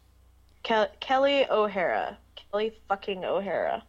Ke- 0.63 0.97
Kelley 1.01 1.45
O'Hara. 1.49 2.17
Kelley 2.38 2.80
fucking 2.88 3.25
O'Hara. 3.25 3.84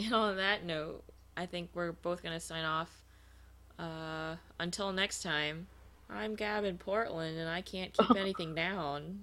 And 0.00 0.12
on 0.12 0.36
that 0.38 0.64
note, 0.64 1.04
I 1.36 1.46
think 1.46 1.70
we're 1.74 1.92
both 1.92 2.24
going 2.24 2.34
to 2.34 2.40
sign 2.40 2.64
off. 2.64 2.97
Uh, 3.78 4.36
until 4.58 4.92
next 4.92 5.22
time, 5.22 5.66
I'm 6.10 6.34
Gab 6.34 6.64
in 6.64 6.78
Portland, 6.78 7.38
and 7.38 7.48
I 7.48 7.60
can't 7.60 7.92
keep 7.92 8.10
anything 8.16 8.54
down. 8.54 9.20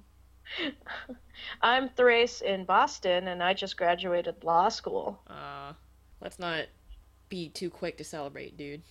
I'm 1.62 1.90
Thrace 1.90 2.42
in 2.42 2.66
Boston, 2.66 3.28
and 3.28 3.44
I 3.44 3.54
just 3.54 3.78
graduated 3.78 4.44
law 4.44 4.70
school. 4.70 5.20
Uh, 5.28 5.74
let's 6.22 6.40
not 6.40 6.66
be 7.30 7.50
too 7.50 7.70
quick 7.70 7.98
to 7.98 8.04
celebrate, 8.04 8.56
dude. 8.58 8.82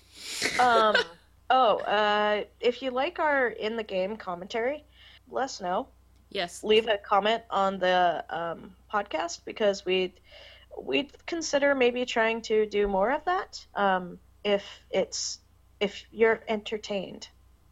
Um, 0.58 0.96
oh, 1.50 1.78
uh, 1.78 2.44
if 2.60 2.82
you 2.82 2.90
like 2.90 3.18
our 3.18 3.48
in 3.48 3.76
the 3.76 3.84
game 3.84 4.16
commentary, 4.16 4.84
let 5.30 5.44
us 5.44 5.60
know. 5.60 5.88
yes, 6.30 6.62
Leave 6.64 6.88
a 6.88 6.98
comment 6.98 7.42
on 7.50 7.78
the 7.78 8.24
um, 8.28 8.74
podcast 8.92 9.40
because 9.44 9.84
we'd 9.84 10.20
we'd 10.76 11.12
consider 11.26 11.74
maybe 11.74 12.04
trying 12.04 12.42
to 12.42 12.66
do 12.66 12.88
more 12.88 13.12
of 13.12 13.24
that. 13.24 13.64
Um, 13.76 14.18
if 14.42 14.64
it's 14.90 15.38
if 15.84 16.06
you're 16.10 16.42
entertained. 16.48 17.28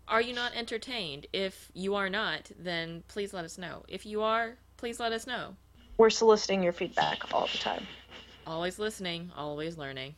Are 0.07 0.21
you 0.21 0.35
not 0.35 0.55
entertained? 0.55 1.27
If 1.33 1.71
you 1.73 1.95
are 1.95 2.11
not, 2.11 2.51
then 2.59 3.03
please 3.09 3.33
let 3.33 3.47
us 3.47 3.57
know. 3.57 3.85
If 3.89 4.05
you 4.05 4.21
are, 4.21 4.59
please 4.77 5.01
let 5.01 5.15
us 5.15 5.27
know. 5.27 5.57
We're 5.97 6.11
soliciting 6.11 6.63
your 6.63 6.75
feedback 6.75 7.33
all 7.33 7.49
the 7.51 7.57
time. 7.57 7.87
Always 8.47 8.79
listening, 8.79 9.33
always 9.35 9.79
learning. 9.79 10.15